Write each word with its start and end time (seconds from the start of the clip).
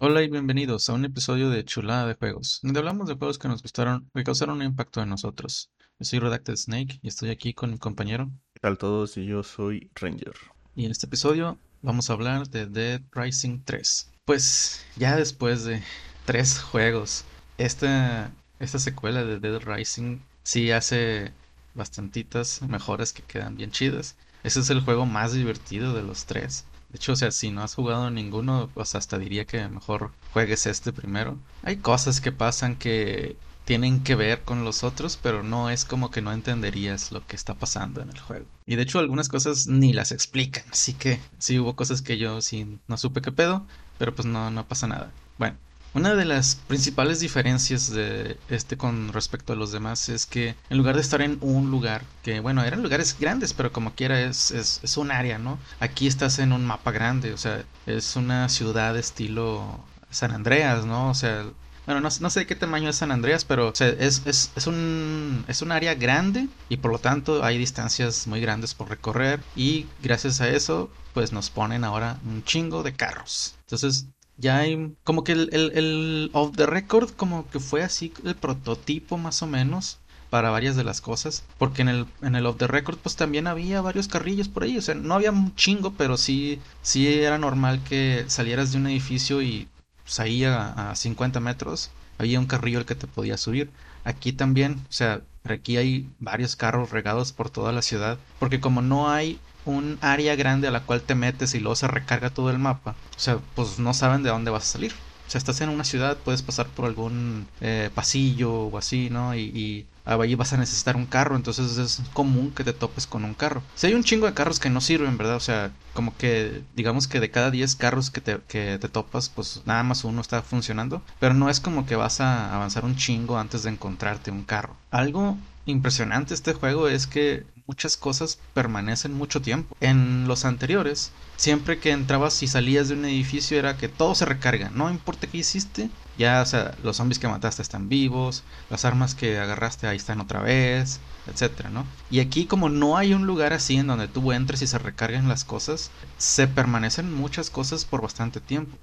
Hola 0.00 0.22
y 0.22 0.28
bienvenidos 0.28 0.88
a 0.88 0.92
un 0.92 1.04
episodio 1.04 1.50
de 1.50 1.64
Chulada 1.64 2.06
de 2.06 2.14
Juegos, 2.14 2.60
donde 2.62 2.78
hablamos 2.78 3.08
de 3.08 3.16
juegos 3.16 3.36
que 3.36 3.48
nos 3.48 3.62
gustaron, 3.62 4.08
que 4.14 4.22
causaron 4.22 4.58
un 4.58 4.62
impacto 4.62 5.02
en 5.02 5.08
nosotros. 5.08 5.72
Yo 5.98 6.04
soy 6.04 6.20
Redacted 6.20 6.54
Snake 6.54 7.00
y 7.02 7.08
estoy 7.08 7.30
aquí 7.30 7.52
con 7.52 7.72
mi 7.72 7.78
compañero. 7.78 8.30
¿Qué 8.54 8.60
tal 8.60 8.78
todos? 8.78 9.16
Y 9.16 9.26
yo 9.26 9.42
soy 9.42 9.90
Ranger. 9.96 10.34
Y 10.76 10.84
en 10.84 10.92
este 10.92 11.06
episodio 11.06 11.58
vamos 11.82 12.08
a 12.08 12.12
hablar 12.12 12.48
de 12.48 12.66
Dead 12.66 13.02
Rising 13.10 13.62
3. 13.64 14.12
Pues 14.24 14.86
ya 14.94 15.16
después 15.16 15.64
de 15.64 15.82
tres 16.26 16.60
juegos, 16.60 17.24
esta, 17.56 18.30
esta 18.60 18.78
secuela 18.78 19.24
de 19.24 19.40
Dead 19.40 19.60
Rising 19.60 20.20
sí 20.44 20.70
hace 20.70 21.32
bastantitas 21.74 22.62
mejoras 22.62 23.12
que 23.12 23.22
quedan 23.24 23.56
bien 23.56 23.72
chidas. 23.72 24.14
Ese 24.44 24.60
es 24.60 24.70
el 24.70 24.80
juego 24.80 25.06
más 25.06 25.32
divertido 25.32 25.92
de 25.92 26.04
los 26.04 26.24
tres. 26.24 26.66
De 26.90 26.96
hecho, 26.96 27.12
o 27.12 27.16
sea, 27.16 27.30
si 27.30 27.50
no 27.50 27.62
has 27.62 27.74
jugado 27.74 28.10
ninguno, 28.10 28.70
pues 28.72 28.94
hasta 28.94 29.18
diría 29.18 29.44
que 29.44 29.68
mejor 29.68 30.12
juegues 30.32 30.66
este 30.66 30.92
primero. 30.92 31.38
Hay 31.62 31.76
cosas 31.76 32.20
que 32.20 32.32
pasan 32.32 32.76
que 32.76 33.36
tienen 33.68 34.02
que 34.02 34.14
ver 34.14 34.44
con 34.44 34.64
los 34.64 34.82
otros, 34.82 35.18
pero 35.22 35.42
no 35.42 35.68
es 35.68 35.84
como 35.84 36.10
que 36.10 36.22
no 36.22 36.32
entenderías 36.32 37.12
lo 37.12 37.26
que 37.26 37.36
está 37.36 37.52
pasando 37.52 38.00
en 38.00 38.08
el 38.08 38.18
juego. 38.18 38.46
Y 38.64 38.76
de 38.76 38.82
hecho 38.82 38.98
algunas 38.98 39.28
cosas 39.28 39.66
ni 39.66 39.92
las 39.92 40.10
explican, 40.10 40.64
así 40.70 40.94
que 40.94 41.20
sí 41.38 41.58
hubo 41.58 41.76
cosas 41.76 42.00
que 42.00 42.16
yo 42.16 42.40
sí 42.40 42.78
no 42.86 42.96
supe 42.96 43.20
qué 43.20 43.30
pedo, 43.30 43.66
pero 43.98 44.14
pues 44.14 44.24
no, 44.24 44.50
no 44.50 44.66
pasa 44.66 44.86
nada. 44.86 45.12
Bueno, 45.36 45.58
una 45.94 46.14
de 46.14 46.24
las 46.24 46.56
principales 46.56 47.20
diferencias 47.20 47.90
de 47.90 48.38
este 48.48 48.76
con 48.76 49.12
respecto 49.12 49.52
a 49.52 49.56
los 49.56 49.72
demás 49.72 50.08
es 50.08 50.26
que 50.26 50.54
en 50.70 50.78
lugar 50.78 50.94
de 50.94 51.00
estar 51.00 51.22
en 51.22 51.38
un 51.40 51.70
lugar, 51.70 52.02
que 52.22 52.40
bueno, 52.40 52.62
eran 52.62 52.82
lugares 52.82 53.16
grandes, 53.18 53.52
pero 53.52 53.72
como 53.72 53.94
quiera 53.94 54.20
es, 54.20 54.50
es, 54.50 54.80
es 54.82 54.96
un 54.96 55.10
área, 55.10 55.38
¿no? 55.38 55.58
Aquí 55.80 56.06
estás 56.06 56.38
en 56.38 56.52
un 56.52 56.64
mapa 56.64 56.92
grande, 56.92 57.32
o 57.32 57.38
sea, 57.38 57.64
es 57.86 58.16
una 58.16 58.48
ciudad 58.48 58.94
de 58.94 59.00
estilo 59.00 59.80
San 60.10 60.32
Andreas, 60.32 60.84
¿no? 60.84 61.10
O 61.10 61.14
sea, 61.14 61.46
bueno, 61.86 62.02
no, 62.02 62.08
no, 62.20 62.30
sé 62.30 62.46
qué 62.46 62.54
tamaño 62.54 62.90
es 62.90 62.96
San 62.96 63.10
Andreas, 63.10 63.46
pero 63.46 63.72
es, 63.72 64.22
es, 64.26 64.52
es, 64.54 64.66
un, 64.66 65.42
es 65.48 65.62
un 65.62 65.72
área 65.72 65.94
grande 65.94 66.48
y 66.68 66.76
por 66.76 66.92
lo 66.92 66.98
tanto 66.98 67.42
hay 67.42 67.56
distancias 67.56 68.26
muy 68.26 68.42
grandes 68.42 68.74
por 68.74 68.90
recorrer 68.90 69.40
y 69.56 69.86
gracias 70.02 70.42
a 70.42 70.48
eso 70.50 70.90
pues 71.14 71.32
nos 71.32 71.48
ponen 71.48 71.84
ahora 71.84 72.18
un 72.26 72.44
chingo 72.44 72.82
de 72.82 72.92
carros. 72.92 73.54
Entonces 73.62 74.06
ya 74.38 74.58
hay 74.58 74.94
como 75.04 75.24
que 75.24 75.32
el, 75.32 75.50
el, 75.52 76.30
off 76.32 76.56
the 76.56 76.66
record 76.66 77.10
como 77.10 77.48
que 77.50 77.60
fue 77.60 77.82
así 77.82 78.12
el 78.24 78.36
prototipo 78.36 79.18
más 79.18 79.42
o 79.42 79.46
menos 79.46 79.98
para 80.30 80.50
varias 80.50 80.76
de 80.76 80.84
las 80.84 81.00
cosas 81.00 81.44
porque 81.58 81.82
en 81.82 81.88
el 81.88 82.06
en 82.22 82.36
el 82.36 82.46
off 82.46 82.56
the 82.58 82.66
record 82.66 82.98
pues 82.98 83.16
también 83.16 83.46
había 83.46 83.80
varios 83.80 84.08
carrillos 84.08 84.48
por 84.48 84.62
ahí 84.62 84.78
o 84.78 84.82
sea 84.82 84.94
no 84.94 85.14
había 85.14 85.32
un 85.32 85.54
chingo 85.56 85.92
pero 85.94 86.16
sí 86.16 86.60
sí 86.82 87.08
era 87.08 87.38
normal 87.38 87.82
que 87.82 88.24
salieras 88.28 88.72
de 88.72 88.78
un 88.78 88.86
edificio 88.86 89.42
y 89.42 89.68
pues, 90.04 90.20
ahí 90.20 90.44
a, 90.44 90.90
a 90.90 90.94
50 90.96 91.40
metros 91.40 91.90
había 92.18 92.40
un 92.40 92.46
carrillo 92.46 92.78
al 92.78 92.86
que 92.86 92.96
te 92.96 93.06
podía 93.06 93.36
subir. 93.36 93.70
Aquí 94.04 94.32
también 94.32 94.80
o 94.88 94.92
sea 94.92 95.20
aquí 95.44 95.76
hay 95.76 96.08
varios 96.18 96.56
carros 96.56 96.90
regados 96.90 97.32
por 97.32 97.50
toda 97.50 97.72
la 97.72 97.82
ciudad 97.82 98.18
porque 98.38 98.60
como 98.60 98.82
no 98.82 99.10
hay 99.10 99.38
un 99.72 99.98
área 100.00 100.36
grande 100.36 100.68
a 100.68 100.70
la 100.70 100.84
cual 100.84 101.02
te 101.02 101.14
metes 101.14 101.54
y 101.54 101.60
luego 101.60 101.76
se 101.76 101.88
recarga 101.88 102.30
todo 102.30 102.50
el 102.50 102.58
mapa, 102.58 102.94
o 103.16 103.20
sea, 103.20 103.38
pues 103.54 103.78
no 103.78 103.94
saben 103.94 104.22
de 104.22 104.30
dónde 104.30 104.50
vas 104.50 104.64
a 104.64 104.72
salir. 104.72 104.92
O 105.28 105.30
sea, 105.30 105.38
estás 105.38 105.60
en 105.60 105.68
una 105.68 105.84
ciudad, 105.84 106.16
puedes 106.24 106.40
pasar 106.40 106.68
por 106.68 106.86
algún 106.86 107.46
eh, 107.60 107.90
pasillo 107.94 108.50
o 108.50 108.78
así, 108.78 109.10
¿no? 109.10 109.36
Y, 109.36 109.86
ahí 110.06 110.34
vas 110.36 110.54
a 110.54 110.56
necesitar 110.56 110.96
un 110.96 111.04
carro, 111.04 111.36
entonces 111.36 111.76
es 111.76 112.00
común 112.14 112.50
que 112.52 112.64
te 112.64 112.72
topes 112.72 113.06
con 113.06 113.24
un 113.24 113.34
carro. 113.34 113.62
Si 113.74 113.86
hay 113.86 113.92
un 113.92 114.04
chingo 114.04 114.24
de 114.24 114.32
carros 114.32 114.58
que 114.58 114.70
no 114.70 114.80
sirven, 114.80 115.18
¿verdad? 115.18 115.36
O 115.36 115.40
sea, 115.40 115.70
como 115.92 116.16
que 116.16 116.62
digamos 116.74 117.08
que 117.08 117.20
de 117.20 117.30
cada 117.30 117.50
10 117.50 117.76
carros 117.76 118.10
que 118.10 118.22
te, 118.22 118.38
que 118.48 118.78
te 118.78 118.88
topas, 118.88 119.28
pues 119.28 119.60
nada 119.66 119.82
más 119.82 120.04
uno 120.04 120.22
está 120.22 120.40
funcionando, 120.40 121.02
pero 121.20 121.34
no 121.34 121.50
es 121.50 121.60
como 121.60 121.84
que 121.84 121.94
vas 121.94 122.22
a 122.22 122.54
avanzar 122.54 122.86
un 122.86 122.96
chingo 122.96 123.36
antes 123.36 123.64
de 123.64 123.70
encontrarte 123.70 124.30
un 124.30 124.44
carro. 124.44 124.76
Algo 124.90 125.36
impresionante 125.70 126.34
este 126.34 126.52
juego 126.54 126.88
es 126.88 127.06
que 127.06 127.46
muchas 127.66 127.96
cosas 127.96 128.38
permanecen 128.54 129.12
mucho 129.14 129.42
tiempo. 129.42 129.76
En 129.80 130.26
los 130.26 130.44
anteriores, 130.44 131.12
siempre 131.36 131.78
que 131.80 131.90
entrabas 131.92 132.42
y 132.42 132.48
salías 132.48 132.88
de 132.88 132.94
un 132.94 133.04
edificio 133.04 133.58
era 133.58 133.76
que 133.76 133.88
todo 133.88 134.14
se 134.14 134.24
recarga, 134.24 134.70
no 134.70 134.90
importa 134.90 135.26
qué 135.28 135.38
hiciste, 135.38 135.90
ya 136.16 136.44
sea, 136.44 136.76
los 136.82 136.96
zombies 136.96 137.18
que 137.18 137.28
mataste 137.28 137.62
están 137.62 137.88
vivos, 137.88 138.44
las 138.68 138.84
armas 138.84 139.14
que 139.14 139.38
agarraste 139.38 139.86
ahí 139.86 139.96
están 139.96 140.20
otra 140.20 140.40
vez, 140.40 141.00
etcétera, 141.26 141.70
¿no? 141.70 141.92
Y 142.08 142.20
aquí 142.20 142.46
como 142.46 142.68
no 142.70 142.96
hay 142.96 143.12
un 143.14 143.26
lugar 143.26 143.52
así 143.52 143.76
en 143.76 143.86
donde 143.86 144.08
tú 144.08 144.32
entres 144.32 144.62
y 144.62 144.66
se 144.66 144.78
recarguen 144.78 145.28
las 145.28 145.44
cosas, 145.44 145.92
se 146.16 146.48
permanecen 146.48 147.12
muchas 147.12 147.50
cosas 147.50 147.84
por 147.84 148.02
bastante 148.02 148.40
tiempo. 148.40 148.78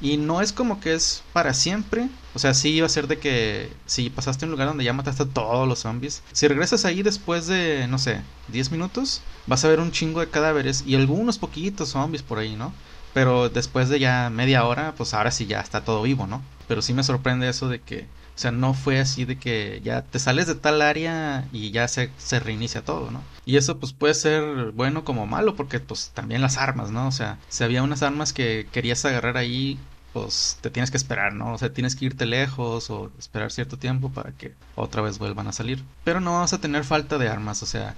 Y 0.00 0.16
no 0.16 0.40
es 0.40 0.52
como 0.52 0.80
que 0.80 0.94
es 0.94 1.22
para 1.32 1.54
siempre. 1.54 2.08
O 2.34 2.38
sea, 2.38 2.54
sí 2.54 2.70
iba 2.70 2.86
a 2.86 2.90
ser 2.90 3.08
de 3.08 3.18
que 3.18 3.72
si 3.86 4.10
pasaste 4.10 4.44
a 4.44 4.46
un 4.46 4.52
lugar 4.52 4.68
donde 4.68 4.84
ya 4.84 4.92
mataste 4.92 5.24
a 5.24 5.26
todos 5.26 5.66
los 5.66 5.80
zombies, 5.80 6.22
si 6.32 6.46
regresas 6.46 6.84
ahí 6.84 7.02
después 7.02 7.46
de, 7.46 7.86
no 7.88 7.98
sé, 7.98 8.22
10 8.48 8.70
minutos, 8.70 9.22
vas 9.46 9.64
a 9.64 9.68
ver 9.68 9.80
un 9.80 9.90
chingo 9.90 10.20
de 10.20 10.30
cadáveres 10.30 10.84
y 10.86 10.94
algunos 10.94 11.38
poquitos 11.38 11.90
zombies 11.90 12.22
por 12.22 12.38
ahí, 12.38 12.54
¿no? 12.54 12.72
Pero 13.12 13.48
después 13.48 13.88
de 13.88 13.98
ya 13.98 14.30
media 14.30 14.64
hora, 14.64 14.94
pues 14.96 15.14
ahora 15.14 15.32
sí 15.32 15.46
ya 15.46 15.60
está 15.60 15.82
todo 15.82 16.02
vivo, 16.02 16.26
¿no? 16.26 16.42
Pero 16.68 16.82
sí 16.82 16.92
me 16.92 17.02
sorprende 17.02 17.48
eso 17.48 17.68
de 17.68 17.80
que, 17.80 18.06
o 18.38 18.40
sea, 18.40 18.52
no 18.52 18.72
fue 18.72 19.00
así 19.00 19.24
de 19.24 19.36
que 19.36 19.80
ya 19.82 20.02
te 20.02 20.20
sales 20.20 20.46
de 20.46 20.54
tal 20.54 20.80
área 20.80 21.48
y 21.50 21.72
ya 21.72 21.88
se, 21.88 22.08
reinicia 22.38 22.84
todo, 22.84 23.10
¿no? 23.10 23.20
Y 23.44 23.56
eso 23.56 23.80
pues 23.80 23.92
puede 23.92 24.14
ser 24.14 24.70
bueno 24.70 25.02
como 25.02 25.26
malo 25.26 25.56
porque 25.56 25.80
pues 25.80 26.12
también 26.14 26.40
las 26.40 26.56
armas, 26.56 26.92
¿no? 26.92 27.08
O 27.08 27.10
sea, 27.10 27.38
si 27.48 27.64
había 27.64 27.82
unas 27.82 28.04
armas 28.04 28.32
que 28.32 28.68
querías 28.70 29.04
agarrar 29.04 29.38
ahí, 29.38 29.76
pues 30.12 30.56
te 30.60 30.70
tienes 30.70 30.92
que 30.92 30.98
esperar, 30.98 31.32
¿no? 31.32 31.52
O 31.52 31.58
sea, 31.58 31.72
tienes 31.72 31.96
que 31.96 32.04
irte 32.04 32.26
lejos 32.26 32.90
o 32.90 33.10
esperar 33.18 33.50
cierto 33.50 33.76
tiempo 33.76 34.08
para 34.12 34.30
que 34.30 34.54
otra 34.76 35.02
vez 35.02 35.18
vuelvan 35.18 35.48
a 35.48 35.52
salir. 35.52 35.82
Pero 36.04 36.20
no 36.20 36.38
vas 36.38 36.52
a 36.52 36.60
tener 36.60 36.84
falta 36.84 37.18
de 37.18 37.28
armas, 37.28 37.64
o 37.64 37.66
sea, 37.66 37.96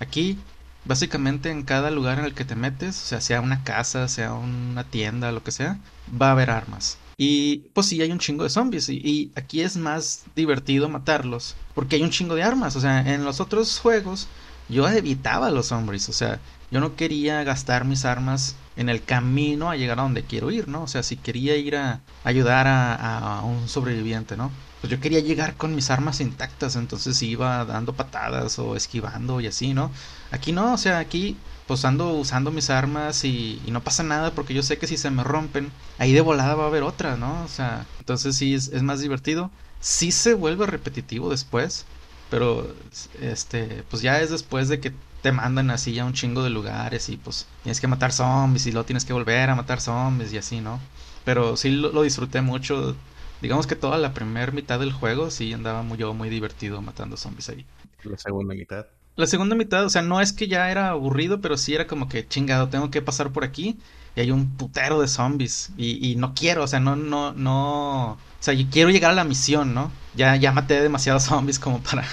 aquí 0.00 0.38
básicamente 0.84 1.50
en 1.50 1.62
cada 1.62 1.90
lugar 1.90 2.18
en 2.18 2.26
el 2.26 2.34
que 2.34 2.44
te 2.44 2.56
metes, 2.56 3.02
o 3.04 3.06
sea, 3.06 3.22
sea 3.22 3.40
una 3.40 3.64
casa, 3.64 4.06
sea 4.08 4.34
una 4.34 4.84
tienda, 4.84 5.32
lo 5.32 5.42
que 5.42 5.50
sea, 5.50 5.78
va 6.20 6.28
a 6.28 6.32
haber 6.32 6.50
armas. 6.50 6.98
Y 7.20 7.64
pues 7.74 7.88
sí, 7.88 8.00
hay 8.00 8.12
un 8.12 8.20
chingo 8.20 8.44
de 8.44 8.50
zombies. 8.50 8.88
Y, 8.88 9.32
aquí 9.34 9.60
es 9.60 9.76
más 9.76 10.24
divertido 10.36 10.88
matarlos. 10.88 11.56
Porque 11.74 11.96
hay 11.96 12.02
un 12.02 12.10
chingo 12.10 12.36
de 12.36 12.44
armas. 12.44 12.76
O 12.76 12.80
sea, 12.80 13.00
en 13.12 13.24
los 13.24 13.40
otros 13.40 13.80
juegos 13.80 14.28
yo 14.68 14.88
evitaba 14.88 15.48
a 15.48 15.50
los 15.50 15.66
zombies. 15.66 16.08
O 16.08 16.12
sea, 16.12 16.38
yo 16.70 16.80
no 16.80 16.94
quería 16.94 17.42
gastar 17.42 17.84
mis 17.84 18.04
armas 18.04 18.54
en 18.76 18.88
el 18.88 19.02
camino 19.02 19.68
a 19.68 19.76
llegar 19.76 19.98
a 19.98 20.02
donde 20.02 20.22
quiero 20.22 20.52
ir, 20.52 20.68
¿no? 20.68 20.84
O 20.84 20.86
sea, 20.86 21.02
si 21.02 21.16
quería 21.16 21.56
ir 21.56 21.74
a 21.74 22.00
ayudar 22.22 22.68
a, 22.68 23.38
a 23.38 23.42
un 23.42 23.68
sobreviviente, 23.68 24.36
¿no? 24.36 24.52
Pues 24.80 24.92
yo 24.92 25.00
quería 25.00 25.18
llegar 25.18 25.56
con 25.56 25.74
mis 25.74 25.90
armas 25.90 26.20
intactas. 26.20 26.76
Entonces 26.76 27.20
iba 27.22 27.64
dando 27.64 27.94
patadas 27.94 28.60
o 28.60 28.76
esquivando 28.76 29.40
y 29.40 29.48
así, 29.48 29.74
¿no? 29.74 29.90
Aquí 30.30 30.52
no, 30.52 30.74
o 30.74 30.78
sea, 30.78 31.00
aquí 31.00 31.36
pues 31.68 31.84
ando 31.84 32.14
usando 32.14 32.50
mis 32.50 32.70
armas 32.70 33.24
y, 33.24 33.60
no 33.68 33.84
pasa 33.84 34.02
nada 34.02 34.32
porque 34.32 34.54
yo 34.54 34.62
sé 34.62 34.78
que 34.78 34.86
si 34.88 34.96
se 34.96 35.10
me 35.10 35.22
rompen, 35.22 35.70
ahí 35.98 36.12
de 36.12 36.22
volada 36.22 36.54
va 36.54 36.64
a 36.64 36.68
haber 36.68 36.82
otra, 36.82 37.16
¿no? 37.16 37.44
O 37.44 37.48
sea, 37.48 37.86
entonces 38.00 38.36
sí 38.36 38.54
es, 38.54 38.68
es 38.68 38.82
más 38.82 39.00
divertido. 39.00 39.50
Sí 39.80 40.10
se 40.10 40.34
vuelve 40.34 40.66
repetitivo 40.66 41.30
después, 41.30 41.84
pero 42.30 42.74
este, 43.20 43.84
pues 43.90 44.02
ya 44.02 44.20
es 44.20 44.30
después 44.30 44.68
de 44.68 44.80
que 44.80 44.92
te 45.22 45.30
mandan 45.32 45.70
así 45.70 45.98
a 45.98 46.04
un 46.06 46.14
chingo 46.14 46.42
de 46.42 46.50
lugares 46.50 47.08
y 47.10 47.16
pues 47.18 47.46
tienes 47.62 47.80
que 47.80 47.86
matar 47.86 48.12
zombies 48.12 48.66
y 48.66 48.72
luego 48.72 48.86
tienes 48.86 49.04
que 49.04 49.12
volver 49.12 49.50
a 49.50 49.54
matar 49.54 49.80
zombies 49.80 50.32
y 50.32 50.38
así, 50.38 50.60
¿no? 50.60 50.80
Pero 51.24 51.56
sí 51.56 51.70
lo, 51.70 51.92
lo 51.92 52.02
disfruté 52.02 52.40
mucho. 52.40 52.96
Digamos 53.42 53.66
que 53.66 53.76
toda 53.76 53.98
la 53.98 54.14
primera 54.14 54.52
mitad 54.52 54.80
del 54.80 54.92
juego 54.92 55.30
sí 55.30 55.52
andaba 55.52 55.82
muy, 55.82 55.98
yo 55.98 56.14
muy 56.14 56.30
divertido 56.30 56.80
matando 56.82 57.16
zombies 57.18 57.50
ahí. 57.50 57.66
La 58.04 58.16
segunda 58.16 58.54
mitad. 58.54 58.86
La 59.18 59.26
segunda 59.26 59.56
mitad, 59.56 59.84
o 59.84 59.90
sea, 59.90 60.00
no 60.00 60.20
es 60.20 60.32
que 60.32 60.46
ya 60.46 60.70
era 60.70 60.90
aburrido, 60.90 61.40
pero 61.40 61.56
sí 61.56 61.74
era 61.74 61.88
como 61.88 62.08
que 62.08 62.28
chingado, 62.28 62.68
tengo 62.68 62.88
que 62.92 63.02
pasar 63.02 63.32
por 63.32 63.42
aquí 63.42 63.76
y 64.14 64.20
hay 64.20 64.30
un 64.30 64.56
putero 64.56 65.00
de 65.00 65.08
zombies 65.08 65.70
y, 65.76 66.12
y 66.12 66.14
no 66.14 66.34
quiero, 66.34 66.62
o 66.62 66.68
sea, 66.68 66.78
no, 66.78 66.94
no, 66.94 67.32
no, 67.32 68.12
o 68.12 68.18
sea, 68.38 68.54
quiero 68.70 68.90
llegar 68.90 69.10
a 69.10 69.14
la 69.14 69.24
misión, 69.24 69.74
¿no? 69.74 69.90
Ya, 70.14 70.36
ya 70.36 70.52
maté 70.52 70.80
demasiados 70.80 71.24
zombies 71.26 71.58
como 71.58 71.80
para 71.82 72.04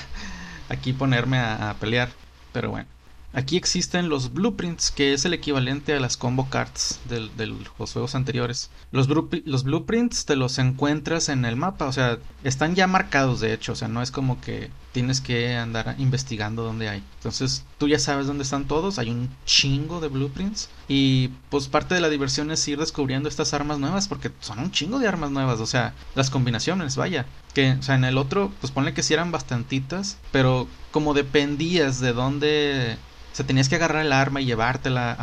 aquí 0.69 0.93
ponerme 0.93 1.37
a 1.37 1.75
pelear, 1.79 2.09
pero 2.51 2.71
bueno. 2.71 2.94
Aquí 3.35 3.57
existen 3.57 4.07
los 4.07 4.31
blueprints, 4.31 4.91
que 4.91 5.11
es 5.11 5.25
el 5.25 5.33
equivalente 5.33 5.93
a 5.93 5.99
las 5.99 6.15
combo 6.15 6.47
cards 6.49 7.01
de, 7.09 7.45
los 7.45 7.67
juegos 7.67 8.15
anteriores. 8.15 8.71
Los, 8.93 9.07
blueprints 9.09 10.23
te 10.23 10.37
los 10.37 10.57
encuentras 10.57 11.27
en 11.27 11.43
el 11.43 11.57
mapa, 11.57 11.85
o 11.85 11.91
sea, 11.91 12.17
están 12.45 12.75
ya 12.75 12.87
marcados 12.87 13.41
de 13.41 13.53
hecho, 13.53 13.73
o 13.73 13.75
sea, 13.75 13.89
no 13.89 14.01
es 14.01 14.09
como 14.09 14.39
que 14.39 14.71
tienes 14.93 15.19
que 15.19 15.53
andar 15.53 15.95
investigando 15.97 16.63
dónde 16.63 16.87
hay. 16.87 17.03
Entonces, 17.17 17.65
tú 17.77 17.89
ya 17.89 17.99
sabes 17.99 18.25
dónde 18.25 18.43
están 18.43 18.67
todos, 18.67 18.99
hay 18.99 19.09
un 19.09 19.29
chingo 19.45 19.99
de 19.99 20.07
blueprints 20.07 20.69
y 20.87 21.27
pues 21.49 21.67
parte 21.67 21.93
de 21.93 21.99
la 21.99 22.07
diversión 22.07 22.51
es 22.51 22.65
ir 22.69 22.79
descubriendo 22.79 23.27
estas 23.27 23.53
armas 23.53 23.79
nuevas 23.79 24.07
porque 24.07 24.31
son 24.39 24.59
un 24.59 24.71
chingo 24.71 24.97
de 24.97 25.09
armas 25.09 25.31
nuevas, 25.31 25.59
o 25.59 25.65
sea, 25.65 25.93
las 26.15 26.29
combinaciones, 26.29 26.95
vaya. 26.95 27.25
Que, 27.53 27.73
o 27.73 27.83
sea, 27.83 27.95
en 27.95 28.05
el 28.05 28.17
otro, 28.17 28.51
pues 28.61 28.71
ponle 28.71 28.93
que 28.93 29.03
sí 29.03 29.13
eran 29.13 29.31
bastantitas, 29.31 30.17
pero 30.31 30.67
como 30.95 31.13
dependías 31.13 31.99
de 31.99 32.13
dónde 32.13 32.97
o 33.33 33.35
sea, 33.35 33.45
tenías 33.45 33.67
que 33.67 33.75
agarrar 33.75 34.05
el 34.05 34.13
arma 34.13 34.39
y 34.39 34.45
llevártela 34.45 35.13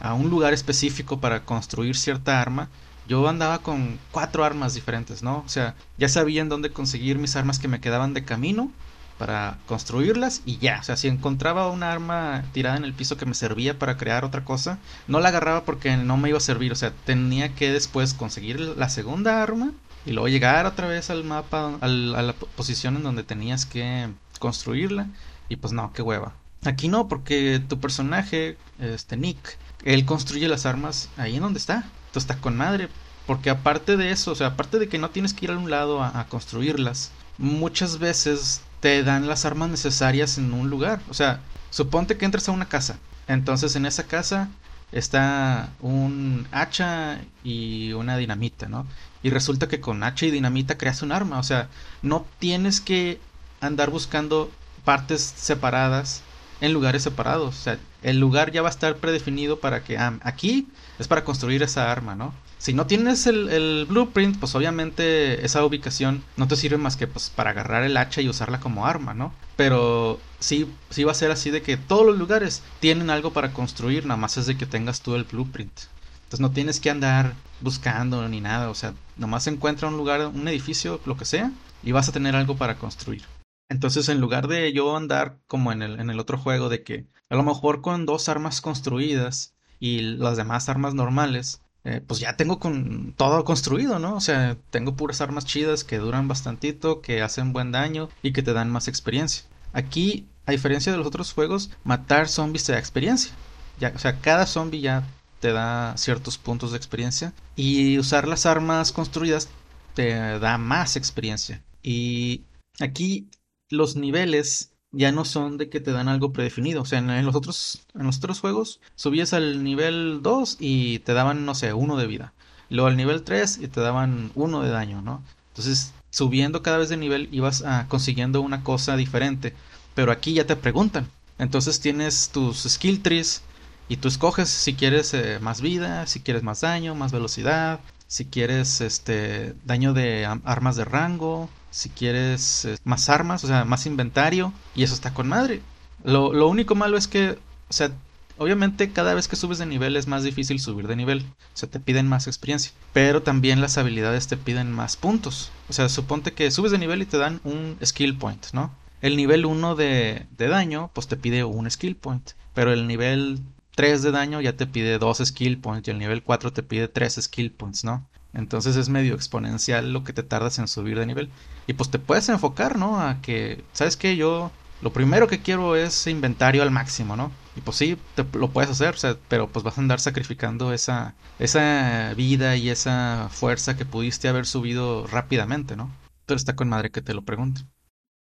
a, 0.00 0.14
un 0.14 0.30
lugar 0.30 0.54
específico 0.54 1.20
para 1.20 1.44
construir 1.44 1.94
cierta 1.94 2.40
arma, 2.40 2.70
yo 3.06 3.28
andaba 3.28 3.58
con 3.58 3.98
cuatro 4.12 4.46
armas 4.46 4.72
diferentes, 4.72 5.22
¿no? 5.22 5.42
O 5.44 5.48
sea, 5.50 5.74
ya 5.98 6.08
sabía 6.08 6.40
en 6.40 6.48
dónde 6.48 6.70
conseguir 6.70 7.18
mis 7.18 7.36
armas 7.36 7.58
que 7.58 7.68
me 7.68 7.80
quedaban 7.80 8.14
de 8.14 8.24
camino 8.24 8.70
para 9.18 9.58
construirlas 9.66 10.40
y 10.46 10.56
ya. 10.56 10.78
O 10.80 10.84
sea, 10.84 10.96
si 10.96 11.08
encontraba 11.08 11.70
una 11.70 11.92
arma 11.92 12.42
tirada 12.54 12.78
en 12.78 12.84
el 12.84 12.94
piso 12.94 13.18
que 13.18 13.26
me 13.26 13.34
servía 13.34 13.78
para 13.78 13.98
crear 13.98 14.24
otra 14.24 14.42
cosa, 14.42 14.78
no 15.06 15.20
la 15.20 15.28
agarraba 15.28 15.64
porque 15.64 15.98
no 15.98 16.16
me 16.16 16.30
iba 16.30 16.38
a 16.38 16.40
servir. 16.40 16.72
O 16.72 16.76
sea, 16.76 16.94
tenía 17.04 17.54
que 17.54 17.70
después 17.72 18.14
conseguir 18.14 18.58
la 18.58 18.88
segunda 18.88 19.42
arma 19.42 19.72
y 20.06 20.12
luego 20.12 20.28
llegar 20.28 20.64
otra 20.64 20.86
vez 20.86 21.10
al 21.10 21.24
mapa, 21.24 21.76
a 21.82 21.88
la 21.88 22.32
posición 22.32 22.96
en 22.96 23.02
donde 23.02 23.22
tenías 23.22 23.66
que 23.66 24.08
construirla. 24.38 25.08
Y 25.48 25.56
pues 25.56 25.72
no, 25.72 25.92
qué 25.92 26.02
hueva. 26.02 26.34
Aquí 26.64 26.88
no, 26.88 27.08
porque 27.08 27.62
tu 27.68 27.78
personaje, 27.78 28.56
este 28.78 29.16
Nick, 29.16 29.58
él 29.84 30.04
construye 30.04 30.48
las 30.48 30.66
armas 30.66 31.10
ahí 31.16 31.36
en 31.36 31.42
donde 31.42 31.58
está. 31.58 31.84
Entonces 32.06 32.30
está 32.30 32.36
con 32.36 32.56
madre. 32.56 32.88
Porque 33.26 33.50
aparte 33.50 33.96
de 33.96 34.10
eso, 34.10 34.32
o 34.32 34.34
sea, 34.34 34.48
aparte 34.48 34.78
de 34.78 34.88
que 34.88 34.98
no 34.98 35.10
tienes 35.10 35.32
que 35.32 35.46
ir 35.46 35.50
a 35.50 35.58
un 35.58 35.70
lado 35.70 36.02
a 36.02 36.26
construirlas, 36.28 37.10
muchas 37.38 37.98
veces 37.98 38.62
te 38.80 39.02
dan 39.02 39.26
las 39.26 39.44
armas 39.46 39.70
necesarias 39.70 40.36
en 40.36 40.52
un 40.52 40.68
lugar. 40.68 41.00
O 41.08 41.14
sea, 41.14 41.40
suponte 41.70 42.16
que 42.16 42.26
entras 42.26 42.48
a 42.48 42.52
una 42.52 42.68
casa. 42.68 42.98
Entonces 43.26 43.76
en 43.76 43.86
esa 43.86 44.04
casa 44.04 44.50
está 44.92 45.70
un 45.80 46.46
hacha 46.52 47.18
y 47.42 47.92
una 47.94 48.16
dinamita, 48.16 48.68
¿no? 48.68 48.86
Y 49.22 49.30
resulta 49.30 49.68
que 49.68 49.80
con 49.80 50.02
hacha 50.02 50.26
y 50.26 50.30
dinamita 50.30 50.76
creas 50.76 51.02
un 51.02 51.12
arma. 51.12 51.38
O 51.38 51.42
sea, 51.42 51.68
no 52.02 52.26
tienes 52.38 52.80
que 52.80 53.20
andar 53.64 53.90
buscando 53.90 54.50
partes 54.84 55.22
separadas 55.36 56.22
en 56.60 56.72
lugares 56.72 57.02
separados. 57.02 57.54
O 57.54 57.58
sea, 57.58 57.78
el 58.02 58.18
lugar 58.20 58.52
ya 58.52 58.62
va 58.62 58.68
a 58.68 58.70
estar 58.70 58.96
predefinido 58.96 59.58
para 59.60 59.82
que 59.82 59.98
ah, 59.98 60.18
aquí 60.22 60.68
es 60.98 61.08
para 61.08 61.24
construir 61.24 61.62
esa 61.62 61.90
arma, 61.90 62.14
¿no? 62.14 62.32
Si 62.58 62.72
no 62.72 62.86
tienes 62.86 63.26
el, 63.26 63.84
blueprint, 63.86 64.38
pues 64.38 64.54
obviamente 64.54 65.44
esa 65.44 65.62
ubicación 65.66 66.24
no 66.38 66.48
te 66.48 66.56
sirve 66.56 66.78
más 66.78 66.96
que 66.96 67.06
pues, 67.06 67.28
para 67.28 67.50
agarrar 67.50 67.82
el 67.82 67.96
hacha 67.96 68.22
y 68.22 68.28
usarla 68.28 68.58
como 68.58 68.86
arma, 68.86 69.12
¿no? 69.12 69.34
Pero 69.56 70.18
sí, 70.38 70.66
sí 70.88 71.04
va 71.04 71.12
a 71.12 71.16
ser 71.16 71.30
así 71.30 71.50
de 71.50 71.60
que 71.60 71.76
todos 71.76 72.06
los 72.06 72.16
lugares 72.16 72.62
tienen 72.80 73.10
algo 73.10 73.34
para 73.34 73.52
construir, 73.52 74.06
nada 74.06 74.16
más 74.16 74.38
es 74.38 74.46
de 74.46 74.56
que 74.56 74.64
tengas 74.64 75.02
tú 75.02 75.14
el 75.14 75.24
blueprint. 75.24 75.78
Entonces 76.24 76.40
no 76.40 76.52
tienes 76.52 76.80
que 76.80 76.88
andar 76.88 77.34
buscando 77.60 78.26
ni 78.28 78.40
nada, 78.40 78.70
o 78.70 78.74
sea, 78.74 78.94
nomás 79.18 79.46
encuentra 79.46 79.88
un 79.88 79.98
lugar, 79.98 80.26
un 80.26 80.48
edificio, 80.48 81.00
lo 81.04 81.18
que 81.18 81.26
sea, 81.26 81.52
y 81.82 81.92
vas 81.92 82.08
a 82.08 82.12
tener 82.12 82.34
algo 82.34 82.56
para 82.56 82.76
construir. 82.76 83.24
Entonces, 83.68 84.08
en 84.08 84.20
lugar 84.20 84.48
de 84.48 84.72
yo 84.72 84.96
andar 84.96 85.38
como 85.46 85.72
en 85.72 85.82
el, 85.82 86.00
en 86.00 86.10
el 86.10 86.20
otro 86.20 86.38
juego, 86.38 86.68
de 86.68 86.82
que 86.82 87.06
a 87.30 87.36
lo 87.36 87.42
mejor 87.42 87.80
con 87.80 88.06
dos 88.06 88.28
armas 88.28 88.60
construidas 88.60 89.54
y 89.80 90.00
las 90.00 90.36
demás 90.36 90.68
armas 90.68 90.94
normales, 90.94 91.62
eh, 91.84 92.00
pues 92.06 92.20
ya 92.20 92.36
tengo 92.36 92.58
con 92.58 93.12
todo 93.14 93.44
construido, 93.44 93.98
¿no? 93.98 94.16
O 94.16 94.20
sea, 94.20 94.56
tengo 94.70 94.96
puras 94.96 95.20
armas 95.20 95.44
chidas 95.44 95.84
que 95.84 95.98
duran 95.98 96.28
bastantito, 96.28 97.02
que 97.02 97.22
hacen 97.22 97.52
buen 97.52 97.72
daño 97.72 98.08
y 98.22 98.32
que 98.32 98.42
te 98.42 98.54
dan 98.54 98.70
más 98.70 98.88
experiencia. 98.88 99.44
Aquí, 99.72 100.26
a 100.46 100.52
diferencia 100.52 100.92
de 100.92 100.98
los 100.98 101.06
otros 101.06 101.32
juegos, 101.32 101.70
matar 101.84 102.28
zombies 102.28 102.64
te 102.64 102.72
da 102.72 102.78
experiencia. 102.78 103.32
Ya, 103.80 103.92
o 103.94 103.98
sea, 103.98 104.20
cada 104.20 104.46
zombie 104.46 104.80
ya 104.80 105.06
te 105.40 105.52
da 105.52 105.94
ciertos 105.98 106.38
puntos 106.38 106.70
de 106.70 106.78
experiencia 106.78 107.34
y 107.54 107.98
usar 107.98 108.28
las 108.28 108.46
armas 108.46 108.92
construidas 108.92 109.48
te 109.94 110.38
da 110.38 110.56
más 110.56 110.96
experiencia. 110.96 111.62
Y 111.82 112.44
aquí 112.80 113.28
los 113.76 113.96
niveles 113.96 114.72
ya 114.92 115.12
no 115.12 115.24
son 115.24 115.58
de 115.58 115.68
que 115.68 115.80
te 115.80 115.92
dan 115.92 116.08
algo 116.08 116.32
predefinido. 116.32 116.82
O 116.82 116.84
sea, 116.84 116.98
en, 116.98 117.26
los 117.26 117.34
otros, 117.34 117.86
en 117.94 118.06
los 118.06 118.18
otros 118.18 118.40
juegos 118.40 118.80
subías 118.94 119.32
al 119.32 119.64
nivel 119.64 120.20
2 120.22 120.56
y 120.60 121.00
te 121.00 121.12
daban, 121.12 121.44
no 121.44 121.54
sé, 121.54 121.72
uno 121.72 121.96
de 121.96 122.06
vida. 122.06 122.32
Luego 122.70 122.88
al 122.88 122.96
nivel 122.96 123.22
3 123.22 123.58
y 123.62 123.68
te 123.68 123.80
daban 123.80 124.30
uno 124.34 124.62
de 124.62 124.70
daño, 124.70 125.02
¿no? 125.02 125.22
Entonces, 125.48 125.92
subiendo 126.10 126.62
cada 126.62 126.78
vez 126.78 126.88
de 126.88 126.96
nivel 126.96 127.28
ibas 127.32 127.62
ah, 127.66 127.86
consiguiendo 127.88 128.40
una 128.40 128.62
cosa 128.62 128.96
diferente. 128.96 129.54
Pero 129.94 130.12
aquí 130.12 130.32
ya 130.32 130.46
te 130.46 130.56
preguntan. 130.56 131.08
Entonces 131.38 131.80
tienes 131.80 132.30
tus 132.30 132.62
skill 132.62 133.02
trees 133.02 133.42
y 133.88 133.96
tú 133.96 134.08
escoges 134.08 134.48
si 134.48 134.74
quieres 134.74 135.12
eh, 135.14 135.38
más 135.40 135.60
vida, 135.60 136.06
si 136.06 136.20
quieres 136.20 136.42
más 136.42 136.60
daño, 136.60 136.94
más 136.94 137.12
velocidad, 137.12 137.80
si 138.06 138.24
quieres 138.24 138.80
este 138.80 139.54
daño 139.64 139.92
de 139.92 140.26
armas 140.26 140.76
de 140.76 140.84
rango, 140.84 141.48
si 141.74 141.88
quieres 141.88 142.66
eh, 142.66 142.76
más 142.84 143.08
armas, 143.08 143.42
o 143.42 143.48
sea, 143.48 143.64
más 143.64 143.84
inventario, 143.84 144.52
y 144.76 144.84
eso 144.84 144.94
está 144.94 145.12
con 145.12 145.26
madre. 145.26 145.60
Lo, 146.04 146.32
lo, 146.32 146.46
único 146.46 146.76
malo 146.76 146.96
es 146.96 147.08
que, 147.08 147.36
o 147.68 147.72
sea, 147.72 147.90
obviamente 148.38 148.92
cada 148.92 149.12
vez 149.12 149.26
que 149.26 149.34
subes 149.34 149.58
de 149.58 149.66
nivel 149.66 149.96
es 149.96 150.06
más 150.06 150.22
difícil 150.22 150.60
subir 150.60 150.86
de 150.86 150.94
nivel, 150.94 151.22
o 151.22 151.56
sea, 151.56 151.68
te 151.68 151.80
piden 151.80 152.08
más 152.08 152.28
experiencia, 152.28 152.70
pero 152.92 153.22
también 153.22 153.60
las 153.60 153.76
habilidades 153.76 154.28
te 154.28 154.36
piden 154.36 154.70
más 154.70 154.96
puntos. 154.96 155.50
O 155.68 155.72
sea, 155.72 155.88
suponte 155.88 156.32
que 156.32 156.52
subes 156.52 156.70
de 156.70 156.78
nivel 156.78 157.02
y 157.02 157.06
te 157.06 157.18
dan 157.18 157.40
un 157.42 157.76
skill 157.84 158.16
point, 158.16 158.46
¿no? 158.52 158.72
El 159.02 159.16
nivel 159.16 159.44
1 159.44 159.74
de, 159.74 160.26
de 160.38 160.48
daño, 160.48 160.92
pues 160.94 161.08
te 161.08 161.16
pide 161.16 161.42
un 161.42 161.68
skill 161.68 161.96
point, 161.96 162.30
pero 162.54 162.72
el 162.72 162.86
nivel 162.86 163.40
3 163.74 164.00
de 164.04 164.12
daño 164.12 164.40
ya 164.40 164.56
te 164.56 164.68
pide 164.68 165.00
2 165.00 165.22
skill 165.24 165.58
points 165.58 165.88
y 165.88 165.90
el 165.90 165.98
nivel 165.98 166.22
4 166.22 166.52
te 166.52 166.62
pide 166.62 166.86
3 166.86 167.18
skill 167.20 167.50
points, 167.50 167.82
¿no? 167.82 168.06
Entonces 168.34 168.76
es 168.76 168.88
medio 168.88 169.14
exponencial 169.14 169.92
lo 169.92 170.04
que 170.04 170.12
te 170.12 170.22
tardas 170.22 170.58
en 170.58 170.68
subir 170.68 170.98
de 170.98 171.06
nivel. 171.06 171.30
Y 171.66 171.74
pues 171.74 171.90
te 171.90 171.98
puedes 171.98 172.28
enfocar, 172.28 172.78
¿no? 172.78 173.00
A 173.00 173.20
que, 173.22 173.64
¿sabes 173.72 173.96
qué? 173.96 174.16
Yo 174.16 174.50
lo 174.82 174.92
primero 174.92 175.28
que 175.28 175.40
quiero 175.40 175.76
es 175.76 176.06
inventario 176.06 176.62
al 176.62 176.70
máximo, 176.70 177.16
¿no? 177.16 177.32
Y 177.56 177.60
pues 177.60 177.76
sí, 177.76 177.96
te, 178.16 178.24
lo 178.36 178.50
puedes 178.50 178.70
hacer, 178.70 178.96
pero 179.28 179.48
pues 179.48 179.64
vas 179.64 179.78
a 179.78 179.80
andar 179.80 180.00
sacrificando 180.00 180.72
esa, 180.72 181.14
esa 181.38 182.12
vida 182.14 182.56
y 182.56 182.68
esa 182.68 183.28
fuerza 183.30 183.76
que 183.76 183.84
pudiste 183.84 184.28
haber 184.28 184.46
subido 184.46 185.06
rápidamente, 185.06 185.76
¿no? 185.76 185.90
Pero 186.26 186.36
está 186.36 186.56
con 186.56 186.68
madre 186.68 186.90
que 186.90 187.02
te 187.02 187.14
lo 187.14 187.22
pregunte. 187.22 187.62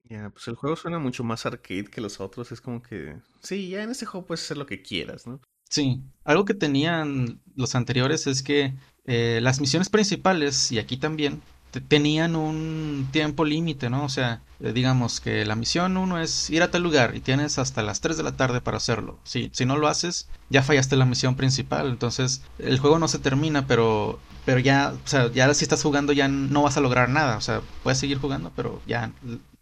Ya, 0.03 0.29
pues 0.29 0.47
el 0.47 0.55
juego 0.55 0.75
suena 0.75 0.99
mucho 0.99 1.23
más 1.23 1.45
arcade 1.45 1.85
que 1.85 2.01
los 2.01 2.19
otros. 2.19 2.51
Es 2.51 2.61
como 2.61 2.81
que, 2.81 3.17
sí, 3.41 3.69
ya 3.69 3.83
en 3.83 3.89
ese 3.89 4.05
juego 4.05 4.27
puedes 4.27 4.43
hacer 4.43 4.57
lo 4.57 4.65
que 4.65 4.81
quieras, 4.81 5.25
¿no? 5.25 5.41
Sí, 5.69 6.03
algo 6.23 6.45
que 6.45 6.53
tenían 6.53 7.41
los 7.55 7.73
anteriores 7.73 8.27
es 8.27 8.43
que 8.43 8.75
eh, 9.05 9.39
las 9.41 9.59
misiones 9.59 9.89
principales, 9.89 10.71
y 10.71 10.79
aquí 10.79 10.97
también, 10.97 11.41
tenían 11.81 12.35
un 12.35 13.07
tiempo 13.11 13.45
límite, 13.45 13.89
¿no? 13.89 14.03
O 14.05 14.09
sea, 14.09 14.41
eh, 14.59 14.73
digamos 14.73 15.19
que 15.19 15.45
la 15.45 15.55
misión 15.55 15.97
uno 15.97 16.19
es 16.19 16.49
ir 16.49 16.61
a 16.61 16.71
tal 16.71 16.83
lugar 16.83 17.15
y 17.15 17.19
tienes 17.19 17.57
hasta 17.57 17.81
las 17.81 18.01
3 18.01 18.17
de 18.17 18.23
la 18.23 18.35
tarde 18.37 18.61
para 18.61 18.77
hacerlo. 18.77 19.19
Si, 19.23 19.49
si 19.53 19.65
no 19.65 19.77
lo 19.77 19.87
haces, 19.87 20.29
ya 20.49 20.63
fallaste 20.63 20.95
la 20.95 21.05
misión 21.05 21.35
principal. 21.35 21.89
Entonces, 21.89 22.43
el 22.59 22.79
juego 22.79 22.99
no 22.99 23.07
se 23.07 23.19
termina, 23.19 23.65
pero, 23.67 24.19
pero 24.45 24.59
ya, 24.59 24.93
o 25.03 25.07
sea, 25.07 25.31
ya 25.31 25.51
si 25.53 25.65
estás 25.65 25.81
jugando 25.83 26.13
ya 26.13 26.27
no 26.27 26.63
vas 26.63 26.77
a 26.77 26.81
lograr 26.81 27.09
nada. 27.09 27.37
O 27.37 27.41
sea, 27.41 27.61
puedes 27.81 27.99
seguir 27.99 28.19
jugando, 28.19 28.51
pero 28.55 28.81
ya 28.85 29.11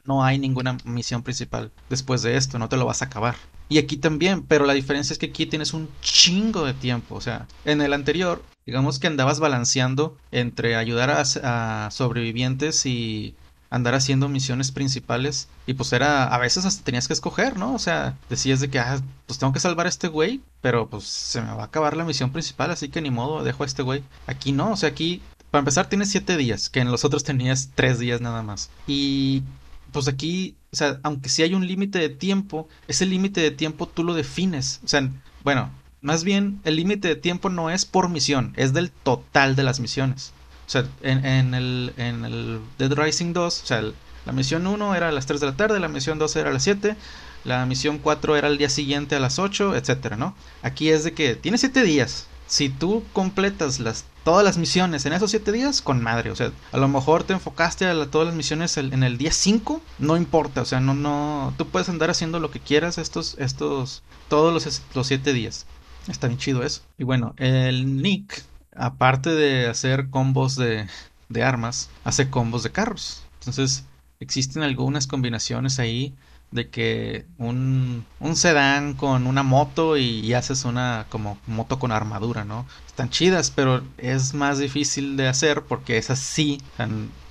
no 0.06 0.24
hay 0.24 0.40
ninguna 0.40 0.78
misión 0.84 1.24
principal 1.24 1.72
después 1.90 2.22
de 2.24 2.38
esto, 2.38 2.60
no 2.60 2.70
te 2.70 2.78
lo 2.78 2.86
vas 2.86 3.02
a 3.02 3.06
acabar. 3.06 3.36
Y 3.72 3.78
aquí 3.78 3.96
también, 3.96 4.44
pero 4.44 4.66
la 4.66 4.74
diferencia 4.74 5.14
es 5.14 5.18
que 5.18 5.28
aquí 5.28 5.46
tienes 5.46 5.74
un 5.74 5.88
chingo 6.02 6.66
de 6.66 6.74
tiempo. 6.74 7.16
O 7.16 7.22
sea, 7.22 7.48
en 7.64 7.80
el 7.80 7.94
anterior, 7.94 8.44
digamos 8.66 9.00
que 9.00 9.08
andabas 9.08 9.40
balanceando 9.40 10.18
entre 10.34 10.76
ayudar 10.76 11.10
a, 11.10 11.90
sobrevivientes 11.90 12.86
y 12.86 13.34
andar 13.70 13.96
haciendo 13.96 14.28
misiones 14.28 14.74
principales. 14.74 15.48
Y 15.68 15.76
pues 15.76 15.94
era, 15.94 16.26
a 16.26 16.38
veces 16.38 16.66
hasta 16.66 16.84
tenías 16.84 17.08
que 17.08 17.14
escoger, 17.14 17.56
¿no? 17.56 17.74
O 17.74 17.80
sea, 17.80 18.18
decías 18.30 18.60
de 18.60 18.70
que, 18.70 18.78
ah, 18.78 19.00
pues 19.26 19.40
tengo 19.40 19.54
que 19.54 19.62
salvar 19.62 19.86
a 19.86 19.90
este 19.90 20.10
güey, 20.10 20.42
pero 20.60 20.90
pues 20.90 21.06
se 21.06 21.40
me 21.42 21.54
va 21.54 21.62
a 21.62 21.68
acabar 21.68 21.96
la 21.96 22.04
misión 22.04 22.34
principal, 22.34 22.72
así 22.72 22.90
que 22.90 23.02
ni 23.02 23.10
modo, 23.10 23.42
dejo 23.42 23.64
a 23.64 23.68
este 23.68 23.84
güey. 23.84 24.04
Aquí 24.28 24.52
no, 24.52 24.74
o 24.74 24.76
sea, 24.76 24.90
aquí, 24.90 25.22
para 25.50 25.60
empezar, 25.60 25.88
tienes 25.88 26.10
siete 26.10 26.36
días, 26.36 26.70
que 26.70 26.82
en 26.82 26.92
los 26.92 27.06
otros 27.06 27.24
tenías 27.24 27.70
tres 27.74 28.00
días 28.00 28.20
nada 28.20 28.44
más. 28.44 28.70
Y 28.86 29.44
pues 29.92 30.08
aquí, 30.08 30.56
o 30.72 30.76
sea, 30.76 31.00
aunque 31.04 31.30
sí 31.30 31.44
hay 31.44 31.54
un 31.54 31.68
límite 31.68 32.00
de 32.00 32.10
tiempo, 32.10 32.68
ese 32.88 33.06
límite 33.06 33.42
de 33.42 33.52
tiempo 33.52 33.88
tú 33.88 34.04
lo 34.04 34.14
defines. 34.14 34.82
O 34.84 34.88
sea, 34.88 35.10
bueno, 35.44 35.72
más 36.02 36.24
bien 36.24 36.62
el 36.64 36.76
límite 36.76 37.08
de 37.08 37.16
tiempo 37.16 37.50
no 37.50 37.70
es 37.70 37.86
por 37.86 38.10
misión, 38.10 38.54
es 38.56 38.74
del 38.74 38.92
total 38.92 39.56
de 39.56 39.64
las 39.64 39.80
misiones. 39.80 40.34
O 40.68 40.70
sea, 40.72 40.86
en, 41.02 41.54
el, 41.54 41.94
en 41.98 42.24
el 42.24 42.60
Dead 42.78 42.94
Rising 42.94 43.34
2, 43.34 43.64
o 43.64 43.66
sea, 43.66 43.84
la 44.26 44.32
misión 44.32 44.66
1 44.66 44.96
era 44.96 45.10
a 45.10 45.12
las 45.12 45.26
3 45.26 45.42
de 45.42 45.48
la 45.48 45.58
tarde, 45.58 45.80
la 45.80 45.90
misión 45.90 46.18
2 46.18 46.36
era 46.38 46.50
a 46.50 46.54
las 46.54 46.64
7, 46.64 46.96
la 47.44 47.66
misión 47.66 47.98
4 47.98 48.38
era 48.38 48.48
al 48.48 48.58
día 48.58 48.70
siguiente 48.70 49.16
a 49.16 49.20
las 49.20 49.38
8, 49.40 49.76
etcétera, 49.76 50.16
¿no? 50.16 50.36
Aquí 50.62 50.90
es 50.90 51.04
de 51.04 51.14
que 51.14 51.36
tienes 51.36 51.62
7 51.62 51.84
días. 51.84 52.28
Si 52.52 52.68
tú 52.68 53.06
completas 53.14 53.80
las 53.80 54.04
todas 54.26 54.44
las 54.44 54.58
misiones 54.58 55.06
en 55.06 55.14
esos 55.14 55.32
7 55.32 55.54
días, 55.54 55.82
con 55.82 56.04
madre. 56.04 56.32
O 56.32 56.36
sea, 56.36 56.52
a 56.74 56.78
lo 56.78 56.90
mejor 56.90 57.24
te 57.24 57.32
enfocaste 57.32 57.86
a 57.86 58.06
todas 58.08 58.28
las 58.28 58.36
misiones 58.36 58.76
en 58.76 59.04
el 59.04 59.18
día 59.18 59.32
5, 59.32 59.82
no 60.00 60.18
importa. 60.18 60.62
O 60.62 60.66
sea, 60.66 60.82
no, 60.82 60.94
no, 60.94 61.54
tú 61.58 61.68
puedes 61.70 61.88
andar 61.88 62.10
haciendo 62.10 62.42
lo 62.42 62.52
que 62.52 62.60
quieras 62.60 62.98
estos, 62.98 63.38
estos, 63.40 64.04
todos 64.28 64.54
los, 64.54 64.82
los 64.94 65.08
7 65.08 65.32
días. 65.32 65.66
Está 66.10 66.28
bien 66.28 66.40
chido 66.40 66.62
eso. 66.62 66.82
Y 66.98 67.06
bueno, 67.06 67.34
el 67.38 68.02
Nick, 68.02 68.44
aparte 68.76 69.30
de 69.30 69.68
hacer 69.68 70.10
combos 70.10 70.58
de, 70.58 70.88
de 71.30 71.44
armas, 71.44 71.90
hace 72.04 72.30
combos 72.30 72.64
de 72.64 72.72
carros. 72.72 73.24
Entonces, 73.40 73.86
existen 74.20 74.62
algunas 74.62 75.08
combinaciones 75.08 75.80
ahí 75.80 76.14
de 76.52 76.70
que 76.70 77.26
un, 77.38 78.06
un 78.20 78.36
sedán 78.36 78.94
con 78.94 79.26
una 79.26 79.42
moto 79.42 79.98
y, 79.98 80.34
haces 80.34 80.66
una 80.66 81.06
como 81.10 81.38
moto 81.48 81.80
con 81.80 81.92
armadura, 81.92 82.46
¿no? 82.46 82.66
Están 82.88 83.10
chidas, 83.10 83.52
pero 83.52 83.84
es 83.98 84.34
más 84.34 84.60
difícil 84.60 85.18
de 85.18 85.28
hacer 85.28 85.64
porque 85.64 85.98
es 85.98 86.10
así. 86.10 86.62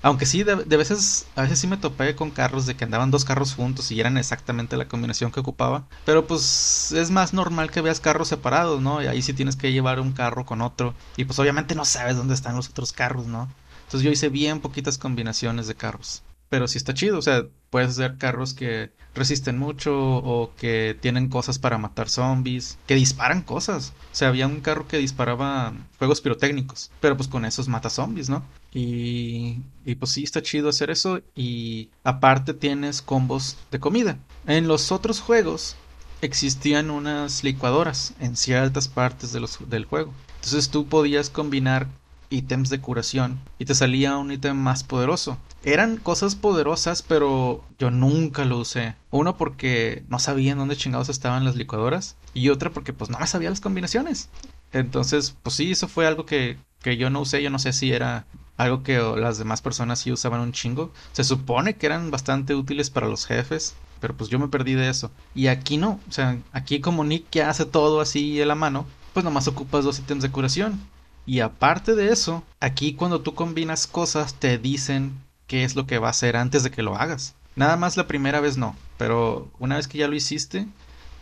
aunque 0.03 0.27
sí, 0.27 0.43
de, 0.43 0.55
veces, 0.55 1.27
a 1.37 1.43
veces 1.43 1.59
sí 1.59 1.67
me 1.67 1.77
topé 1.77 2.15
con 2.15 2.31
carros 2.31 2.67
de 2.67 2.77
que 2.77 2.85
andaban 2.85 3.11
dos 3.11 3.25
carros 3.25 3.55
juntos 3.55 3.91
y 3.91 4.01
eran 4.01 4.17
exactamente 4.17 4.77
la 4.77 4.89
combinación 4.89 5.31
que 5.31 5.41
ocupaba. 5.41 5.85
Pero 6.05 6.27
pues 6.27 6.93
es 6.93 7.11
más 7.11 7.33
normal 7.35 7.71
que 7.71 7.83
veas 7.83 8.01
carros 8.01 8.29
separados, 8.29 8.81
¿no? 8.81 9.03
Y 9.03 9.07
ahí 9.07 9.23
sí 9.23 9.33
tienes 9.33 9.57
que 9.57 9.73
llevar 9.73 10.01
un 10.01 10.13
carro 10.13 10.47
con 10.47 10.63
otro. 10.63 10.95
Y 11.17 11.25
pues 11.25 11.39
obviamente 11.39 11.75
no 11.75 11.85
sabes 11.85 12.17
dónde 12.17 12.35
están 12.35 12.57
los 12.57 12.69
otros 12.69 12.93
carros, 12.93 13.27
¿no? 13.27 13.49
Entonces 13.85 14.05
yo 14.05 14.11
hice 14.11 14.29
bien 14.29 14.61
poquitas 14.61 14.99
combinaciones 14.99 15.67
de 15.67 15.75
carros. 15.75 16.23
Pero 16.51 16.69
sí 16.69 16.77
está 16.79 16.93
chido, 16.93 17.19
o 17.19 17.23
sea, 17.23 17.47
puedes 17.71 17.91
hacer 17.91 18.19
carros 18.19 18.55
que 18.55 18.91
resisten 19.15 19.57
mucho 19.57 19.97
o 19.97 20.53
que 20.57 20.97
tienen 21.01 21.29
cosas 21.29 21.59
para 21.59 21.79
matar 21.79 22.11
zombies, 22.11 22.77
que 22.87 22.97
disparan 22.97 23.43
cosas. 23.43 23.93
O 24.13 24.15
sea, 24.15 24.29
había 24.29 24.49
un 24.49 24.61
carro 24.61 24.87
que 24.89 24.99
disparaba 24.99 25.73
juegos 25.99 26.21
pirotécnicos, 26.21 26.91
pero 27.01 27.17
pues 27.17 27.29
con 27.29 27.45
esos 27.45 27.69
mata 27.69 27.89
zombies, 27.89 28.29
¿no? 28.29 28.45
Y, 28.75 29.63
y 29.85 29.95
pues 29.95 30.11
sí, 30.11 30.25
está 30.25 30.43
chido 30.43 30.69
hacer 30.69 30.91
eso 30.91 31.21
y 31.35 31.89
aparte 32.05 32.53
tienes 32.53 33.01
combos 33.01 33.57
de 33.71 33.81
comida. 33.81 34.19
En 34.47 34.69
los 34.69 34.93
otros 34.93 35.21
juegos 35.21 35.77
existían 36.21 36.91
unas 36.91 37.45
licuadoras 37.45 38.15
en 38.21 38.37
ciertas 38.37 38.89
partes 38.89 39.33
de 39.33 39.41
los, 39.41 39.59
del 39.71 39.85
juego. 39.85 40.13
Entonces 40.37 40.71
tú 40.71 40.87
podías 40.87 41.31
combinar 41.31 41.87
ítems 42.31 42.71
de 42.71 42.81
curación 42.81 43.39
y 43.59 43.65
te 43.65 43.75
salía 43.75 44.17
un 44.17 44.33
ítem 44.33 44.57
más 44.57 44.85
poderoso. 44.85 45.37
Eran 45.65 45.99
cosas 45.99 46.37
poderosas, 46.37 47.03
pero 47.03 47.65
yo 47.79 47.91
nunca 47.91 48.45
lo 48.45 48.59
usé. 48.59 48.95
Uno 49.11 49.37
porque 49.37 50.05
no 50.09 50.19
sabía 50.19 50.53
en 50.53 50.59
dónde 50.59 50.77
chingados 50.77 51.09
estaban 51.09 51.45
las 51.45 51.57
licuadoras 51.57 52.17
y 52.33 52.49
otra 52.49 52.71
porque 52.71 52.93
pues 52.93 53.11
no 53.11 53.19
me 53.19 53.27
sabía 53.27 53.51
las 53.51 53.61
combinaciones. 53.61 54.31
Entonces, 54.73 55.37
pues 55.43 55.57
sí, 55.57 55.73
eso 55.73 55.89
fue 55.89 56.07
algo 56.07 56.25
que, 56.25 56.57
que 56.81 56.97
yo 56.97 57.11
no 57.11 57.21
usé. 57.21 57.43
Yo 57.43 57.51
no 57.51 57.59
sé 57.59 57.73
si 57.73 57.93
era 57.93 58.25
algo 58.57 58.83
que 58.83 58.99
las 58.99 59.39
demás 59.39 59.63
personas 59.63 59.99
sí 59.99 60.13
usaban 60.13 60.41
un 60.41 60.53
chingo. 60.53 60.93
Se 61.13 61.25
supone 61.25 61.75
que 61.75 61.87
eran 61.87 62.11
bastante 62.11 62.55
útiles 62.55 62.91
para 62.91 63.09
los 63.09 63.27
jefes, 63.27 63.75
pero 64.01 64.15
pues 64.17 64.31
yo 64.31 64.39
me 64.39 64.49
perdí 64.49 64.75
de 64.75 64.89
eso. 64.89 65.11
Y 65.35 65.49
aquí 65.49 65.77
no, 65.77 66.01
o 66.09 66.13
sea, 66.13 66.39
aquí 66.53 66.81
como 66.81 67.05
Nick 67.05 67.27
ya 67.33 67.51
hace 67.51 67.65
todo 67.65 68.01
así 68.01 68.37
de 68.37 68.47
la 68.47 68.55
mano, 68.55 68.87
pues 69.13 69.25
nomás 69.25 69.49
ocupas 69.49 69.85
dos 69.85 69.99
ítems 69.99 70.23
de 70.23 70.31
curación. 70.31 70.81
Y 71.27 71.41
aparte 71.41 71.95
de 71.95 72.13
eso, 72.13 72.43
aquí 72.61 72.95
cuando 72.95 73.21
tú 73.21 73.35
combinas 73.35 73.87
cosas 73.87 74.35
te 74.35 74.59
dicen 74.59 75.15
qué 75.47 75.65
es 75.65 75.77
lo 75.77 75.87
que 75.87 75.99
va 75.99 76.09
a 76.09 76.11
hacer 76.11 76.37
antes 76.37 76.63
de 76.63 76.71
que 76.71 76.83
lo 76.83 76.97
hagas. 76.97 77.35
Nada 77.57 77.77
más 77.77 77.97
la 77.97 78.07
primera 78.07 78.41
vez 78.41 78.57
no, 78.57 78.77
pero 78.97 79.51
una 79.59 79.77
vez 79.77 79.89
que 79.89 79.99
ya 79.99 80.09
lo 80.09 80.15
hiciste, 80.15 80.67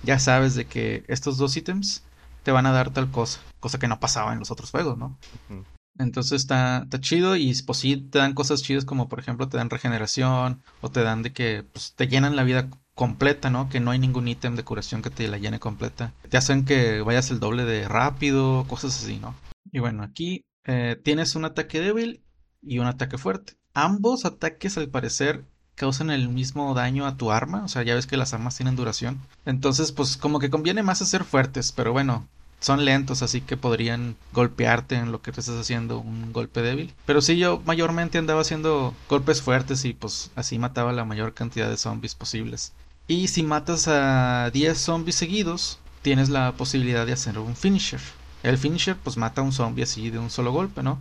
ya 0.02 0.18
sabes 0.18 0.54
de 0.54 0.66
que 0.66 1.04
estos 1.08 1.38
dos 1.38 1.56
ítems 1.56 2.02
te 2.42 2.52
van 2.52 2.66
a 2.66 2.72
dar 2.72 2.90
tal 2.90 3.10
cosa, 3.10 3.40
cosa 3.60 3.78
que 3.78 3.88
no 3.88 4.00
pasaba 4.00 4.32
en 4.32 4.38
los 4.38 4.50
otros 4.50 4.70
juegos, 4.70 4.96
¿no? 4.96 5.16
Entonces 5.98 6.40
está, 6.40 6.82
está, 6.84 7.00
chido 7.00 7.34
y 7.36 7.52
pues 7.62 7.78
sí 7.78 7.96
te 7.96 8.18
dan 8.18 8.34
cosas 8.34 8.62
chidas 8.62 8.84
como 8.84 9.08
por 9.08 9.18
ejemplo 9.18 9.48
te 9.48 9.56
dan 9.56 9.68
regeneración 9.68 10.62
o 10.80 10.90
te 10.90 11.02
dan 11.02 11.22
de 11.22 11.32
que 11.32 11.64
pues, 11.72 11.94
te 11.96 12.06
llenan 12.06 12.36
la 12.36 12.44
vida 12.44 12.68
completa, 12.94 13.50
¿no? 13.50 13.68
Que 13.68 13.80
no 13.80 13.90
hay 13.90 13.98
ningún 13.98 14.28
ítem 14.28 14.54
de 14.54 14.64
curación 14.64 15.02
que 15.02 15.10
te 15.10 15.26
la 15.28 15.38
llene 15.38 15.58
completa. 15.58 16.12
Te 16.28 16.36
hacen 16.36 16.64
que 16.64 17.00
vayas 17.00 17.30
el 17.30 17.40
doble 17.40 17.64
de 17.64 17.88
rápido, 17.88 18.64
cosas 18.68 19.02
así, 19.02 19.18
¿no? 19.18 19.34
Y 19.72 19.78
bueno, 19.78 20.02
aquí 20.02 20.44
eh, 20.64 21.00
tienes 21.02 21.34
un 21.34 21.44
ataque 21.44 21.80
débil 21.80 22.22
y 22.62 22.78
un 22.78 22.86
ataque 22.86 23.18
fuerte. 23.18 23.54
Ambos 23.74 24.24
ataques 24.24 24.76
al 24.76 24.88
parecer 24.88 25.44
causan 25.74 26.10
el 26.10 26.28
mismo 26.28 26.74
daño 26.74 27.06
a 27.06 27.16
tu 27.16 27.30
arma, 27.30 27.64
o 27.64 27.68
sea, 27.68 27.82
ya 27.82 27.94
ves 27.94 28.06
que 28.06 28.16
las 28.16 28.34
armas 28.34 28.56
tienen 28.56 28.76
duración. 28.76 29.20
Entonces, 29.46 29.92
pues 29.92 30.16
como 30.16 30.40
que 30.40 30.50
conviene 30.50 30.82
más 30.82 31.00
hacer 31.00 31.24
fuertes, 31.24 31.72
pero 31.72 31.92
bueno, 31.92 32.26
son 32.60 32.84
lentos, 32.84 33.22
así 33.22 33.40
que 33.40 33.56
podrían 33.56 34.16
golpearte 34.32 34.96
en 34.96 35.12
lo 35.12 35.22
que 35.22 35.30
te 35.30 35.40
estás 35.40 35.58
haciendo 35.58 36.00
un 36.00 36.32
golpe 36.32 36.62
débil. 36.62 36.92
Pero 37.06 37.20
sí, 37.20 37.38
yo 37.38 37.62
mayormente 37.64 38.18
andaba 38.18 38.40
haciendo 38.40 38.94
golpes 39.08 39.40
fuertes 39.40 39.84
y 39.84 39.92
pues 39.92 40.32
así 40.34 40.58
mataba 40.58 40.92
la 40.92 41.04
mayor 41.04 41.34
cantidad 41.34 41.70
de 41.70 41.76
zombies 41.76 42.14
posibles. 42.14 42.72
Y 43.06 43.28
si 43.28 43.42
matas 43.42 43.86
a 43.88 44.50
10 44.52 44.76
zombies 44.76 45.14
seguidos, 45.14 45.78
tienes 46.02 46.28
la 46.28 46.52
posibilidad 46.52 47.06
de 47.06 47.12
hacer 47.12 47.38
un 47.38 47.56
finisher. 47.56 48.00
El 48.42 48.58
finisher 48.58 48.96
pues 48.96 49.16
mata 49.16 49.40
a 49.40 49.44
un 49.44 49.52
zombie 49.52 49.82
así 49.82 50.10
de 50.10 50.18
un 50.18 50.30
solo 50.30 50.52
golpe, 50.52 50.82
¿no? 50.82 50.98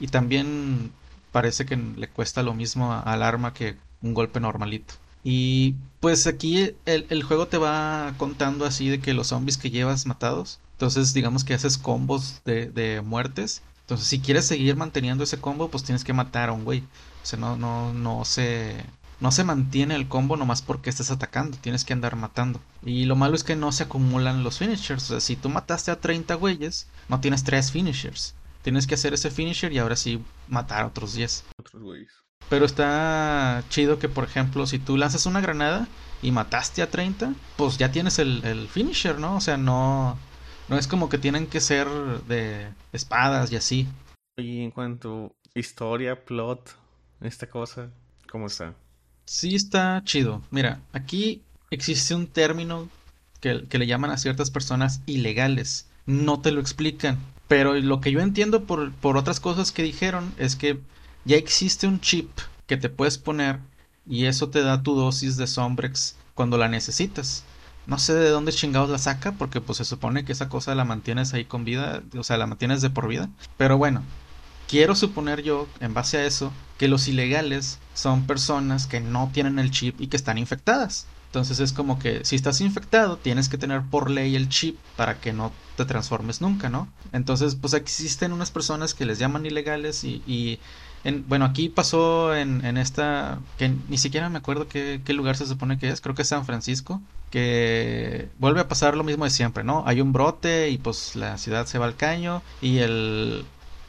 Y 0.00 0.08
también 0.08 0.92
parece 1.32 1.66
que 1.66 1.76
le 1.76 2.08
cuesta 2.08 2.42
lo 2.42 2.54
mismo 2.54 2.92
al 2.92 3.22
arma 3.22 3.52
que 3.52 3.76
un 4.02 4.14
golpe 4.14 4.40
normalito. 4.40 4.94
Y 5.24 5.74
pues 6.00 6.26
aquí 6.26 6.74
el, 6.86 7.22
juego 7.22 7.48
te 7.48 7.58
va 7.58 8.14
contando 8.16 8.64
así 8.64 8.88
de 8.88 9.00
que 9.00 9.14
los 9.14 9.28
zombies 9.28 9.58
que 9.58 9.70
llevas 9.70 10.06
matados. 10.06 10.60
Entonces 10.72 11.12
digamos 11.12 11.44
que 11.44 11.54
haces 11.54 11.78
combos 11.78 12.40
de, 12.44 12.70
de 12.70 13.02
muertes. 13.02 13.62
Entonces 13.80 14.06
si 14.06 14.20
quieres 14.20 14.46
seguir 14.46 14.76
manteniendo 14.76 15.24
ese 15.24 15.40
combo 15.40 15.68
pues 15.68 15.82
tienes 15.84 16.04
que 16.04 16.12
matar 16.12 16.48
a 16.48 16.52
un 16.52 16.64
güey. 16.64 16.84
O 17.22 17.26
sea, 17.26 17.38
no, 17.38 17.56
no, 17.56 17.92
no 17.92 18.24
se 18.24 18.76
no 19.20 19.32
se 19.32 19.44
mantiene 19.44 19.94
el 19.94 20.08
combo 20.08 20.36
nomás 20.36 20.62
porque 20.62 20.90
estés 20.90 21.10
atacando, 21.10 21.58
tienes 21.58 21.84
que 21.84 21.92
andar 21.92 22.16
matando. 22.16 22.60
Y 22.84 23.04
lo 23.04 23.16
malo 23.16 23.34
es 23.34 23.44
que 23.44 23.56
no 23.56 23.72
se 23.72 23.84
acumulan 23.84 24.44
los 24.44 24.58
finishers, 24.58 25.04
o 25.04 25.06
sea, 25.06 25.20
si 25.20 25.36
tú 25.36 25.48
mataste 25.48 25.90
a 25.90 26.00
30 26.00 26.34
güeyes, 26.34 26.88
no 27.08 27.20
tienes 27.20 27.44
3 27.44 27.72
finishers. 27.72 28.34
Tienes 28.62 28.86
que 28.86 28.94
hacer 28.94 29.14
ese 29.14 29.30
finisher 29.30 29.72
y 29.72 29.78
ahora 29.78 29.96
sí 29.96 30.22
matar 30.48 30.82
a 30.82 30.86
otros 30.86 31.14
10. 31.14 31.44
Otros 31.58 31.82
güeyes. 31.82 32.12
Pero 32.48 32.64
está 32.64 33.62
chido 33.68 33.98
que, 33.98 34.08
por 34.08 34.24
ejemplo, 34.24 34.66
si 34.66 34.78
tú 34.78 34.96
lanzas 34.96 35.26
una 35.26 35.40
granada 35.40 35.86
y 36.22 36.32
mataste 36.32 36.82
a 36.82 36.90
30, 36.90 37.34
pues 37.56 37.78
ya 37.78 37.92
tienes 37.92 38.18
el, 38.18 38.44
el 38.44 38.68
finisher, 38.68 39.18
¿no? 39.18 39.36
O 39.36 39.40
sea, 39.40 39.56
no, 39.56 40.18
no 40.68 40.78
es 40.78 40.86
como 40.86 41.08
que 41.08 41.18
tienen 41.18 41.46
que 41.46 41.60
ser 41.60 41.88
de 42.26 42.68
espadas 42.92 43.52
y 43.52 43.56
así. 43.56 43.88
Y 44.36 44.62
en 44.62 44.70
cuanto 44.70 45.34
a 45.54 45.58
historia, 45.58 46.24
plot, 46.24 46.76
esta 47.20 47.48
cosa, 47.48 47.90
¿cómo 48.30 48.46
está? 48.46 48.74
Sí 49.28 49.54
está 49.54 50.02
chido. 50.04 50.40
Mira, 50.50 50.80
aquí 50.94 51.42
existe 51.70 52.14
un 52.14 52.28
término 52.28 52.88
que, 53.42 53.66
le 53.70 53.86
llaman 53.86 54.10
a 54.10 54.16
ciertas 54.16 54.50
personas 54.50 55.02
ilegales. 55.04 55.86
No 56.06 56.40
te 56.40 56.50
lo 56.50 56.62
explican. 56.62 57.18
Pero 57.46 57.74
lo 57.74 58.00
que 58.00 58.10
yo 58.10 58.20
entiendo 58.20 58.64
por, 58.64 58.90
por 58.90 59.18
otras 59.18 59.38
cosas 59.38 59.70
que 59.70 59.82
dijeron 59.82 60.32
es 60.38 60.56
que 60.56 60.80
ya 61.26 61.36
existe 61.36 61.86
un 61.86 62.00
chip 62.00 62.30
que 62.66 62.78
te 62.78 62.88
puedes 62.88 63.18
poner 63.18 63.60
y 64.06 64.24
eso 64.24 64.48
te 64.48 64.62
da 64.62 64.82
tu 64.82 64.94
dosis 64.94 65.36
de 65.36 65.46
Sombrex 65.46 66.16
cuando 66.34 66.56
la 66.56 66.68
necesitas. 66.68 67.44
No 67.86 67.98
sé 67.98 68.14
de 68.14 68.30
dónde 68.30 68.52
chingados 68.52 68.88
la 68.88 68.96
saca, 68.96 69.32
porque 69.32 69.60
pues 69.60 69.76
se 69.76 69.84
supone 69.84 70.24
que 70.24 70.32
esa 70.32 70.48
cosa 70.48 70.74
la 70.74 70.86
mantienes 70.86 71.34
ahí 71.34 71.44
con 71.44 71.66
vida, 71.66 72.02
o 72.16 72.24
sea, 72.24 72.38
la 72.38 72.46
mantienes 72.46 72.80
de 72.80 72.88
por 72.88 73.06
vida. 73.08 73.28
Pero 73.58 73.76
bueno, 73.76 74.02
quiero 74.68 74.94
suponer 74.94 75.42
yo, 75.42 75.68
en 75.80 75.92
base 75.92 76.16
a 76.16 76.24
eso, 76.24 76.50
que 76.78 76.88
los 76.88 77.08
ilegales 77.08 77.78
son 77.94 78.26
personas 78.26 78.86
que 78.86 79.00
no 79.00 79.30
tienen 79.32 79.58
el 79.58 79.70
chip 79.70 80.00
y 80.00 80.06
que 80.06 80.16
están 80.16 80.38
infectadas. 80.38 81.06
Entonces 81.26 81.60
es 81.60 81.72
como 81.74 81.98
que 81.98 82.24
si 82.24 82.36
estás 82.36 82.60
infectado 82.62 83.18
tienes 83.18 83.50
que 83.50 83.58
tener 83.58 83.82
por 83.82 84.10
ley 84.10 84.34
el 84.34 84.48
chip 84.48 84.78
para 84.96 85.20
que 85.20 85.34
no 85.34 85.52
te 85.76 85.84
transformes 85.84 86.40
nunca, 86.40 86.70
¿no? 86.70 86.88
Entonces 87.12 87.54
pues 87.54 87.74
existen 87.74 88.32
unas 88.32 88.50
personas 88.50 88.94
que 88.94 89.04
les 89.04 89.18
llaman 89.18 89.44
ilegales 89.44 90.04
y, 90.04 90.58
en, 91.04 91.28
bueno, 91.28 91.44
aquí 91.44 91.68
pasó 91.68 92.34
en, 92.34 92.78
esta, 92.78 93.40
que 93.58 93.74
ni 93.88 93.98
siquiera 93.98 94.30
me 94.30 94.38
acuerdo 94.38 94.68
qué, 94.68 95.02
qué, 95.04 95.12
lugar 95.12 95.36
se 95.36 95.46
supone 95.46 95.78
que 95.78 95.90
es, 95.90 96.00
creo 96.00 96.14
que 96.14 96.22
es 96.22 96.28
San 96.28 96.46
Francisco, 96.46 97.00
que 97.30 98.28
vuelve 98.38 98.60
a 98.60 98.68
pasar 98.68 98.96
lo 98.96 99.04
mismo 99.04 99.24
de 99.24 99.30
siempre, 99.30 99.64
¿no? 99.64 99.84
Hay 99.86 100.00
un 100.00 100.12
brote 100.12 100.70
y 100.70 100.78
pues 100.78 101.14
la 101.14 101.36
ciudad 101.38 101.66
se 101.66 101.78
va 101.78 101.86
al 101.86 101.96
caño 101.96 102.42
y 102.62 102.78
el, 102.78 103.44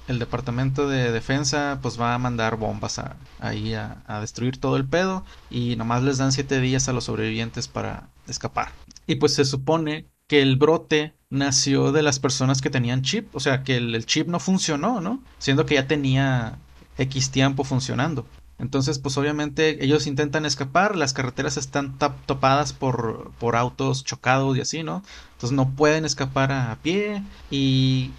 el 0.09 0.17
departamento 0.17 0.89
de 0.89 1.11
defensa 1.11 1.77
pues 1.83 2.01
va 2.01 2.15
a 2.15 2.17
mandar 2.17 2.57
bombas 2.57 2.99
ahí 3.39 3.75
a, 3.75 4.19
destruir 4.21 4.57
todo 4.57 4.75
el 4.75 4.85
pedo 4.85 5.23
y 5.51 5.75
nomás 5.75 6.03
les 6.03 6.17
dan 6.17 6.31
siete 6.31 6.59
días 6.59 6.89
a 6.89 6.93
los 6.93 7.03
sobrevivientes 7.05 7.67
para 7.67 8.09
escapar. 8.27 8.71
Y 9.05 9.15
pues 9.15 9.35
se 9.35 9.45
supone 9.45 10.07
que 10.27 10.41
el 10.41 10.55
brote 10.55 11.13
nació 11.29 11.91
de 11.91 12.01
las 12.01 12.19
personas 12.19 12.59
que 12.59 12.71
tenían 12.71 13.03
chip, 13.03 13.35
o 13.35 13.39
sea 13.39 13.63
que 13.63 13.77
el, 13.77 14.05
chip 14.07 14.27
no 14.27 14.39
funcionó, 14.39 14.99
¿no? 14.99 15.21
Siendo 15.37 15.67
que 15.67 15.75
ya 15.75 15.87
tenía 15.87 16.57
X 16.97 17.29
tiempo 17.29 17.63
funcionando. 17.63 18.25
Entonces, 18.57 18.97
pues 18.99 19.15
obviamente 19.17 19.83
ellos 19.85 20.07
intentan 20.07 20.45
escapar, 20.45 20.95
las 20.95 21.13
carreteras 21.13 21.55
están 21.55 21.97
topadas 22.25 22.73
por, 22.73 23.31
por 23.39 23.55
autos 23.55 24.03
chocados 24.03 24.57
y 24.57 24.61
así, 24.61 24.83
¿no? 24.83 25.03
Entonces 25.33 25.55
no 25.55 25.69
pueden 25.69 26.03
escapar 26.03 26.51
a 26.51 26.77
pie 26.81 27.23
y 27.51 28.11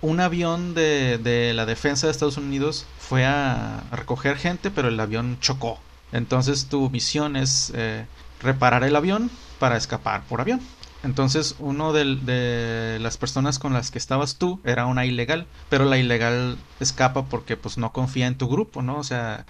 un 0.00 0.20
avión 0.20 0.74
de, 0.74 1.18
de, 1.18 1.54
la 1.54 1.66
defensa 1.66 2.06
de 2.06 2.12
Estados 2.12 2.36
Unidos 2.36 2.86
fue 2.98 3.24
a, 3.24 3.84
recoger 3.92 4.36
gente, 4.36 4.70
pero 4.70 4.88
el 4.88 5.00
avión 5.00 5.38
chocó. 5.40 5.78
Entonces 6.12 6.66
tu 6.66 6.88
misión 6.90 7.36
es 7.36 7.72
eh, 7.74 8.06
reparar 8.40 8.84
el 8.84 8.96
avión 8.96 9.30
para 9.58 9.76
escapar 9.76 10.22
por 10.24 10.40
avión. 10.40 10.60
Entonces 11.02 11.56
uno 11.58 11.92
de, 11.92 12.16
de, 12.16 12.98
las 13.00 13.16
personas 13.16 13.58
con 13.58 13.72
las 13.72 13.90
que 13.90 13.98
estabas 13.98 14.36
tú 14.36 14.60
era 14.64 14.86
una 14.86 15.06
ilegal, 15.06 15.46
pero 15.68 15.84
la 15.84 15.98
ilegal 15.98 16.58
escapa 16.80 17.26
porque 17.26 17.56
pues 17.56 17.78
no 17.78 17.92
confía 17.92 18.26
en 18.26 18.36
tu 18.36 18.48
grupo, 18.48 18.82
¿no? 18.82 18.98
O 18.98 19.04
sea, 19.04 19.46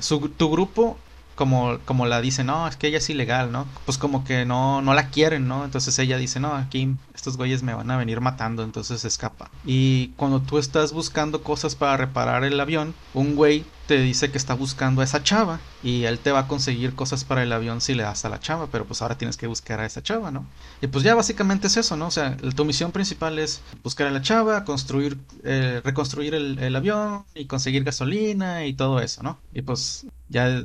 su, 0.00 0.28
tu 0.30 0.50
grupo 0.50 0.96
como, 1.34 1.78
como 1.84 2.06
la 2.06 2.20
dice, 2.20 2.44
no, 2.44 2.68
es 2.68 2.76
que 2.76 2.88
ella 2.88 2.98
es 2.98 3.10
ilegal, 3.10 3.52
¿no? 3.52 3.66
Pues 3.84 3.98
como 3.98 4.24
que 4.24 4.44
no, 4.44 4.82
no 4.82 4.94
la 4.94 5.08
quieren, 5.10 5.48
¿no? 5.48 5.64
Entonces 5.64 5.98
ella 5.98 6.16
dice, 6.16 6.40
no, 6.40 6.54
aquí 6.54 6.96
estos 7.14 7.36
güeyes 7.36 7.62
me 7.62 7.74
van 7.74 7.90
a 7.90 7.96
venir 7.96 8.20
matando, 8.20 8.62
entonces 8.62 9.04
escapa. 9.04 9.50
Y 9.64 10.08
cuando 10.16 10.40
tú 10.40 10.58
estás 10.58 10.92
buscando 10.92 11.42
cosas 11.42 11.74
para 11.74 11.96
reparar 11.96 12.44
el 12.44 12.58
avión, 12.60 12.94
un 13.14 13.34
güey 13.34 13.64
te 13.86 13.98
dice 13.98 14.30
que 14.30 14.38
está 14.38 14.54
buscando 14.54 15.00
a 15.00 15.04
esa 15.04 15.22
chava 15.22 15.60
y 15.82 16.04
él 16.04 16.18
te 16.18 16.32
va 16.32 16.40
a 16.40 16.48
conseguir 16.48 16.94
cosas 16.94 17.24
para 17.24 17.42
el 17.42 17.52
avión 17.52 17.80
si 17.80 17.94
le 17.94 18.02
das 18.02 18.24
a 18.24 18.28
la 18.28 18.40
chava, 18.40 18.68
pero 18.68 18.86
pues 18.86 19.02
ahora 19.02 19.18
tienes 19.18 19.36
que 19.36 19.46
buscar 19.46 19.80
a 19.80 19.86
esa 19.86 20.02
chava, 20.02 20.30
¿no? 20.30 20.46
Y 20.80 20.86
pues 20.86 21.04
ya 21.04 21.14
básicamente 21.14 21.66
es 21.66 21.76
eso, 21.76 21.96
¿no? 21.96 22.06
O 22.06 22.10
sea, 22.10 22.36
tu 22.36 22.64
misión 22.64 22.92
principal 22.92 23.38
es 23.38 23.60
buscar 23.82 24.06
a 24.06 24.10
la 24.10 24.22
chava, 24.22 24.64
construir, 24.64 25.18
eh, 25.42 25.80
reconstruir 25.84 26.34
el, 26.34 26.58
el 26.58 26.76
avión 26.76 27.24
y 27.34 27.46
conseguir 27.46 27.84
gasolina 27.84 28.64
y 28.66 28.74
todo 28.74 29.00
eso, 29.00 29.22
¿no? 29.22 29.38
Y 29.52 29.62
pues 29.62 30.06
ya 30.28 30.64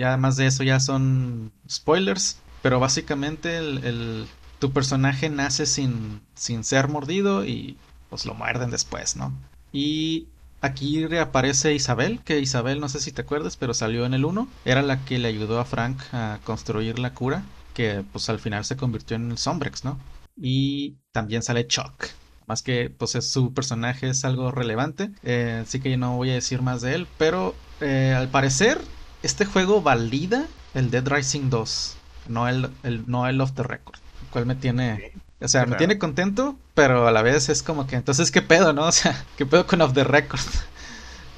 ya 0.00 0.16
más 0.16 0.36
de 0.36 0.46
eso 0.46 0.62
ya 0.62 0.80
son 0.80 1.52
spoilers. 1.68 2.38
Pero 2.62 2.80
básicamente 2.80 3.58
el, 3.58 4.26
tu 4.58 4.72
personaje 4.72 5.28
nace 5.28 5.66
sin, 5.66 6.22
sin 6.34 6.64
ser 6.64 6.88
mordido 6.88 7.44
y 7.44 7.76
pues 8.08 8.24
lo 8.24 8.34
muerden 8.34 8.70
después, 8.70 9.16
¿no? 9.16 9.32
Y 9.72 10.26
aquí 10.62 11.06
reaparece 11.06 11.74
Isabel, 11.74 12.20
que 12.24 12.40
Isabel 12.40 12.80
no 12.80 12.88
sé 12.88 12.98
si 13.00 13.12
te 13.12 13.22
acuerdas, 13.22 13.56
pero 13.56 13.74
salió 13.74 14.06
en 14.06 14.14
el 14.14 14.24
1. 14.24 14.48
Era 14.64 14.82
la 14.82 15.04
que 15.04 15.18
le 15.18 15.28
ayudó 15.28 15.60
a 15.60 15.64
Frank 15.66 16.00
a 16.12 16.38
construir 16.44 16.98
la 16.98 17.12
cura, 17.12 17.44
que 17.74 18.02
pues 18.10 18.28
al 18.30 18.40
final 18.40 18.64
se 18.64 18.76
convirtió 18.76 19.16
en 19.16 19.30
el 19.30 19.38
Sombrex, 19.38 19.84
¿no? 19.84 19.98
Y 20.36 20.96
también 21.12 21.42
sale 21.42 21.66
Chuck. 21.66 22.06
Más 22.46 22.62
que 22.62 22.90
pues 22.90 23.12
su 23.12 23.52
personaje 23.52 24.08
es 24.08 24.24
algo 24.24 24.50
relevante, 24.50 25.10
eh, 25.22 25.60
así 25.62 25.78
que 25.78 25.90
yo 25.90 25.98
no 25.98 26.16
voy 26.16 26.30
a 26.30 26.34
decir 26.34 26.62
más 26.62 26.80
de 26.80 26.94
él, 26.94 27.06
pero 27.16 27.54
eh, 27.80 28.14
al 28.16 28.28
parecer 28.28 28.80
este 29.22 29.44
juego 29.44 29.82
valida 29.82 30.46
el 30.74 30.90
Dead 30.90 31.06
Rising 31.06 31.50
2, 31.50 31.96
no 32.28 32.48
el, 32.48 32.70
el, 32.82 33.04
no 33.06 33.26
el 33.26 33.40
Off 33.40 33.52
the 33.52 33.62
Record, 33.62 33.98
el 34.22 34.28
cual 34.28 34.46
me 34.46 34.54
tiene... 34.54 35.12
O 35.42 35.48
sea, 35.48 35.64
me 35.64 35.76
tiene 35.76 35.98
contento, 35.98 36.58
pero 36.74 37.08
a 37.08 37.12
la 37.12 37.22
vez 37.22 37.48
es 37.48 37.62
como 37.62 37.86
que, 37.86 37.96
entonces, 37.96 38.30
¿qué 38.30 38.42
pedo, 38.42 38.72
no? 38.74 38.84
O 38.88 38.92
sea, 38.92 39.24
¿qué 39.38 39.46
pedo 39.46 39.66
con 39.66 39.80
Off 39.80 39.94
the 39.94 40.04
Record? 40.04 40.40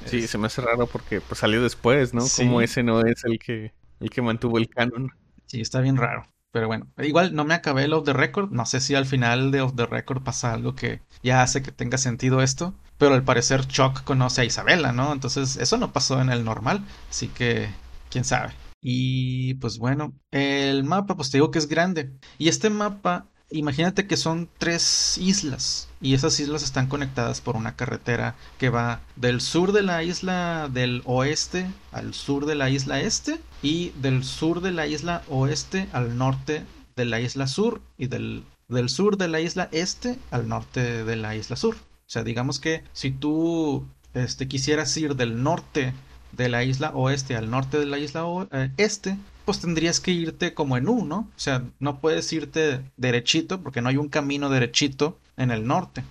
Sí, 0.05 0.27
se 0.27 0.37
me 0.37 0.47
hace 0.47 0.61
raro 0.61 0.87
porque 0.87 1.21
pues, 1.21 1.39
salió 1.39 1.63
después, 1.63 2.13
¿no? 2.13 2.23
Como 2.35 2.61
ese 2.61 2.83
no 2.83 3.01
es 3.01 3.23
el 3.23 3.39
que, 3.39 3.71
el 3.99 4.09
que 4.09 4.21
mantuvo 4.21 4.57
el 4.57 4.69
canon. 4.69 5.11
Sí, 5.45 5.61
está 5.61 5.79
bien 5.79 5.95
raro. 5.95 6.27
Pero 6.53 6.67
bueno, 6.67 6.87
igual 6.99 7.35
no 7.35 7.43
me 7.43 7.53
acabé 7.53 7.83
el 7.83 7.93
Off 7.93 8.05
the 8.05 8.13
Record. 8.13 8.51
No 8.51 8.65
sé 8.65 8.79
si 8.79 8.95
al 8.95 9.05
final 9.05 9.51
de 9.51 9.59
Off 9.59 9.75
the 9.75 9.85
Record 9.85 10.23
pasa 10.23 10.53
algo 10.53 10.73
que 10.75 11.01
ya 11.21 11.41
hace 11.41 11.61
que 11.61 11.73
tenga 11.73 11.97
sentido 11.97 12.41
esto 12.41 12.73
pero 12.97 13.15
al 13.15 13.23
parecer 13.25 13.67
Chuck 13.67 14.03
conoce 14.05 14.41
a 14.41 14.45
Isabela, 14.45 14.93
¿no? 14.93 15.11
Entonces 15.11 15.57
eso 15.57 15.77
no 15.77 15.91
pasó 15.91 16.21
en 16.21 16.29
el 16.29 16.45
normal, 16.45 16.85
así 17.09 17.27
que 17.27 17.69
quién 18.09 18.23
sabe. 18.23 18.53
Y 18.81 19.55
pues 19.55 19.77
bueno, 19.77 20.13
el 20.31 20.83
mapa, 20.83 21.15
pues 21.15 21.29
te 21.29 21.37
digo 21.37 21.51
que 21.51 21.59
es 21.59 21.67
grande. 21.67 22.13
Y 22.37 22.49
este 22.49 22.69
mapa, 22.69 23.27
imagínate 23.57 24.07
que 24.07 24.17
son 24.17 24.49
tres 24.57 25.17
islas. 25.17 25.87
Y 26.01 26.13
esas 26.13 26.39
islas 26.39 26.63
están 26.63 26.87
conectadas 26.87 27.39
por 27.39 27.55
una 27.55 27.75
carretera 27.75 28.35
que 28.57 28.69
va 28.69 29.01
del 29.15 29.39
sur 29.41 29.71
de 29.71 29.83
la 29.83 30.03
isla 30.03 30.69
del 30.71 31.01
oeste 31.05 31.67
al 31.91 32.13
sur 32.13 32.45
de 32.45 32.55
la 32.55 32.69
isla 32.69 32.99
este. 32.99 33.39
Y 33.61 33.89
del 34.01 34.23
sur 34.23 34.61
de 34.61 34.71
la 34.71 34.87
isla 34.87 35.23
oeste 35.29 35.87
al 35.93 36.17
norte 36.17 36.65
de 36.95 37.05
la 37.05 37.21
isla 37.21 37.47
sur. 37.47 37.81
Y 37.97 38.07
del, 38.07 38.43
del 38.67 38.89
sur 38.89 39.17
de 39.17 39.27
la 39.27 39.39
isla 39.39 39.69
este 39.71 40.19
al 40.31 40.47
norte 40.47 41.03
de 41.03 41.15
la 41.15 41.35
isla 41.35 41.55
sur. 41.55 41.75
O 41.75 42.09
sea, 42.13 42.23
digamos 42.23 42.59
que 42.59 42.83
si 42.91 43.11
tú 43.11 43.85
este, 44.13 44.47
quisieras 44.47 44.95
ir 44.97 45.15
del 45.15 45.41
norte 45.41 45.93
de 46.33 46.49
la 46.49 46.63
isla 46.63 46.91
oeste 46.93 47.35
al 47.35 47.49
norte 47.49 47.79
de 47.79 47.85
la 47.85 47.97
isla 47.97 48.25
eh, 48.51 48.71
este, 48.77 49.17
pues 49.45 49.59
tendrías 49.59 49.99
que 49.99 50.11
irte 50.11 50.53
como 50.53 50.77
en 50.77 50.87
U, 50.87 51.05
¿no? 51.05 51.17
O 51.17 51.39
sea, 51.39 51.63
no 51.79 51.99
puedes 51.99 52.31
irte 52.33 52.81
derechito 52.97 53.61
porque 53.61 53.81
no 53.81 53.89
hay 53.89 53.97
un 53.97 54.09
camino 54.09 54.49
derechito 54.49 55.17
en 55.37 55.51
el 55.51 55.65
norte. 55.67 56.03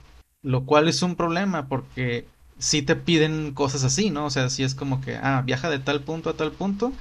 Lo 0.43 0.65
cual 0.65 0.89
es 0.89 1.03
un 1.03 1.17
problema 1.17 1.69
porque 1.69 2.27
si 2.59 2.83
te 2.83 2.97
piden 2.97 3.53
cosas 3.53 3.85
así, 3.85 4.11
¿no? 4.11 4.27
O 4.27 4.31
sea, 4.31 4.51
si 4.51 4.63
es 4.63 4.75
como 4.75 5.01
que, 5.01 5.17
ah, 5.17 5.43
viaja 5.45 5.71
de 5.71 5.79
tal 5.79 6.01
punto 6.03 6.31
a 6.31 6.35
tal 6.35 6.53
punto 6.53 6.93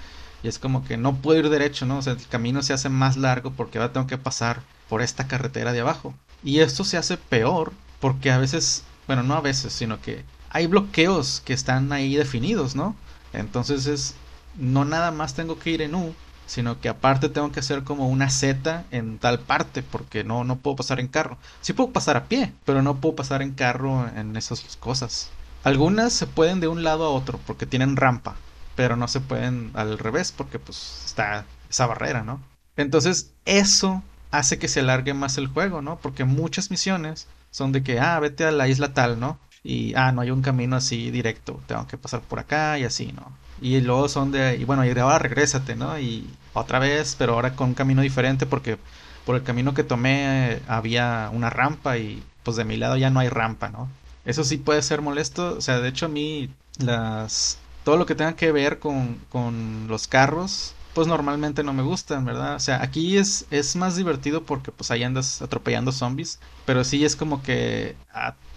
y 0.43 0.47
es 0.47 0.59
como 0.59 0.83
que 0.83 0.97
no 0.97 1.17
puedo 1.17 1.39
ir 1.39 1.49
derecho, 1.49 1.85
¿no? 1.85 1.99
O 1.99 2.01
sea, 2.01 2.13
el 2.13 2.27
camino 2.27 2.63
se 2.63 2.73
hace 2.73 2.89
más 2.89 3.17
largo 3.17 3.51
porque 3.51 3.77
ahora 3.77 3.93
tengo 3.93 4.07
que 4.07 4.17
pasar 4.17 4.61
por 4.89 5.01
esta 5.01 5.27
carretera 5.27 5.73
de 5.73 5.81
abajo. 5.81 6.13
Y 6.43 6.59
esto 6.59 6.83
se 6.83 6.97
hace 6.97 7.17
peor 7.17 7.73
porque 7.99 8.31
a 8.31 8.39
veces 8.39 8.83
bueno, 9.07 9.23
no 9.23 9.33
a 9.33 9.41
veces, 9.41 9.73
sino 9.73 10.01
que 10.01 10.23
hay 10.51 10.67
bloqueos 10.67 11.41
que 11.45 11.53
están 11.53 11.91
ahí 11.93 12.15
definidos, 12.15 12.75
¿no? 12.75 12.95
Entonces 13.33 13.87
es, 13.87 14.15
no 14.55 14.85
nada 14.85 15.11
más 15.11 15.33
tengo 15.33 15.57
que 15.57 15.71
ir 15.71 15.81
en 15.81 15.95
U, 15.95 16.13
sino 16.45 16.81
que 16.81 16.89
aparte 16.89 17.29
tengo 17.29 17.51
que 17.51 17.61
hacer 17.61 17.83
como 17.83 18.09
una 18.09 18.29
Z 18.29 18.85
en 18.91 19.17
tal 19.17 19.39
parte, 19.39 19.81
porque 19.83 20.23
no, 20.25 20.43
no 20.43 20.57
puedo 20.57 20.75
pasar 20.75 20.99
en 20.99 21.07
carro. 21.07 21.37
Sí 21.61 21.71
puedo 21.73 21.91
pasar 21.91 22.17
a 22.17 22.25
pie, 22.25 22.53
pero 22.65 22.81
no 22.81 22.97
puedo 22.97 23.15
pasar 23.15 23.41
en 23.41 23.53
carro 23.53 24.07
en 24.15 24.35
esas 24.35 24.61
cosas. 24.77 25.31
Algunas 25.63 26.11
se 26.11 26.27
pueden 26.27 26.59
de 26.59 26.67
un 26.67 26.83
lado 26.83 27.05
a 27.05 27.09
otro 27.09 27.39
porque 27.47 27.65
tienen 27.65 27.95
rampa, 27.95 28.35
pero 28.75 28.97
no 28.97 29.07
se 29.07 29.21
pueden 29.21 29.71
al 29.73 29.97
revés 29.99 30.33
porque 30.33 30.59
pues 30.59 31.03
está 31.05 31.45
esa 31.69 31.85
barrera, 31.87 32.23
¿no? 32.23 32.41
Entonces 32.75 33.31
eso 33.45 34.03
hace 34.31 34.59
que 34.59 34.67
se 34.67 34.81
alargue 34.81 35.13
más 35.13 35.37
el 35.37 35.47
juego, 35.47 35.81
¿no? 35.81 35.99
Porque 35.99 36.25
muchas 36.25 36.71
misiones 36.71 37.27
son 37.51 37.71
de 37.71 37.83
que, 37.83 37.99
ah, 37.99 38.19
vete 38.19 38.45
a 38.45 38.51
la 38.51 38.67
isla 38.67 38.93
tal, 38.93 39.19
¿no? 39.19 39.37
Y, 39.63 39.93
ah, 39.95 40.11
no 40.11 40.21
hay 40.21 40.31
un 40.31 40.41
camino 40.41 40.75
así 40.75 41.11
directo, 41.11 41.59
tengo 41.67 41.85
que 41.87 41.97
pasar 41.97 42.21
por 42.21 42.39
acá 42.39 42.79
y 42.79 42.83
así, 42.83 43.11
¿no? 43.13 43.31
Y 43.61 43.79
luego 43.81 44.09
son 44.09 44.31
de, 44.31 44.57
y 44.57 44.63
bueno, 44.65 44.83
y 44.85 44.89
ahora 44.89 45.19
regrésate, 45.19 45.75
¿no? 45.75 45.99
Y 45.99 46.27
otra 46.53 46.79
vez, 46.79 47.15
pero 47.17 47.33
ahora 47.33 47.55
con 47.55 47.69
un 47.69 47.73
camino 47.75 48.01
diferente 48.01 48.45
porque 48.45 48.77
por 49.25 49.35
el 49.35 49.43
camino 49.43 49.73
que 49.73 49.83
tomé 49.83 50.59
había 50.67 51.29
una 51.31 51.49
rampa 51.49 51.97
y 51.97 52.23
pues 52.43 52.57
de 52.57 52.65
mi 52.65 52.77
lado 52.77 52.97
ya 52.97 53.11
no 53.11 53.19
hay 53.19 53.29
rampa, 53.29 53.69
¿no? 53.69 53.87
Eso 54.25 54.43
sí 54.43 54.57
puede 54.57 54.81
ser 54.81 55.01
molesto, 55.01 55.55
o 55.57 55.61
sea, 55.61 55.79
de 55.79 55.89
hecho 55.89 56.07
a 56.07 56.09
mí 56.09 56.49
las... 56.79 57.59
Todo 57.83 57.97
lo 57.97 58.05
que 58.05 58.13
tenga 58.15 58.35
que 58.35 58.51
ver 58.51 58.79
con, 58.79 59.17
con 59.29 59.87
los 59.87 60.07
carros 60.07 60.75
pues 60.93 61.07
normalmente 61.07 61.63
no 61.63 61.73
me 61.73 61.83
gustan, 61.83 62.25
¿verdad? 62.25 62.55
O 62.55 62.59
sea, 62.59 62.81
aquí 62.81 63.17
es, 63.17 63.45
es 63.49 63.75
más 63.75 63.95
divertido 63.95 64.43
porque 64.43 64.71
pues 64.71 64.91
ahí 64.91 65.03
andas 65.03 65.41
atropellando 65.41 65.91
zombies, 65.91 66.39
pero 66.65 66.83
sí 66.83 67.05
es 67.05 67.15
como 67.15 67.41
que 67.43 67.95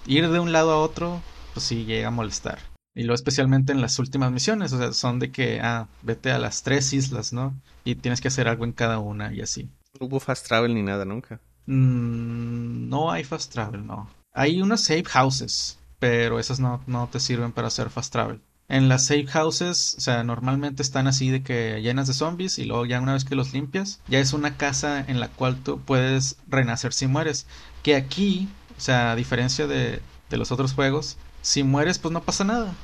ir 0.06 0.28
de 0.28 0.40
un 0.40 0.52
lado 0.52 0.72
a 0.72 0.80
otro, 0.80 1.20
pues 1.52 1.66
sí 1.66 1.84
llega 1.84 2.08
a 2.08 2.12
molestar. 2.12 2.58
Y 2.94 3.02
luego 3.02 3.14
especialmente 3.14 3.72
en 3.72 3.80
las 3.80 3.98
últimas 3.98 4.30
misiones, 4.30 4.72
o 4.72 4.78
sea, 4.78 4.92
son 4.92 5.18
de 5.18 5.32
que, 5.32 5.60
ah, 5.60 5.88
vete 6.02 6.30
a 6.30 6.38
las 6.38 6.62
tres 6.62 6.92
islas, 6.92 7.32
¿no? 7.32 7.54
Y 7.84 7.96
tienes 7.96 8.20
que 8.20 8.28
hacer 8.28 8.46
algo 8.46 8.64
en 8.64 8.72
cada 8.72 9.00
una 9.00 9.32
y 9.32 9.40
así. 9.40 9.68
No 9.98 10.06
hubo 10.06 10.20
fast 10.20 10.46
travel 10.46 10.74
ni 10.74 10.82
nada 10.82 11.04
nunca. 11.04 11.40
Mm, 11.66 12.88
no 12.88 13.10
hay 13.10 13.24
fast 13.24 13.52
travel, 13.52 13.86
no. 13.86 14.08
Hay 14.32 14.62
unas 14.62 14.82
safe 14.82 15.04
houses, 15.04 15.78
pero 15.98 16.38
esas 16.38 16.60
no, 16.60 16.82
no 16.86 17.08
te 17.08 17.18
sirven 17.18 17.52
para 17.52 17.68
hacer 17.68 17.90
fast 17.90 18.12
travel. 18.12 18.40
En 18.68 18.88
las 18.88 19.06
safe 19.06 19.26
houses, 19.26 19.94
o 19.98 20.00
sea, 20.00 20.24
normalmente 20.24 20.82
están 20.82 21.06
así 21.06 21.30
de 21.30 21.42
que 21.42 21.80
llenas 21.82 22.06
de 22.06 22.14
zombies 22.14 22.58
y 22.58 22.64
luego 22.64 22.86
ya 22.86 23.00
una 23.00 23.12
vez 23.12 23.24
que 23.24 23.34
los 23.34 23.52
limpias, 23.52 24.00
ya 24.08 24.20
es 24.20 24.32
una 24.32 24.56
casa 24.56 25.04
en 25.06 25.20
la 25.20 25.28
cual 25.28 25.62
tú 25.62 25.80
puedes 25.80 26.38
renacer 26.48 26.92
si 26.92 27.06
mueres. 27.06 27.46
Que 27.82 27.94
aquí, 27.94 28.48
o 28.76 28.80
sea, 28.80 29.12
a 29.12 29.16
diferencia 29.16 29.66
de, 29.66 30.02
de 30.28 30.36
los 30.36 30.52
otros 30.52 30.74
juegos, 30.74 31.18
si 31.42 31.62
mueres 31.62 31.98
pues 31.98 32.12
no 32.12 32.24
pasa 32.24 32.44
nada. 32.44 32.74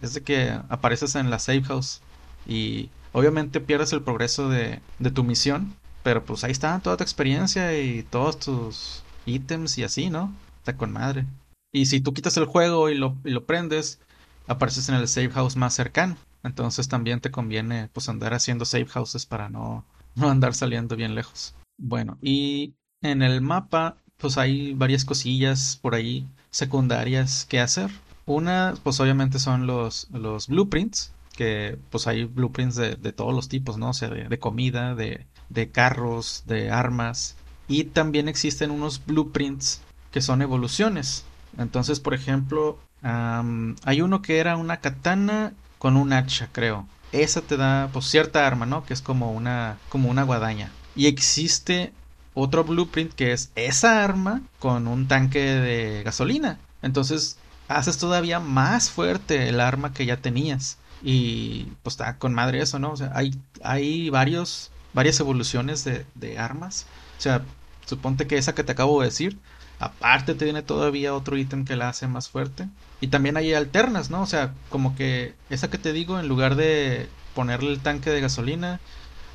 Es 0.00 0.14
de 0.14 0.22
que 0.22 0.50
apareces 0.68 1.14
en 1.14 1.30
la 1.30 1.38
safe 1.38 1.62
house 1.64 2.00
y 2.46 2.90
obviamente 3.12 3.60
pierdes 3.60 3.92
el 3.92 4.02
progreso 4.02 4.48
de, 4.48 4.80
de 4.98 5.10
tu 5.10 5.24
misión, 5.24 5.74
pero 6.02 6.24
pues 6.24 6.44
ahí 6.44 6.52
está 6.52 6.80
toda 6.80 6.96
tu 6.96 7.02
experiencia 7.02 7.78
y 7.80 8.02
todos 8.02 8.38
tus 8.38 9.02
ítems 9.24 9.78
y 9.78 9.84
así, 9.84 10.10
¿no? 10.10 10.32
Está 10.58 10.76
con 10.76 10.92
madre. 10.92 11.26
Y 11.72 11.86
si 11.86 12.00
tú 12.00 12.14
quitas 12.14 12.36
el 12.36 12.44
juego 12.44 12.88
y 12.88 12.94
lo, 12.94 13.16
y 13.24 13.30
lo 13.30 13.46
prendes, 13.46 14.00
apareces 14.46 14.88
en 14.88 14.94
el 14.94 15.08
safe 15.08 15.30
house 15.30 15.56
más 15.56 15.74
cercano. 15.74 16.16
Entonces 16.42 16.88
también 16.88 17.20
te 17.20 17.30
conviene 17.30 17.88
pues 17.92 18.08
andar 18.08 18.34
haciendo 18.34 18.64
safe 18.64 18.86
houses 18.86 19.26
para 19.26 19.48
no, 19.48 19.84
no 20.14 20.30
andar 20.30 20.54
saliendo 20.54 20.94
bien 20.94 21.14
lejos. 21.14 21.54
Bueno, 21.76 22.18
y 22.22 22.74
en 23.02 23.22
el 23.22 23.40
mapa 23.40 23.96
pues 24.24 24.38
hay 24.38 24.72
varias 24.72 25.04
cosillas 25.04 25.78
por 25.82 25.94
ahí 25.94 26.26
secundarias 26.50 27.44
que 27.46 27.60
hacer. 27.60 27.90
Una 28.24 28.72
pues 28.82 28.98
obviamente 28.98 29.38
son 29.38 29.66
los, 29.66 30.08
los 30.14 30.48
blueprints, 30.48 31.12
que 31.36 31.76
pues 31.90 32.06
hay 32.06 32.24
blueprints 32.24 32.74
de, 32.74 32.96
de 32.96 33.12
todos 33.12 33.34
los 33.34 33.50
tipos, 33.50 33.76
¿no? 33.76 33.90
O 33.90 33.92
sea, 33.92 34.08
de, 34.08 34.38
comida, 34.38 34.94
de, 34.94 35.26
de 35.50 35.70
carros, 35.70 36.44
de 36.46 36.70
armas. 36.70 37.36
Y 37.68 37.84
también 37.84 38.30
existen 38.30 38.70
unos 38.70 39.04
blueprints 39.04 39.82
que 40.10 40.22
son 40.22 40.40
evoluciones. 40.40 41.26
Entonces, 41.58 42.00
por 42.00 42.14
ejemplo, 42.14 42.78
hay 43.02 44.00
uno 44.00 44.22
que 44.22 44.38
era 44.38 44.56
una 44.56 44.78
katana 44.78 45.52
con 45.78 45.98
un 45.98 46.14
hacha, 46.14 46.48
creo. 46.50 46.88
Esa 47.12 47.42
te 47.42 47.58
da 47.58 47.90
pues 47.92 48.06
cierta 48.06 48.46
arma, 48.46 48.64
¿no? 48.64 48.86
Que 48.86 48.94
es 48.94 49.02
como 49.02 49.32
una 49.32 49.76
como 49.90 50.08
una 50.08 50.22
guadaña. 50.22 50.70
Y 50.96 51.08
existe 51.08 51.92
otro 52.34 52.64
blueprint 52.64 53.12
que 53.14 53.32
es 53.32 53.50
esa 53.54 54.04
arma 54.04 54.42
con 54.58 54.86
un 54.86 55.08
tanque 55.08 55.40
de 55.40 56.02
gasolina. 56.02 56.58
Entonces 56.82 57.38
haces 57.68 57.98
todavía 57.98 58.40
más 58.40 58.90
fuerte 58.90 59.48
el 59.48 59.60
arma 59.60 59.92
que 59.92 60.06
ya 60.06 60.18
tenías. 60.18 60.78
Y 61.02 61.68
pues 61.82 61.94
está 61.94 62.18
con 62.18 62.34
madre 62.34 62.60
eso, 62.62 62.78
¿no? 62.78 62.92
O 62.92 62.96
sea, 62.96 63.12
hay, 63.14 63.34
hay 63.62 64.10
varios, 64.10 64.70
varias 64.94 65.20
evoluciones 65.20 65.84
de, 65.84 66.06
de 66.14 66.38
armas. 66.38 66.86
O 67.18 67.20
sea, 67.20 67.42
suponte 67.86 68.26
que 68.26 68.38
esa 68.38 68.54
que 68.54 68.64
te 68.64 68.72
acabo 68.72 69.00
de 69.00 69.08
decir, 69.08 69.38
aparte 69.78 70.34
te 70.34 70.44
viene 70.44 70.62
todavía 70.62 71.14
otro 71.14 71.36
ítem 71.36 71.64
que 71.64 71.76
la 71.76 71.88
hace 71.90 72.06
más 72.08 72.28
fuerte. 72.28 72.68
Y 73.00 73.08
también 73.08 73.36
hay 73.36 73.52
alternas, 73.54 74.10
¿no? 74.10 74.22
O 74.22 74.26
sea, 74.26 74.54
como 74.70 74.96
que 74.96 75.34
esa 75.50 75.68
que 75.70 75.78
te 75.78 75.92
digo, 75.92 76.18
en 76.18 76.28
lugar 76.28 76.56
de 76.56 77.08
ponerle 77.34 77.70
el 77.70 77.80
tanque 77.80 78.10
de 78.10 78.20
gasolina, 78.20 78.80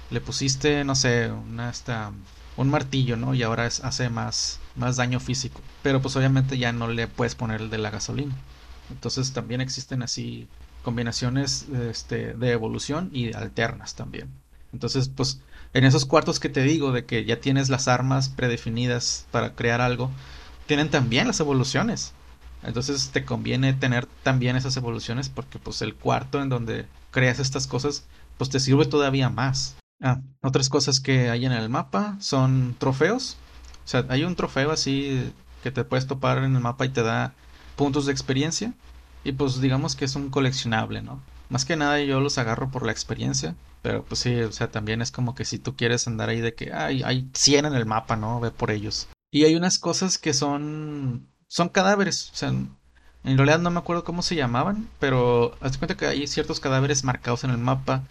le 0.10 0.22
pusiste, 0.22 0.84
no 0.84 0.96
sé, 0.96 1.32
una 1.32 1.70
hasta 1.70 2.12
un 2.60 2.70
martillo, 2.70 3.16
¿no? 3.16 3.34
Y 3.34 3.42
ahora 3.42 3.66
hace 3.66 4.10
más, 4.10 4.60
más 4.76 4.98
daño 4.98 5.22
físico. 5.22 5.62
Pero 5.82 6.02
pues 6.02 6.16
obviamente 6.18 6.58
ya 6.58 6.74
no 6.74 6.90
le 6.90 7.08
puedes 7.08 7.34
poner 7.34 7.62
el 7.62 7.70
de 7.70 7.78
la 7.78 7.90
gasolina. 7.90 8.36
Entonces 8.92 9.32
también 9.32 9.62
existen 9.62 10.04
así 10.04 10.46
combinaciones 10.84 11.68
este, 11.90 12.34
de 12.34 12.52
evolución 12.52 13.12
y 13.14 13.34
alternas 13.34 13.96
también. 13.96 14.28
Entonces, 14.74 15.10
pues 15.10 15.40
en 15.74 15.86
esos 15.86 16.06
cuartos 16.06 16.40
que 16.40 16.50
te 16.50 16.64
digo 16.64 16.92
de 16.92 17.06
que 17.06 17.24
ya 17.24 17.40
tienes 17.40 17.70
las 17.70 17.88
armas 17.88 18.28
predefinidas 18.28 19.26
para 19.32 19.56
crear 19.56 19.80
algo, 19.80 20.12
tienen 20.68 20.90
también 20.90 21.28
las 21.28 21.40
evoluciones. 21.40 22.12
Entonces 22.62 23.12
te 23.14 23.24
conviene 23.24 23.72
tener 23.72 24.06
también 24.22 24.58
esas 24.58 24.76
evoluciones 24.76 25.30
porque 25.30 25.60
pues 25.60 25.82
el 25.82 25.96
cuarto 25.96 26.42
en 26.42 26.50
donde 26.50 26.88
creas 27.12 27.40
estas 27.40 27.68
cosas 27.68 28.04
pues 28.38 28.50
te 28.50 28.60
sirve 28.60 28.86
todavía 28.86 29.30
más. 29.30 29.79
Ah, 30.02 30.22
otras 30.42 30.70
cosas 30.70 31.00
que 31.00 31.30
hay 31.30 31.46
en 31.46 31.52
el 31.52 31.70
mapa 31.70 32.18
son 32.20 32.76
trofeos. 32.78 33.38
O 33.86 33.88
sea, 33.88 34.06
hay 34.10 34.24
un 34.24 34.36
trofeo 34.36 34.72
así 34.72 35.34
que 35.64 35.72
te 35.72 35.84
puedes 35.84 36.08
topar 36.08 36.38
en 36.40 36.56
el 36.56 36.62
mapa 36.62 36.86
y 36.86 36.90
te 36.90 37.04
da 37.04 37.34
puntos 37.76 38.06
de 38.06 38.12
experiencia. 38.12 38.74
Y 39.24 39.34
pues 39.34 39.60
digamos 39.62 39.96
que 39.96 40.06
es 40.06 40.16
un 40.16 40.30
coleccionable, 40.30 41.02
¿no? 41.02 41.22
Más 41.50 41.66
que 41.66 41.76
nada 41.76 42.00
yo 42.02 42.20
los 42.22 42.38
agarro 42.38 42.72
por 42.72 42.86
la 42.86 42.92
experiencia. 42.92 43.56
Pero 43.82 44.04
pues 44.04 44.20
sí, 44.22 44.36
o 44.42 44.52
sea, 44.52 44.72
también 44.72 45.02
es 45.02 45.12
como 45.12 45.36
que 45.36 45.46
si 45.46 45.58
tú 45.60 45.76
quieres 45.76 46.08
andar 46.08 46.30
ahí 46.30 46.42
de 46.42 46.54
que 46.54 46.74
hay, 46.74 47.04
hay 47.04 47.30
100 47.34 47.66
en 47.66 47.74
el 47.74 47.86
mapa, 47.86 48.16
¿no? 48.16 48.40
Ve 48.40 48.52
por 48.52 48.72
ellos. 48.72 49.08
Y 49.32 49.46
hay 49.46 49.56
unas 49.56 49.80
cosas 49.80 50.18
que 50.18 50.34
son 50.34 51.28
son 51.48 51.70
cadáveres. 51.70 52.32
O 52.34 52.36
sea, 52.36 52.50
en 52.50 53.38
realidad 53.38 53.60
no 53.60 53.72
me 53.72 53.80
acuerdo 53.80 54.04
cómo 54.04 54.22
se 54.22 54.36
llamaban, 54.36 54.90
pero 55.00 55.56
hazte 55.62 55.80
cuenta 55.80 55.98
que 55.98 56.08
hay 56.08 56.28
ciertos 56.28 56.60
cadáveres 56.60 57.04
marcados 57.04 57.44
en 57.44 57.52
el 57.52 57.58
mapa 57.58 58.04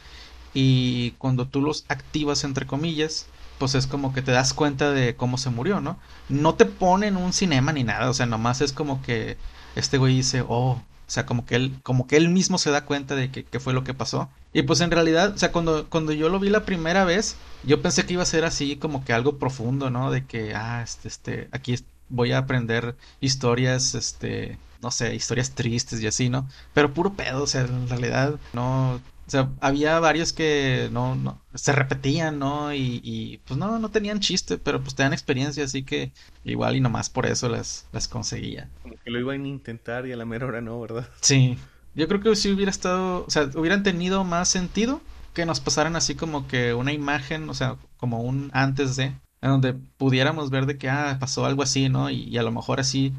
y 0.55 1.13
cuando 1.13 1.47
tú 1.47 1.61
los 1.61 1.85
activas 1.89 2.45
entre 2.45 2.67
comillas, 2.67 3.27
pues 3.59 3.75
es 3.75 3.87
como 3.87 4.13
que 4.13 4.23
te 4.23 4.33
das 4.33 4.55
cuenta 4.55 4.91
de 4.91 5.17
cómo 5.17 5.37
se 5.39 5.51
murió, 5.51 5.81
¿no? 5.81 5.99
No 6.29 6.55
te 6.55 6.65
ponen 6.65 7.17
un 7.17 7.33
cinema 7.33 7.73
ni 7.73 7.85
nada, 7.85 8.09
o 8.11 8.15
sea, 8.15 8.27
nomás 8.27 8.61
es 8.61 8.73
como 8.73 9.03
que 9.03 9.37
este 9.77 9.99
güey 9.99 10.17
dice, 10.17 10.45
oh, 10.49 10.81
o 11.09 11.11
sea, 11.11 11.25
como 11.25 11.47
que 11.47 11.57
él, 11.57 11.75
como 11.83 12.07
que 12.07 12.17
él 12.17 12.29
mismo 12.29 12.59
se 12.59 12.71
da 12.71 12.85
cuenta 12.85 13.15
de 13.15 13.31
que, 13.31 13.61
fue 13.61 13.73
lo 13.73 13.83
que 13.83 13.95
pasó. 13.95 14.29
Y 14.53 14.63
pues 14.63 14.83
en 14.83 14.91
realidad, 14.91 15.33
o 15.35 15.39
sea, 15.39 15.53
cuando, 15.53 15.89
cuando 15.89 16.13
yo 16.13 16.29
lo 16.29 16.39
vi 16.39 16.51
la 16.51 16.67
primera 16.67 17.05
vez, 17.05 17.37
yo 17.65 17.81
pensé 17.81 18.05
que 18.05 18.13
iba 18.13 18.23
a 18.23 18.27
ser 18.27 18.45
así 18.45 18.77
como 18.77 19.03
que 19.05 19.15
algo 19.15 19.39
profundo, 19.39 19.89
¿no? 19.89 20.11
De 20.11 20.27
que, 20.27 20.55
ah, 20.55 20.83
este, 20.83 21.09
este, 21.09 21.49
aquí 21.51 21.77
voy 22.11 22.33
a 22.33 22.39
aprender 22.39 22.95
historias, 23.21 23.95
este, 23.95 24.59
no 24.83 24.91
sé, 24.91 25.15
historias 25.15 25.53
tristes 25.53 26.03
y 26.03 26.07
así, 26.07 26.29
¿no? 26.29 26.47
Pero 26.75 26.93
puro 26.93 27.15
pedo, 27.15 27.43
o 27.43 27.47
sea, 27.47 27.63
en 27.63 27.89
realidad 27.89 28.35
no 28.53 29.01
o 29.29 29.31
sea, 29.31 29.51
había 29.61 30.01
varios 30.01 30.33
que 30.33 30.89
no, 30.91 31.15
no 31.15 31.43
se 31.55 31.73
repetían, 31.73 32.39
¿no? 32.39 32.73
Y, 32.73 33.03
y, 33.05 33.39
pues 33.47 33.61
no, 33.61 33.79
no 33.79 33.91
tenían 33.91 34.21
chiste, 34.21 34.57
pero 34.57 34.81
pues 34.81 34.95
te 34.95 35.03
dan 35.03 35.13
experiencia, 35.13 35.65
así 35.65 35.83
que 35.83 36.13
igual 36.45 36.77
y 36.77 36.81
nomás 36.81 37.11
por 37.11 37.27
eso 37.27 37.51
las, 37.51 37.87
las 37.93 38.09
conseguía. 38.09 38.71
Como 38.83 38.95
que 38.97 39.11
lo 39.11 39.21
iban 39.21 39.45
a 39.45 39.49
intentar 39.49 40.07
y 40.07 40.13
a 40.13 40.17
la 40.17 40.25
mera 40.25 40.47
hora 40.47 40.63
no, 40.63 40.81
¿verdad? 40.81 41.07
Sí. 41.21 41.59
Yo 41.95 42.09
creo 42.09 42.23
que 42.23 42.35
si 42.37 42.51
hubiera 42.51 42.71
estado, 42.71 43.27
o 43.27 43.31
sea, 43.31 43.51
hubieran 43.55 43.83
tenido 43.83 44.25
más 44.25 44.49
sentido 44.49 45.03
que 45.35 45.45
nos 45.45 45.61
pasaran 45.61 45.95
así 45.95 46.15
como 46.15 46.49
que 46.49 46.73
una 46.73 46.95
imagen, 46.95 47.51
o 47.51 47.55
sea, 47.55 47.77
como 47.99 48.23
un 48.23 48.51
antes 48.55 48.97
de, 48.97 49.05
en 49.05 49.51
donde 49.51 49.75
pudiéramos 49.99 50.49
ver 50.49 50.65
de 50.65 50.79
que, 50.79 50.89
ah, 50.89 51.19
pasó 51.21 51.45
algo 51.45 51.63
así, 51.63 51.91
¿no? 51.91 52.09
Y, 52.09 52.23
y 52.23 52.39
a 52.39 52.43
lo 52.43 52.51
mejor 52.51 52.81
así 52.81 53.13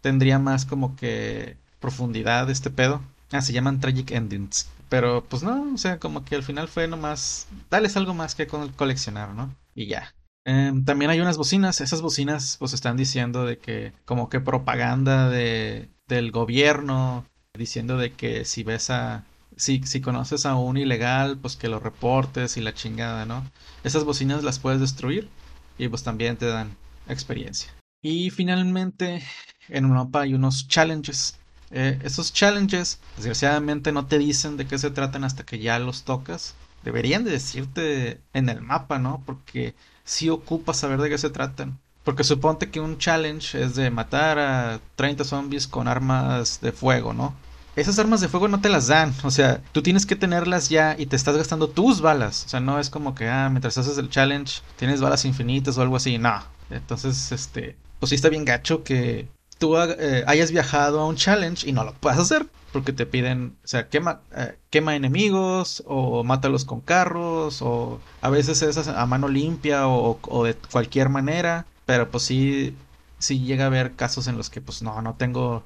tendría 0.00 0.40
más 0.40 0.66
como 0.66 0.96
que 0.96 1.56
profundidad 1.78 2.50
este 2.50 2.70
pedo. 2.70 3.00
Ah, 3.30 3.42
se 3.42 3.52
llaman 3.52 3.80
tragic 3.80 4.10
endings. 4.10 4.68
Pero 4.92 5.24
pues 5.24 5.42
no, 5.42 5.72
o 5.72 5.78
sea, 5.78 5.98
como 5.98 6.22
que 6.22 6.34
al 6.34 6.42
final 6.42 6.68
fue 6.68 6.86
nomás, 6.86 7.48
dales 7.70 7.96
algo 7.96 8.12
más 8.12 8.34
que 8.34 8.46
coleccionar, 8.46 9.30
¿no? 9.30 9.56
Y 9.74 9.86
ya. 9.86 10.14
Em, 10.44 10.84
también 10.84 11.10
hay 11.10 11.18
unas 11.18 11.38
bocinas, 11.38 11.80
esas 11.80 12.02
bocinas 12.02 12.56
pues 12.58 12.74
están 12.74 12.98
diciendo 12.98 13.46
de 13.46 13.56
que 13.56 13.94
como 14.04 14.28
que 14.28 14.40
propaganda 14.40 15.30
de, 15.30 15.88
del 16.08 16.30
gobierno, 16.30 17.24
diciendo 17.56 17.96
de 17.96 18.12
que 18.12 18.44
si 18.44 18.64
ves 18.64 18.90
a, 18.90 19.24
si, 19.56 19.82
si 19.84 20.02
conoces 20.02 20.44
a 20.44 20.56
un 20.56 20.76
ilegal, 20.76 21.38
pues 21.38 21.56
que 21.56 21.68
lo 21.68 21.80
reportes 21.80 22.58
y 22.58 22.60
la 22.60 22.74
chingada, 22.74 23.24
¿no? 23.24 23.50
Esas 23.84 24.04
bocinas 24.04 24.44
las 24.44 24.58
puedes 24.58 24.80
destruir 24.82 25.30
y 25.78 25.88
pues 25.88 26.02
también 26.02 26.36
te 26.36 26.44
dan 26.44 26.76
experiencia. 27.08 27.72
Y 28.02 28.28
finalmente 28.28 29.22
en 29.70 29.88
mapa 29.88 30.20
hay 30.20 30.34
unos 30.34 30.68
challenges 30.68 31.38
eh, 31.72 31.98
esos 32.04 32.32
challenges, 32.32 33.00
desgraciadamente, 33.16 33.92
no 33.92 34.06
te 34.06 34.18
dicen 34.18 34.56
de 34.56 34.66
qué 34.66 34.78
se 34.78 34.90
tratan 34.90 35.24
hasta 35.24 35.44
que 35.44 35.58
ya 35.58 35.78
los 35.78 36.04
tocas. 36.04 36.54
Deberían 36.84 37.24
de 37.24 37.30
decirte 37.30 38.20
en 38.34 38.48
el 38.48 38.60
mapa, 38.60 38.98
¿no? 38.98 39.22
Porque 39.24 39.74
si 40.04 40.28
ocupas 40.28 40.78
saber 40.78 41.00
de 41.00 41.08
qué 41.08 41.18
se 41.18 41.30
tratan. 41.30 41.78
Porque 42.04 42.24
suponte 42.24 42.70
que 42.70 42.80
un 42.80 42.98
challenge 42.98 43.62
es 43.62 43.74
de 43.74 43.90
matar 43.90 44.38
a 44.38 44.80
30 44.96 45.24
zombies 45.24 45.66
con 45.66 45.88
armas 45.88 46.60
de 46.60 46.72
fuego, 46.72 47.12
¿no? 47.12 47.34
Esas 47.74 47.98
armas 47.98 48.20
de 48.20 48.28
fuego 48.28 48.48
no 48.48 48.60
te 48.60 48.68
las 48.68 48.88
dan, 48.88 49.14
o 49.22 49.30
sea, 49.30 49.62
tú 49.72 49.82
tienes 49.82 50.04
que 50.04 50.14
tenerlas 50.14 50.68
ya 50.68 50.94
y 50.98 51.06
te 51.06 51.16
estás 51.16 51.38
gastando 51.38 51.70
tus 51.70 52.02
balas, 52.02 52.44
o 52.44 52.48
sea, 52.50 52.60
no 52.60 52.78
es 52.78 52.90
como 52.90 53.14
que, 53.14 53.30
ah, 53.30 53.48
mientras 53.48 53.78
haces 53.78 53.96
el 53.96 54.10
challenge 54.10 54.60
tienes 54.76 55.00
balas 55.00 55.24
infinitas 55.24 55.78
o 55.78 55.82
algo 55.82 55.96
así, 55.96 56.18
no. 56.18 56.42
Entonces, 56.68 57.32
este, 57.32 57.76
pues 57.98 58.10
sí 58.10 58.16
está 58.16 58.28
bien 58.28 58.44
gacho 58.44 58.84
que 58.84 59.26
tú 59.58 59.76
eh, 59.78 60.24
hayas 60.26 60.50
viajado 60.50 61.00
a 61.00 61.06
un 61.06 61.16
challenge 61.16 61.68
y 61.68 61.72
no 61.72 61.84
lo 61.84 61.94
puedas 61.94 62.18
hacer 62.18 62.46
porque 62.72 62.92
te 62.92 63.06
piden, 63.06 63.56
o 63.62 63.68
sea, 63.68 63.88
quema, 63.88 64.20
eh, 64.34 64.56
quema 64.70 64.96
enemigos 64.96 65.82
o 65.86 66.24
mátalos 66.24 66.64
con 66.64 66.80
carros 66.80 67.60
o 67.60 68.00
a 68.22 68.30
veces 68.30 68.62
es 68.62 68.88
a 68.88 69.06
mano 69.06 69.28
limpia 69.28 69.86
o, 69.86 70.44
de 70.44 70.54
cualquier 70.54 71.10
manera, 71.10 71.66
pero 71.84 72.10
pues 72.10 72.24
sí, 72.24 72.74
sí 73.18 73.40
llega 73.40 73.64
a 73.64 73.66
haber 73.66 73.94
casos 73.94 74.26
en 74.26 74.36
los 74.36 74.48
que 74.48 74.60
pues 74.60 74.82
no, 74.82 75.02
no 75.02 75.14
tengo, 75.14 75.62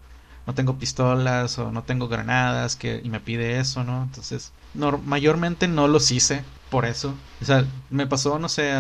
no 0.46 0.55
tengo 0.55 0.79
pistolas 0.79 1.59
o 1.59 1.70
no 1.70 1.85
tengo 1.85 2.09
granadas 2.09 2.75
que, 2.77 3.01
y 3.03 3.09
me 3.09 3.20
pide 3.20 3.61
eso, 3.61 3.85
¿no? 3.85 4.03
Entonces, 4.03 4.53
no, 4.75 4.99
mayormente 4.99 5.68
no 5.68 5.87
los 5.87 6.11
hice 6.11 6.42
por 6.70 6.85
eso. 6.87 7.14
O 7.40 7.44
sea, 7.44 7.64
me 7.90 8.07
pasó, 8.07 8.38
no 8.40 8.49
sé, 8.49 8.72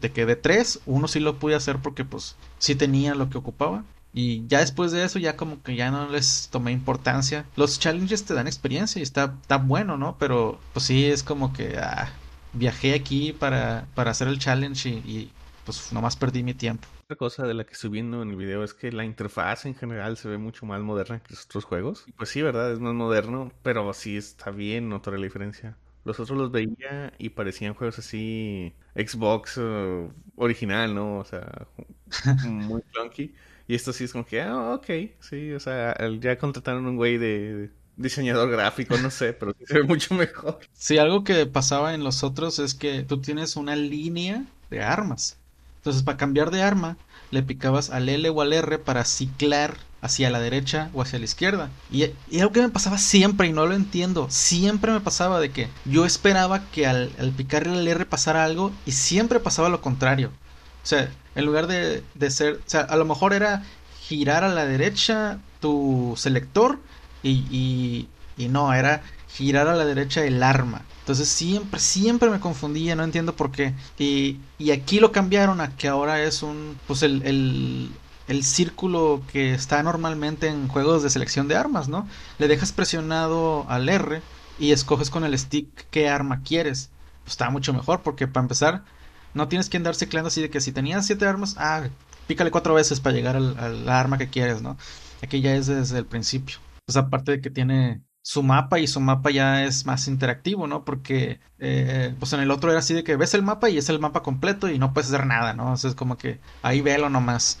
de 0.00 0.12
que 0.12 0.24
de 0.24 0.36
tres, 0.36 0.80
uno 0.86 1.06
sí 1.06 1.20
lo 1.20 1.38
pude 1.38 1.54
hacer 1.54 1.78
porque 1.78 2.04
pues 2.04 2.36
sí 2.58 2.74
tenía 2.74 3.14
lo 3.14 3.28
que 3.28 3.38
ocupaba 3.38 3.84
y 4.12 4.46
ya 4.46 4.60
después 4.60 4.92
de 4.92 5.04
eso, 5.04 5.18
ya 5.18 5.36
como 5.36 5.62
que 5.62 5.76
ya 5.76 5.90
no 5.90 6.08
les 6.08 6.48
tomé 6.50 6.72
importancia. 6.72 7.46
Los 7.56 7.78
challenges 7.78 8.24
te 8.24 8.34
dan 8.34 8.46
experiencia 8.46 9.00
y 9.00 9.02
está, 9.02 9.36
está 9.40 9.58
bueno, 9.58 9.96
¿no? 9.96 10.16
Pero 10.18 10.58
pues 10.72 10.86
sí, 10.86 11.04
es 11.06 11.22
como 11.22 11.52
que 11.52 11.78
ah, 11.78 12.10
viajé 12.52 12.94
aquí 12.94 13.32
para, 13.32 13.86
para 13.94 14.10
hacer 14.10 14.28
el 14.28 14.38
challenge 14.38 14.88
y, 14.88 14.92
y, 14.92 15.32
pues 15.64 15.92
nomás 15.92 16.16
perdí 16.16 16.42
mi 16.42 16.54
tiempo. 16.54 16.88
Otra 17.04 17.16
cosa 17.16 17.46
de 17.46 17.54
la 17.54 17.64
que 17.64 17.74
estoy 17.74 17.90
viendo 17.90 18.22
en 18.22 18.30
el 18.30 18.36
video 18.36 18.64
es 18.64 18.74
que 18.74 18.90
la 18.92 19.04
interfaz 19.04 19.66
en 19.66 19.74
general 19.74 20.16
se 20.16 20.28
ve 20.28 20.38
mucho 20.38 20.66
más 20.66 20.80
moderna 20.80 21.20
que 21.20 21.34
los 21.34 21.44
otros 21.44 21.64
juegos. 21.64 22.06
Pues 22.16 22.30
sí, 22.30 22.42
¿verdad? 22.42 22.72
Es 22.72 22.80
más 22.80 22.94
moderno, 22.94 23.52
pero 23.62 23.92
sí 23.92 24.16
está 24.16 24.50
bien, 24.50 24.88
notar 24.88 25.14
la 25.14 25.24
diferencia. 25.24 25.76
Los 26.04 26.18
otros 26.20 26.38
los 26.38 26.50
veía 26.50 27.12
y 27.18 27.30
parecían 27.30 27.74
juegos 27.74 27.98
así 27.98 28.72
Xbox 28.94 29.58
uh, 29.58 30.10
original, 30.36 30.94
¿no? 30.94 31.18
O 31.18 31.24
sea, 31.24 31.66
muy 32.46 32.80
clunky. 32.92 33.34
Y 33.68 33.74
esto 33.74 33.92
sí 33.92 34.04
es 34.04 34.12
como 34.12 34.24
que, 34.24 34.40
ah, 34.40 34.72
ok, 34.74 34.86
sí, 35.20 35.52
o 35.52 35.60
sea, 35.60 35.94
ya 36.20 36.38
contrataron 36.38 36.86
un 36.86 36.96
güey 36.96 37.18
de 37.18 37.70
diseñador 37.96 38.50
gráfico, 38.50 38.96
no 38.96 39.10
sé, 39.10 39.34
pero 39.34 39.54
se 39.66 39.74
ve 39.74 39.82
mucho 39.82 40.14
mejor. 40.14 40.58
Sí, 40.72 40.96
algo 40.96 41.22
que 41.22 41.44
pasaba 41.44 41.92
en 41.94 42.02
los 42.02 42.22
otros 42.22 42.58
es 42.60 42.74
que 42.74 43.02
tú 43.02 43.20
tienes 43.20 43.56
una 43.56 43.76
línea 43.76 44.44
de 44.70 44.82
armas. 44.82 45.36
Entonces, 45.76 46.02
para 46.02 46.16
cambiar 46.16 46.50
de 46.50 46.62
arma, 46.62 46.96
le 47.30 47.42
picabas 47.42 47.90
al 47.90 48.08
L 48.08 48.30
o 48.30 48.40
al 48.40 48.54
R 48.54 48.78
para 48.78 49.04
ciclar 49.04 49.76
hacia 50.00 50.30
la 50.30 50.40
derecha 50.40 50.90
o 50.94 51.02
hacia 51.02 51.18
la 51.18 51.26
izquierda. 51.26 51.70
Y, 51.90 52.04
y, 52.30 52.40
algo 52.40 52.52
que 52.52 52.62
me 52.62 52.68
pasaba 52.70 52.96
siempre, 52.96 53.48
y 53.48 53.52
no 53.52 53.66
lo 53.66 53.74
entiendo, 53.74 54.28
siempre 54.30 54.92
me 54.92 55.00
pasaba 55.00 55.40
de 55.40 55.50
que 55.50 55.68
yo 55.84 56.06
esperaba 56.06 56.70
que 56.70 56.86
al, 56.86 57.12
al 57.18 57.32
picarle 57.32 57.72
al 57.78 57.88
R 57.88 58.06
pasara 58.06 58.44
algo 58.44 58.72
y 58.86 58.92
siempre 58.92 59.40
pasaba 59.40 59.68
lo 59.68 59.82
contrario. 59.82 60.30
O 60.82 60.86
sea, 60.86 61.10
en 61.38 61.46
lugar 61.46 61.68
de, 61.68 62.02
de 62.14 62.30
ser, 62.32 62.54
o 62.54 62.68
sea, 62.68 62.80
a 62.80 62.96
lo 62.96 63.04
mejor 63.04 63.32
era 63.32 63.62
girar 64.00 64.42
a 64.42 64.48
la 64.48 64.66
derecha 64.66 65.38
tu 65.60 66.14
selector 66.16 66.80
y, 67.22 67.30
y, 67.48 68.08
y 68.36 68.48
no, 68.48 68.74
era 68.74 69.02
girar 69.28 69.68
a 69.68 69.76
la 69.76 69.84
derecha 69.84 70.24
el 70.24 70.42
arma. 70.42 70.82
Entonces 71.00 71.28
siempre, 71.28 71.78
siempre 71.78 72.28
me 72.28 72.40
confundía, 72.40 72.96
no 72.96 73.04
entiendo 73.04 73.36
por 73.36 73.52
qué. 73.52 73.72
Y, 73.98 74.40
y 74.58 74.72
aquí 74.72 74.98
lo 74.98 75.12
cambiaron 75.12 75.60
a 75.60 75.76
que 75.76 75.86
ahora 75.86 76.24
es 76.24 76.42
un, 76.42 76.76
pues 76.88 77.04
el, 77.04 77.22
el, 77.22 77.90
el, 78.26 78.42
círculo 78.42 79.22
que 79.30 79.54
está 79.54 79.80
normalmente 79.84 80.48
en 80.48 80.66
juegos 80.66 81.04
de 81.04 81.10
selección 81.10 81.46
de 81.46 81.54
armas, 81.54 81.88
¿no? 81.88 82.08
Le 82.38 82.48
dejas 82.48 82.72
presionado 82.72 83.64
al 83.68 83.88
R 83.88 84.22
y 84.58 84.72
escoges 84.72 85.08
con 85.08 85.22
el 85.22 85.38
stick 85.38 85.68
qué 85.90 86.08
arma 86.08 86.42
quieres. 86.42 86.90
Pues 87.22 87.34
está 87.34 87.48
mucho 87.48 87.72
mejor 87.72 88.02
porque 88.02 88.26
para 88.26 88.42
empezar 88.42 88.82
no 89.34 89.48
tienes 89.48 89.68
que 89.68 89.76
andar 89.76 89.94
ciclando 89.94 90.28
así 90.28 90.42
de 90.42 90.50
que 90.50 90.60
si 90.60 90.72
tenías 90.72 91.06
siete 91.06 91.26
armas, 91.26 91.56
ah, 91.58 91.88
pícale 92.26 92.50
cuatro 92.50 92.74
veces 92.74 93.00
para 93.00 93.16
llegar 93.16 93.36
al, 93.36 93.88
arma 93.88 94.18
que 94.18 94.28
quieres, 94.28 94.62
¿no? 94.62 94.76
Aquí 95.22 95.40
ya 95.40 95.54
es 95.54 95.66
desde 95.66 95.98
el 95.98 96.06
principio. 96.06 96.58
Pues 96.86 96.96
aparte 96.96 97.32
de 97.32 97.40
que 97.40 97.50
tiene 97.50 98.02
su 98.22 98.42
mapa 98.42 98.78
y 98.78 98.86
su 98.86 99.00
mapa 99.00 99.30
ya 99.30 99.64
es 99.64 99.86
más 99.86 100.08
interactivo, 100.08 100.66
¿no? 100.66 100.84
Porque 100.84 101.40
eh, 101.58 102.14
pues 102.18 102.32
en 102.32 102.40
el 102.40 102.50
otro 102.50 102.70
era 102.70 102.80
así 102.80 102.94
de 102.94 103.04
que 103.04 103.16
ves 103.16 103.34
el 103.34 103.42
mapa 103.42 103.70
y 103.70 103.78
es 103.78 103.88
el 103.88 104.00
mapa 104.00 104.22
completo 104.22 104.68
y 104.68 104.78
no 104.78 104.92
puedes 104.92 105.08
hacer 105.08 105.26
nada, 105.26 105.54
¿no? 105.54 105.72
O 105.72 105.76
sea, 105.76 105.90
es 105.90 105.96
como 105.96 106.18
que 106.18 106.38
ahí 106.62 106.80
velo 106.80 107.08
nomás. 107.08 107.58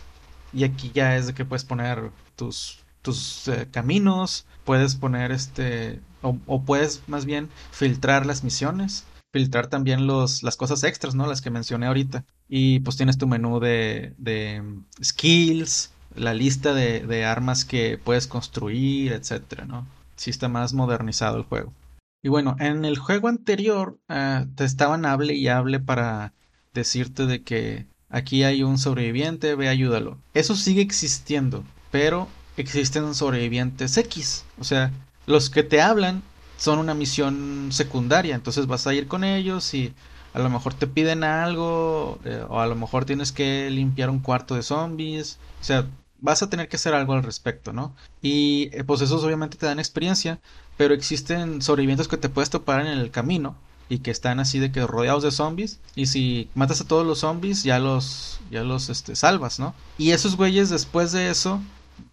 Y 0.52 0.64
aquí 0.64 0.90
ya 0.94 1.16
es 1.16 1.26
de 1.26 1.34
que 1.34 1.44
puedes 1.44 1.64
poner 1.64 2.10
tus, 2.36 2.84
tus 3.02 3.48
eh, 3.48 3.68
caminos, 3.70 4.46
puedes 4.64 4.96
poner 4.96 5.32
este, 5.32 6.00
o, 6.22 6.62
puedes 6.62 7.02
más 7.06 7.24
bien 7.24 7.48
filtrar 7.70 8.26
las 8.26 8.44
misiones, 8.44 9.04
filtrar 9.38 9.68
también 9.68 10.08
los, 10.08 10.42
las 10.42 10.56
cosas 10.56 10.82
extras, 10.82 11.14
¿no? 11.14 11.28
Las 11.28 11.40
que 11.40 11.50
mencioné 11.50 11.86
ahorita. 11.86 12.24
Y 12.48 12.80
pues 12.80 12.96
tienes 12.96 13.18
tu 13.18 13.28
menú 13.28 13.60
de, 13.60 14.14
de 14.18 14.64
skills, 15.00 15.92
la 16.16 16.34
lista 16.34 16.74
de, 16.74 17.06
de 17.06 17.24
armas 17.24 17.64
que 17.64 17.98
puedes 18.02 18.26
construir, 18.26 19.12
etcétera, 19.12 19.64
¿no? 19.64 19.86
Sí 20.16 20.30
está 20.30 20.48
más 20.48 20.74
modernizado 20.74 21.36
el 21.36 21.44
juego. 21.44 21.72
Y 22.20 22.28
bueno, 22.30 22.56
en 22.58 22.84
el 22.84 22.98
juego 22.98 23.28
anterior 23.28 23.96
eh, 24.08 24.44
te 24.56 24.64
estaban 24.64 25.06
hable 25.06 25.34
y 25.34 25.46
hable 25.46 25.78
para 25.78 26.32
decirte 26.74 27.26
de 27.26 27.42
que 27.44 27.86
aquí 28.08 28.42
hay 28.42 28.64
un 28.64 28.76
sobreviviente, 28.76 29.54
ve 29.54 29.68
ayúdalo. 29.68 30.18
Eso 30.34 30.56
sigue 30.56 30.82
existiendo, 30.82 31.62
pero 31.92 32.26
existen 32.56 33.14
sobrevivientes 33.14 33.96
X. 33.96 34.44
O 34.58 34.64
sea, 34.64 34.90
los 35.26 35.48
que 35.48 35.62
te 35.62 35.80
hablan 35.80 36.24
son 36.58 36.78
una 36.78 36.92
misión 36.92 37.68
secundaria, 37.70 38.34
entonces 38.34 38.66
vas 38.66 38.86
a 38.86 38.92
ir 38.92 39.08
con 39.08 39.24
ellos 39.24 39.72
y 39.72 39.94
a 40.34 40.40
lo 40.40 40.50
mejor 40.50 40.74
te 40.74 40.86
piden 40.86 41.24
algo 41.24 42.18
eh, 42.24 42.44
o 42.48 42.60
a 42.60 42.66
lo 42.66 42.74
mejor 42.74 43.04
tienes 43.06 43.32
que 43.32 43.70
limpiar 43.70 44.10
un 44.10 44.18
cuarto 44.18 44.54
de 44.54 44.62
zombies, 44.62 45.38
o 45.60 45.64
sea, 45.64 45.86
vas 46.20 46.42
a 46.42 46.50
tener 46.50 46.68
que 46.68 46.76
hacer 46.76 46.94
algo 46.94 47.14
al 47.14 47.22
respecto, 47.22 47.72
¿no? 47.72 47.94
Y 48.20 48.70
eh, 48.72 48.84
pues 48.84 49.00
esos 49.00 49.22
obviamente 49.24 49.56
te 49.56 49.66
dan 49.66 49.78
experiencia, 49.78 50.40
pero 50.76 50.94
existen 50.94 51.62
sobrevivientes 51.62 52.08
que 52.08 52.16
te 52.16 52.28
puedes 52.28 52.50
topar 52.50 52.80
en 52.80 52.88
el 52.88 53.10
camino 53.10 53.56
y 53.88 54.00
que 54.00 54.10
están 54.10 54.38
así 54.40 54.58
de 54.58 54.70
que 54.70 54.86
rodeados 54.86 55.22
de 55.22 55.30
zombies 55.30 55.80
y 55.94 56.06
si 56.06 56.50
matas 56.54 56.80
a 56.80 56.86
todos 56.86 57.06
los 57.06 57.20
zombies 57.20 57.62
ya 57.62 57.78
los 57.78 58.40
ya 58.50 58.62
los 58.62 58.90
este 58.90 59.16
salvas, 59.16 59.58
¿no? 59.58 59.74
Y 59.96 60.10
esos 60.10 60.36
güeyes 60.36 60.70
después 60.70 61.12
de 61.12 61.30
eso 61.30 61.60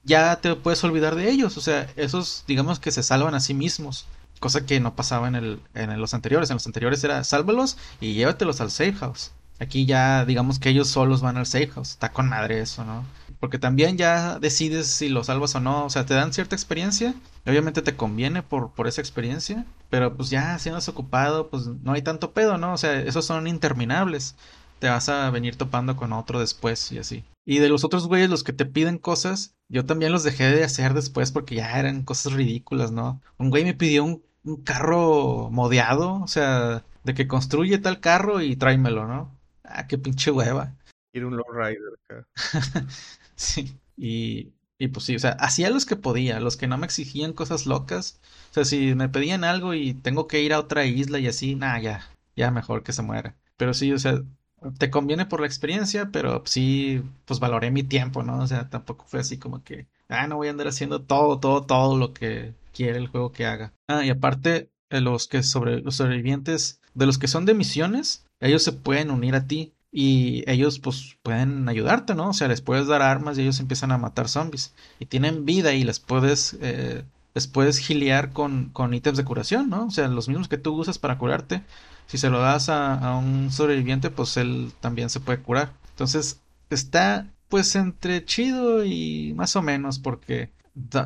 ya 0.03 0.37
te 0.37 0.55
puedes 0.55 0.83
olvidar 0.83 1.15
de 1.15 1.29
ellos, 1.29 1.57
o 1.57 1.61
sea, 1.61 1.89
esos 1.95 2.43
digamos 2.47 2.79
que 2.79 2.91
se 2.91 3.03
salvan 3.03 3.35
a 3.35 3.39
sí 3.39 3.53
mismos, 3.53 4.05
cosa 4.39 4.65
que 4.65 4.79
no 4.79 4.95
pasaba 4.95 5.27
en 5.27 5.35
el 5.35 5.61
en 5.73 5.99
los 5.99 6.13
anteriores, 6.13 6.49
en 6.49 6.55
los 6.55 6.65
anteriores 6.65 7.03
era 7.03 7.23
sálvalos 7.23 7.77
y 8.01 8.13
llévatelos 8.13 8.61
al 8.61 8.71
safe 8.71 8.93
house. 8.93 9.31
Aquí 9.59 9.85
ya 9.85 10.25
digamos 10.25 10.59
que 10.59 10.69
ellos 10.69 10.89
solos 10.89 11.21
van 11.21 11.37
al 11.37 11.45
safe 11.45 11.67
house, 11.67 11.91
está 11.91 12.11
con 12.11 12.27
madre 12.27 12.59
eso, 12.59 12.83
¿no? 12.83 13.05
Porque 13.39 13.59
también 13.59 13.97
ya 13.97 14.39
decides 14.39 14.87
si 14.87 15.09
los 15.09 15.27
salvas 15.27 15.55
o 15.55 15.59
no, 15.59 15.85
o 15.85 15.89
sea, 15.89 16.05
te 16.05 16.13
dan 16.13 16.33
cierta 16.33 16.55
experiencia, 16.55 17.13
obviamente 17.45 17.81
te 17.81 17.95
conviene 17.95 18.43
por, 18.43 18.71
por 18.71 18.87
esa 18.87 19.01
experiencia, 19.01 19.65
pero 19.89 20.15
pues 20.15 20.29
ya 20.29 20.57
si 20.59 20.69
has 20.69 20.89
ocupado, 20.89 21.49
pues 21.49 21.67
no 21.67 21.93
hay 21.93 22.01
tanto 22.01 22.31
pedo, 22.31 22.57
¿no? 22.57 22.73
O 22.73 22.77
sea, 22.77 22.99
esos 22.99 23.25
son 23.25 23.47
interminables, 23.47 24.35
te 24.79 24.89
vas 24.89 25.09
a 25.09 25.29
venir 25.29 25.55
topando 25.57 25.95
con 25.95 26.13
otro 26.13 26.39
después 26.39 26.91
y 26.91 26.97
así. 26.99 27.23
Y 27.45 27.59
de 27.59 27.69
los 27.69 27.83
otros 27.83 28.07
güeyes, 28.07 28.29
los 28.29 28.43
que 28.43 28.53
te 28.53 28.65
piden 28.65 28.97
cosas, 28.97 29.55
yo 29.69 29.85
también 29.85 30.11
los 30.11 30.23
dejé 30.23 30.45
de 30.45 30.63
hacer 30.63 30.93
después 30.93 31.31
porque 31.31 31.55
ya 31.55 31.79
eran 31.79 32.03
cosas 32.03 32.33
ridículas, 32.33 32.91
¿no? 32.91 33.21
Un 33.37 33.51
güey 33.51 33.63
me 33.63 33.75
pidió 33.75 34.03
un, 34.03 34.23
un 34.43 34.63
carro 34.63 35.49
modeado, 35.51 36.21
o 36.23 36.27
sea, 36.27 36.83
de 37.03 37.13
que 37.13 37.27
construye 37.27 37.77
tal 37.77 37.99
carro 37.99 38.41
y 38.41 38.55
tráemelo, 38.55 39.07
¿no? 39.07 39.37
Ah, 39.63 39.87
qué 39.87 39.97
pinche 39.97 40.31
hueva. 40.31 40.75
Ir 41.13 41.25
un 41.25 41.37
lowrider 41.37 41.99
acá. 42.09 42.27
Sí, 43.37 43.77
y, 43.97 44.53
y 44.77 44.87
pues 44.87 45.05
sí, 45.05 45.15
o 45.15 45.19
sea, 45.19 45.31
hacía 45.31 45.69
los 45.69 45.85
que 45.85 45.97
podía, 45.97 46.39
los 46.39 46.55
que 46.55 46.67
no 46.67 46.77
me 46.77 46.85
exigían 46.85 47.33
cosas 47.33 47.65
locas. 47.65 48.19
O 48.51 48.53
sea, 48.53 48.65
si 48.65 48.95
me 48.95 49.09
pedían 49.09 49.43
algo 49.43 49.73
y 49.73 49.93
tengo 49.93 50.27
que 50.27 50.41
ir 50.41 50.53
a 50.53 50.59
otra 50.59 50.85
isla 50.85 51.19
y 51.19 51.27
así, 51.27 51.55
nada, 51.55 51.79
ya, 51.79 52.09
ya 52.35 52.49
mejor 52.51 52.83
que 52.83 52.93
se 52.93 53.01
muera. 53.01 53.35
Pero 53.57 53.73
sí, 53.73 53.91
o 53.91 53.99
sea, 53.99 54.21
te 54.77 54.89
conviene 54.89 55.25
por 55.25 55.41
la 55.41 55.47
experiencia, 55.47 56.09
pero 56.11 56.43
sí, 56.45 57.03
pues 57.25 57.39
valoré 57.39 57.71
mi 57.71 57.83
tiempo, 57.83 58.23
¿no? 58.23 58.39
O 58.39 58.47
sea, 58.47 58.69
tampoco 58.69 59.05
fue 59.07 59.19
así 59.19 59.37
como 59.37 59.63
que, 59.63 59.87
ah, 60.09 60.27
no 60.27 60.37
voy 60.37 60.47
a 60.47 60.51
andar 60.51 60.67
haciendo 60.67 61.01
todo, 61.01 61.39
todo, 61.39 61.63
todo 61.63 61.97
lo 61.97 62.13
que 62.13 62.53
quiere 62.73 62.97
el 62.97 63.07
juego 63.07 63.31
que 63.31 63.45
haga. 63.45 63.73
Ah, 63.87 64.05
y 64.05 64.09
aparte, 64.09 64.69
eh, 64.89 65.01
los 65.01 65.27
que 65.27 65.43
sobre 65.43 65.81
los 65.81 65.95
sobrevivientes, 65.95 66.81
de 66.93 67.05
los 67.05 67.17
que 67.17 67.27
son 67.27 67.45
de 67.45 67.53
misiones, 67.53 68.25
ellos 68.39 68.63
se 68.63 68.73
pueden 68.73 69.11
unir 69.11 69.35
a 69.35 69.47
ti 69.47 69.73
y 69.91 70.43
ellos 70.49 70.79
pues 70.79 71.17
pueden 71.23 71.69
ayudarte, 71.69 72.15
¿no? 72.15 72.29
O 72.29 72.33
sea, 72.33 72.47
les 72.47 72.61
puedes 72.61 72.87
dar 72.87 73.01
armas 73.01 73.37
y 73.37 73.41
ellos 73.41 73.59
empiezan 73.59 73.91
a 73.91 73.97
matar 73.97 74.27
zombies 74.27 74.73
y 74.99 75.05
tienen 75.05 75.45
vida 75.45 75.73
y 75.73 75.83
les 75.83 75.99
puedes 75.99 76.57
eh, 76.61 77.03
les 77.35 77.47
puedes 77.47 77.77
gilear 77.77 78.31
con, 78.31 78.69
con 78.69 78.93
ítems 78.93 79.17
de 79.17 79.25
curación, 79.25 79.69
¿no? 79.69 79.85
O 79.85 79.91
sea, 79.91 80.07
los 80.07 80.27
mismos 80.27 80.47
que 80.47 80.57
tú 80.57 80.73
usas 80.73 80.97
para 80.97 81.17
curarte, 81.17 81.61
si 82.07 82.17
se 82.17 82.29
lo 82.29 82.39
das 82.39 82.69
a, 82.69 83.17
un 83.17 83.51
sobreviviente, 83.51 84.09
pues 84.09 84.37
él 84.37 84.71
también 84.79 85.09
se 85.09 85.19
puede 85.19 85.39
curar. 85.39 85.73
Entonces, 85.91 86.41
está 86.69 87.27
pues 87.49 87.75
entre 87.75 88.25
chido 88.25 88.83
y 88.83 89.33
más 89.35 89.55
o 89.55 89.61
menos 89.61 89.99
porque 89.99 90.51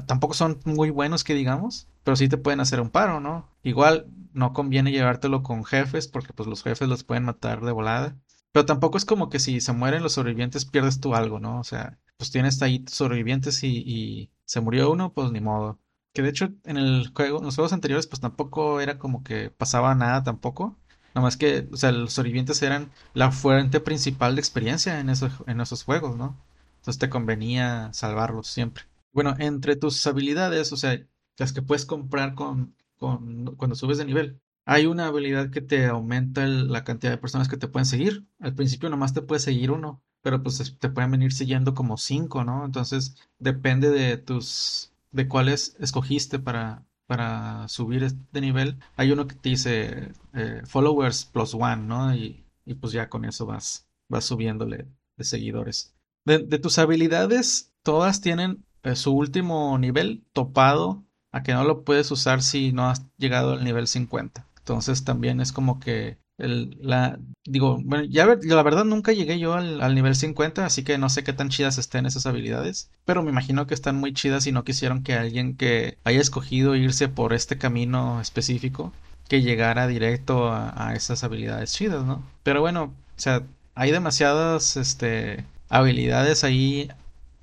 tampoco 0.07 0.33
son 0.33 0.59
muy 0.65 0.89
buenos 0.89 1.23
que 1.23 1.33
digamos, 1.33 1.87
pero 2.03 2.15
sí 2.15 2.29
te 2.29 2.37
pueden 2.37 2.59
hacer 2.61 2.79
un 2.79 2.89
paro, 2.89 3.19
¿no? 3.19 3.49
Igual 3.63 4.07
no 4.33 4.53
conviene 4.53 4.91
llevártelo 4.91 5.43
con 5.43 5.65
jefes 5.65 6.07
porque 6.07 6.33
pues 6.33 6.47
los 6.47 6.63
jefes 6.63 6.87
los 6.87 7.03
pueden 7.03 7.25
matar 7.25 7.61
de 7.61 7.71
volada. 7.71 8.15
Pero 8.51 8.65
tampoco 8.65 8.97
es 8.97 9.05
como 9.05 9.29
que 9.29 9.39
si 9.39 9.61
se 9.61 9.73
mueren 9.73 10.03
los 10.03 10.13
sobrevivientes 10.13 10.65
pierdes 10.65 10.99
tú 10.99 11.13
algo, 11.15 11.39
¿no? 11.39 11.59
O 11.59 11.63
sea, 11.63 11.99
pues 12.17 12.31
tienes 12.31 12.61
ahí 12.61 12.83
sobrevivientes 12.87 13.63
y, 13.63 14.31
se 14.45 14.61
murió 14.61 14.91
uno, 14.91 15.13
pues 15.13 15.31
ni 15.31 15.39
modo. 15.41 15.79
Que 16.19 16.23
de 16.23 16.31
hecho 16.31 16.49
en 16.65 16.75
el 16.75 17.13
juego, 17.15 17.37
en 17.39 17.45
los 17.45 17.55
juegos 17.55 17.71
anteriores, 17.71 18.05
pues 18.05 18.19
tampoco 18.19 18.81
era 18.81 18.99
como 18.99 19.23
que 19.23 19.51
pasaba 19.51 19.95
nada 19.95 20.21
tampoco. 20.21 20.75
Nada 21.15 21.23
más 21.23 21.37
que, 21.37 21.69
o 21.71 21.77
sea, 21.77 21.93
los 21.93 22.11
sobrevivientes 22.11 22.61
eran 22.61 22.91
la 23.13 23.31
fuente 23.31 23.79
principal 23.79 24.35
de 24.35 24.41
experiencia 24.41 24.99
en 24.99 25.09
esos, 25.09 25.31
en 25.47 25.61
esos 25.61 25.83
juegos, 25.83 26.17
¿no? 26.17 26.35
Entonces 26.79 26.99
te 26.99 27.09
convenía 27.09 27.89
salvarlos 27.93 28.47
siempre. 28.47 28.83
Bueno, 29.13 29.33
entre 29.39 29.77
tus 29.77 30.05
habilidades, 30.07 30.73
o 30.73 30.75
sea, 30.75 30.99
las 31.37 31.53
que 31.53 31.61
puedes 31.61 31.85
comprar 31.85 32.35
con, 32.35 32.75
con 32.97 33.55
cuando 33.55 33.77
subes 33.77 33.97
de 33.97 34.03
nivel, 34.03 34.41
hay 34.65 34.87
una 34.87 35.07
habilidad 35.07 35.51
que 35.51 35.61
te 35.61 35.85
aumenta 35.85 36.45
la 36.47 36.83
cantidad 36.83 37.13
de 37.13 37.17
personas 37.17 37.47
que 37.47 37.55
te 37.55 37.69
pueden 37.69 37.85
seguir. 37.85 38.25
Al 38.41 38.55
principio 38.55 38.89
nomás 38.89 39.13
te 39.13 39.21
puede 39.21 39.39
seguir 39.39 39.71
uno, 39.71 40.03
pero 40.21 40.43
pues 40.43 40.77
te 40.79 40.89
pueden 40.89 41.11
venir 41.11 41.31
siguiendo 41.31 41.73
como 41.73 41.95
cinco, 41.95 42.43
¿no? 42.43 42.65
Entonces 42.65 43.15
depende 43.39 43.89
de 43.89 44.17
tus, 44.17 44.88
de 45.11 45.27
cuáles 45.27 45.75
escogiste 45.79 46.39
para, 46.39 46.85
para 47.07 47.67
subir 47.67 48.11
de 48.11 48.41
nivel. 48.41 48.77
Hay 48.95 49.11
uno 49.11 49.27
que 49.27 49.35
te 49.35 49.49
dice 49.49 50.11
eh, 50.33 50.61
followers 50.65 51.25
plus 51.25 51.53
one, 51.53 51.77
¿no? 51.77 52.15
Y, 52.15 52.45
y, 52.65 52.75
pues 52.75 52.93
ya 52.93 53.09
con 53.09 53.25
eso 53.25 53.45
vas, 53.45 53.87
vas 54.07 54.25
subiéndole 54.25 54.87
de 55.17 55.23
seguidores. 55.23 55.95
De, 56.25 56.39
tus 56.59 56.77
habilidades, 56.77 57.73
todas 57.81 58.21
tienen 58.21 58.65
eh, 58.83 58.95
su 58.95 59.13
último 59.13 59.77
nivel 59.79 60.23
topado 60.33 61.03
a 61.31 61.43
que 61.43 61.53
no 61.53 61.63
lo 61.63 61.83
puedes 61.83 62.11
usar 62.11 62.41
si 62.43 62.71
no 62.71 62.89
has 62.89 63.05
llegado 63.17 63.53
al 63.53 63.63
nivel 63.63 63.87
50. 63.87 64.47
Entonces 64.59 65.03
también 65.03 65.41
es 65.41 65.51
como 65.51 65.79
que 65.79 66.17
la, 66.39 67.19
digo, 67.45 67.79
bueno, 67.83 68.05
ya 68.05 68.25
la 68.25 68.63
verdad 68.63 68.85
nunca 68.85 69.11
llegué 69.11 69.39
yo 69.39 69.53
al, 69.53 69.95
nivel 69.95 70.15
50, 70.15 70.65
así 70.65 70.83
que 70.83 70.97
no 70.97 71.09
sé 71.09 71.23
qué 71.23 71.33
tan 71.33 71.49
chidas 71.49 71.77
estén 71.77 72.05
esas 72.05 72.25
habilidades, 72.25 72.89
pero 73.05 73.23
me 73.23 73.31
imagino 73.31 73.67
que 73.67 73.73
están 73.73 73.97
muy 73.97 74.13
chidas 74.13 74.47
y 74.47 74.51
no 74.51 74.63
quisieron 74.63 75.03
que 75.03 75.13
alguien 75.13 75.55
que 75.57 75.97
haya 76.03 76.21
escogido 76.21 76.75
irse 76.75 77.09
por 77.09 77.33
este 77.33 77.57
camino 77.57 78.21
específico, 78.21 78.93
que 79.27 79.41
llegara 79.41 79.87
directo 79.87 80.51
a, 80.51 80.93
esas 80.95 81.23
habilidades 81.23 81.73
chidas, 81.73 82.05
¿no? 82.05 82.23
Pero 82.43 82.61
bueno, 82.61 82.83
o 82.85 83.19
sea, 83.19 83.43
hay 83.75 83.91
demasiadas, 83.91 84.77
este, 84.77 85.45
habilidades 85.69 86.43
ahí, 86.43 86.89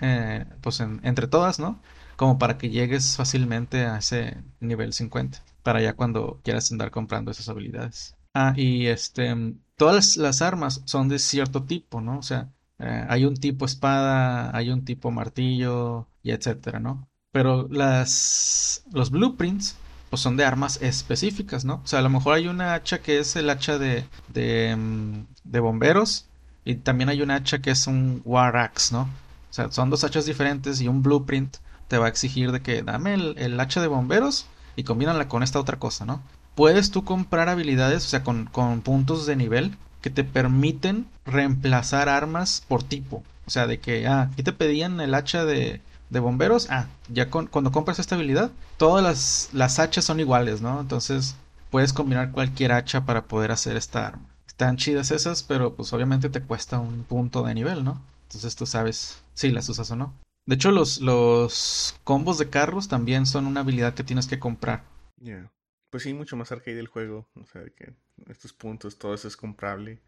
eh, 0.01 0.45
pues 0.63 0.81
entre 0.81 1.29
todas, 1.29 1.59
¿no? 1.61 1.81
Como 2.17 2.39
para 2.39 2.59
que 2.59 2.71
llegues 2.71 3.17
fácilmente 3.17 3.85
a 3.87 3.99
ese 3.99 4.39
nivel 4.61 4.93
50 4.93 5.43
para 5.63 5.81
ya 5.81 5.95
cuando 5.95 6.41
quieras 6.45 6.71
andar 6.73 6.91
comprando 6.93 7.31
esas 7.33 7.49
habilidades. 7.49 8.16
Ah, 8.39 8.53
y 8.55 8.87
este, 8.89 9.35
todas 9.77 10.19
las 10.19 10.43
armas 10.43 10.83
son 10.85 11.09
de 11.09 11.19
cierto 11.19 11.63
tipo, 11.65 12.03
¿no? 12.03 12.19
O 12.19 12.23
sea, 12.23 12.51
eh, 12.79 13.07
hay 13.09 13.25
un 13.25 13.35
tipo 13.35 13.65
espada, 13.65 14.55
hay 14.55 14.69
un 14.69 14.85
tipo 14.85 15.11
martillo 15.11 16.07
y 16.23 16.33
etcétera, 16.33 16.79
¿no? 16.79 17.09
Pero 17.33 17.67
las, 17.71 18.85
los 18.93 19.11
blueprints, 19.11 19.77
pues 20.11 20.21
son 20.21 20.37
de 20.37 20.45
armas 20.45 20.83
específicas, 20.83 21.65
¿no? 21.65 21.77
O 21.83 21.87
sea, 21.87 22.01
a 22.01 22.03
lo 22.03 22.11
mejor 22.11 22.35
hay 22.35 22.47
una 22.47 22.75
hacha 22.75 23.01
que 23.01 23.19
es 23.21 23.37
el 23.37 23.49
hacha 23.49 23.79
de, 23.79 24.05
de, 24.29 24.77
mm, 24.77 25.27
de 25.45 25.61
bomberos 25.61 26.27
y 26.67 26.75
también 26.75 27.09
hay 27.09 27.23
una 27.23 27.37
hacha 27.37 27.61
que 27.63 27.71
es 27.71 27.87
un 27.87 28.21
war 28.27 28.59
axe, 28.59 28.95
¿no? 28.95 29.03
O 29.51 29.53
sea, 29.57 29.73
son 29.73 29.89
dos 29.89 30.05
hachas 30.05 30.27
diferentes 30.27 30.83
y 30.83 30.89
un 30.89 31.03
blueprint 31.03 31.57
te 31.89 31.97
va 31.97 32.05
a 32.07 32.09
exigir 32.11 32.53
de 32.53 32.61
que 32.61 32.83
dame 32.83 33.15
el, 33.15 33.35
el 33.39 33.59
hacha 33.61 33.81
de 33.81 33.87
bomberos 33.87 34.47
y 34.77 34.85
combínala 34.85 35.27
con 35.27 35.43
esta 35.43 35.59
otra 35.59 35.79
cosa, 35.79 36.05
¿no? 36.05 36.21
Puedes 36.57 36.91
tú 36.91 37.05
comprar 37.05 37.49
habilidades, 37.49 38.05
o 38.05 38.09
sea, 38.09 38.25
con, 38.25 38.47
con 38.47 38.81
puntos 38.81 39.27
de 39.27 39.37
nivel 39.37 39.77
que 40.01 40.11
te 40.11 40.25
permiten 40.25 41.07
reemplazar 41.25 42.09
armas 42.09 42.65
por 42.67 42.83
tipo. 42.83 43.23
O 43.47 43.51
sea, 43.51 43.69
de 43.69 43.79
que, 43.79 44.09
ah, 44.09 44.31
aquí 44.33 44.43
te 44.43 44.53
pedían 44.53 45.01
el 45.01 45.15
hacha 45.15 45.45
de, 45.45 45.81
de 46.11 46.21
bomberos. 46.21 46.69
Ah, 46.71 46.87
ya 47.09 47.31
con, 47.31 47.47
cuando 47.47 47.73
compras 47.73 47.99
esta 47.99 48.15
habilidad, 48.15 48.51
todas 48.77 49.05
las, 49.05 49.51
las 49.53 49.79
hachas 49.79 50.05
son 50.05 50.19
iguales, 50.19 50.61
¿no? 50.63 50.81
Entonces 50.81 51.37
puedes 51.71 51.93
combinar 51.93 52.33
cualquier 52.33 52.73
hacha 52.73 53.05
para 53.05 53.25
poder 53.25 53.53
hacer 53.53 53.77
esta 53.77 54.07
arma. 54.07 54.27
Están 54.47 54.77
chidas 54.77 55.11
esas, 55.11 55.43
pero 55.43 55.75
pues 55.75 55.93
obviamente 55.93 56.31
te 56.31 56.41
cuesta 56.41 56.79
un 56.79 57.05
punto 57.05 57.43
de 57.43 57.55
nivel, 57.55 57.85
¿no? 57.85 58.01
Entonces 58.25 58.57
tú 58.57 58.67
sabes 58.67 59.19
si 59.35 59.51
las 59.51 59.69
usas 59.69 59.91
o 59.91 59.97
no. 59.97 60.15
De 60.47 60.55
hecho, 60.55 60.71
los, 60.71 61.01
los 61.01 61.97
combos 62.05 62.39
de 62.39 62.49
carros 62.49 62.89
también 62.89 63.27
son 63.27 63.47
una 63.47 63.61
habilidad 63.61 63.95
que 63.95 64.05
tienes 64.05 64.27
que 64.27 64.39
comprar. 64.39 64.85
Ya. 65.21 65.51
Pues 65.91 66.03
sí, 66.03 66.15
mucho 66.15 66.37
más 66.37 66.53
arcade 66.53 66.79
el 66.79 66.89
juego. 66.89 67.29
O 67.35 67.47
sea, 67.47 67.63
que 67.77 67.95
estos 68.29 68.53
puntos, 68.53 68.99
todo 68.99 69.15
eso 69.15 69.29
es 69.29 69.37
comprable 69.37 70.01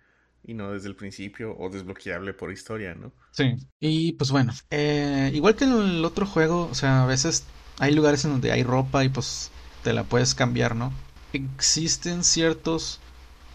y 0.42 0.54
no 0.54 0.72
desde 0.72 0.88
el 0.88 0.96
principio 0.96 1.56
o 1.58 1.68
desbloqueable 1.70 2.34
por 2.34 2.52
historia, 2.52 2.94
¿no? 2.94 3.12
Sí. 3.30 3.56
Y 3.80 4.12
pues 4.14 4.30
bueno, 4.30 4.52
eh, 4.70 5.30
igual 5.34 5.54
que 5.54 5.64
en 5.64 5.72
el 5.72 6.04
otro 6.04 6.26
juego, 6.26 6.68
o 6.68 6.74
sea, 6.74 7.04
a 7.04 7.06
veces 7.06 7.54
hay 7.78 7.94
lugares 7.94 8.24
en 8.24 8.32
donde 8.32 8.52
hay 8.52 8.62
ropa 8.64 9.04
y 9.04 9.08
pues 9.08 9.50
te 9.80 9.92
la 9.92 10.08
puedes 10.08 10.34
cambiar, 10.34 10.74
¿no? 10.74 10.92
Existen 11.32 12.24
ciertos 12.24 13.00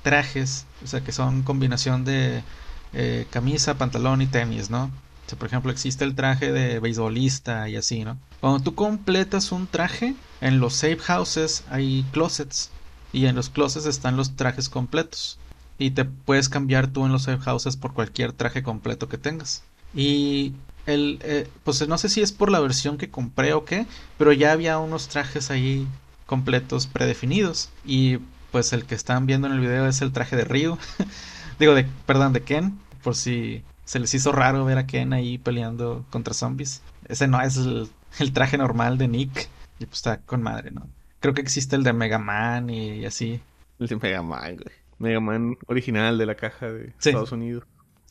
trajes, 0.01 0.65
o 0.81 0.87
sea, 0.87 1.03
que 1.03 1.11
son 1.11 1.43
combinación 1.43 2.05
de 2.05 2.45
eh, 2.93 3.27
camisa, 3.31 3.77
pantalón 3.77 4.21
y 4.21 4.27
tenis, 4.27 4.69
¿no? 4.69 4.85
O 5.25 5.29
sea, 5.29 5.37
por 5.37 5.47
ejemplo, 5.47 5.71
existe 5.71 6.03
el 6.05 6.15
traje 6.15 6.51
de 6.51 6.79
beisbolista 6.79 7.67
y 7.69 7.75
así, 7.75 8.03
¿no? 8.05 8.19
Cuando 8.39 8.61
tú 8.63 8.75
completas 8.75 9.51
un 9.51 9.67
traje, 9.67 10.23
en 10.43 10.59
los 10.59 10.73
safe 10.73 10.99
houses 10.99 11.63
hay 11.69 12.05
closets 12.11 12.69
y 13.13 13.27
en 13.27 13.35
los 13.35 13.49
closets 13.49 13.85
están 13.85 14.17
los 14.17 14.35
trajes 14.35 14.67
completos 14.67 15.39
y 15.77 15.91
te 15.91 16.03
puedes 16.03 16.49
cambiar 16.49 16.87
tú 16.87 17.05
en 17.05 17.13
los 17.13 17.23
safe 17.23 17.41
houses 17.41 17.77
por 17.77 17.93
cualquier 17.93 18.33
traje 18.33 18.61
completo 18.61 19.07
que 19.07 19.17
tengas. 19.17 19.63
Y 19.95 20.51
el, 20.85 21.19
eh, 21.23 21.47
pues 21.63 21.87
no 21.87 21.97
sé 21.97 22.09
si 22.09 22.21
es 22.21 22.33
por 22.33 22.51
la 22.51 22.59
versión 22.59 22.97
que 22.97 23.09
compré 23.09 23.53
o 23.53 23.63
qué, 23.63 23.87
pero 24.17 24.33
ya 24.33 24.51
había 24.51 24.79
unos 24.79 25.07
trajes 25.07 25.49
ahí 25.49 25.87
completos 26.25 26.87
predefinidos 26.87 27.69
y 27.85 28.17
pues 28.51 28.73
el 28.73 28.83
que 28.83 28.95
están 28.95 29.25
viendo 29.25 29.47
en 29.47 29.53
el 29.53 29.61
video 29.61 29.87
es 29.87 30.01
el 30.01 30.11
traje 30.11 30.35
de 30.35 30.43
Ryu, 30.43 30.77
digo 31.59 31.73
de, 31.73 31.87
perdón, 32.05 32.33
de 32.33 32.43
Ken, 32.43 32.77
por 33.01 33.15
si 33.15 33.63
se 33.85 33.97
les 33.97 34.13
hizo 34.13 34.33
raro 34.33 34.65
ver 34.65 34.77
a 34.77 34.87
Ken 34.87 35.13
ahí 35.13 35.37
peleando 35.37 36.03
contra 36.09 36.33
zombies. 36.33 36.81
Ese 37.07 37.29
no 37.29 37.39
es 37.41 37.55
el, 37.55 37.87
el 38.19 38.33
traje 38.33 38.57
normal 38.57 38.97
de 38.97 39.07
Nick 39.07 39.49
y 39.83 39.85
pues 39.85 39.97
está 39.97 40.21
con 40.21 40.41
madre, 40.41 40.71
¿no? 40.71 40.89
Creo 41.19 41.33
que 41.33 41.41
existe 41.41 41.75
el 41.75 41.83
de 41.83 41.93
Mega 41.93 42.19
Man 42.19 42.69
y 42.69 43.05
así. 43.05 43.39
El 43.79 43.87
de 43.87 43.95
Mega 43.97 44.21
Man, 44.21 44.57
güey. 44.57 44.75
Mega 44.97 45.19
Man 45.19 45.57
original 45.67 46.17
de 46.17 46.25
la 46.25 46.35
caja 46.35 46.71
de 46.71 46.93
Estados 46.97 47.31
Unidos. 47.31 47.65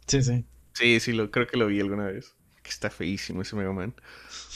Sí, 0.07 0.23
sí. 0.23 0.45
Sí, 0.75 1.01
sí, 1.01 1.13
lo, 1.13 1.31
creo 1.31 1.47
que 1.47 1.57
lo 1.57 1.67
vi 1.67 1.81
alguna 1.81 2.07
vez. 2.07 2.35
Que 2.63 2.71
está 2.71 2.91
feísimo 2.91 3.43
ese 3.43 3.57
Mega 3.57 3.73
Man. 3.73 3.95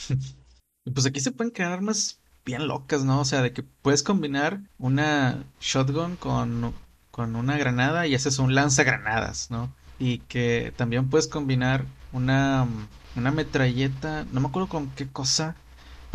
pues 0.93 1.05
aquí 1.05 1.19
se 1.19 1.31
pueden 1.31 1.51
crear 1.51 1.71
armas 1.71 2.19
bien 2.45 2.67
locas, 2.67 3.03
¿no? 3.03 3.19
O 3.19 3.25
sea, 3.25 3.41
de 3.41 3.51
que 3.51 3.63
puedes 3.63 4.03
combinar 4.03 4.61
una 4.77 5.43
shotgun 5.59 6.15
con, 6.15 6.73
con 7.11 7.35
una 7.35 7.57
granada 7.57 8.07
y 8.07 8.15
haces 8.15 8.39
un 8.39 8.55
lanzagranadas, 8.55 9.51
¿no? 9.51 9.73
Y 9.99 10.19
que 10.19 10.73
también 10.77 11.09
puedes 11.09 11.27
combinar 11.27 11.85
una, 12.13 12.67
una 13.15 13.31
metralleta, 13.31 14.25
no 14.31 14.39
me 14.39 14.47
acuerdo 14.47 14.69
con 14.69 14.89
qué 14.91 15.07
cosa, 15.07 15.55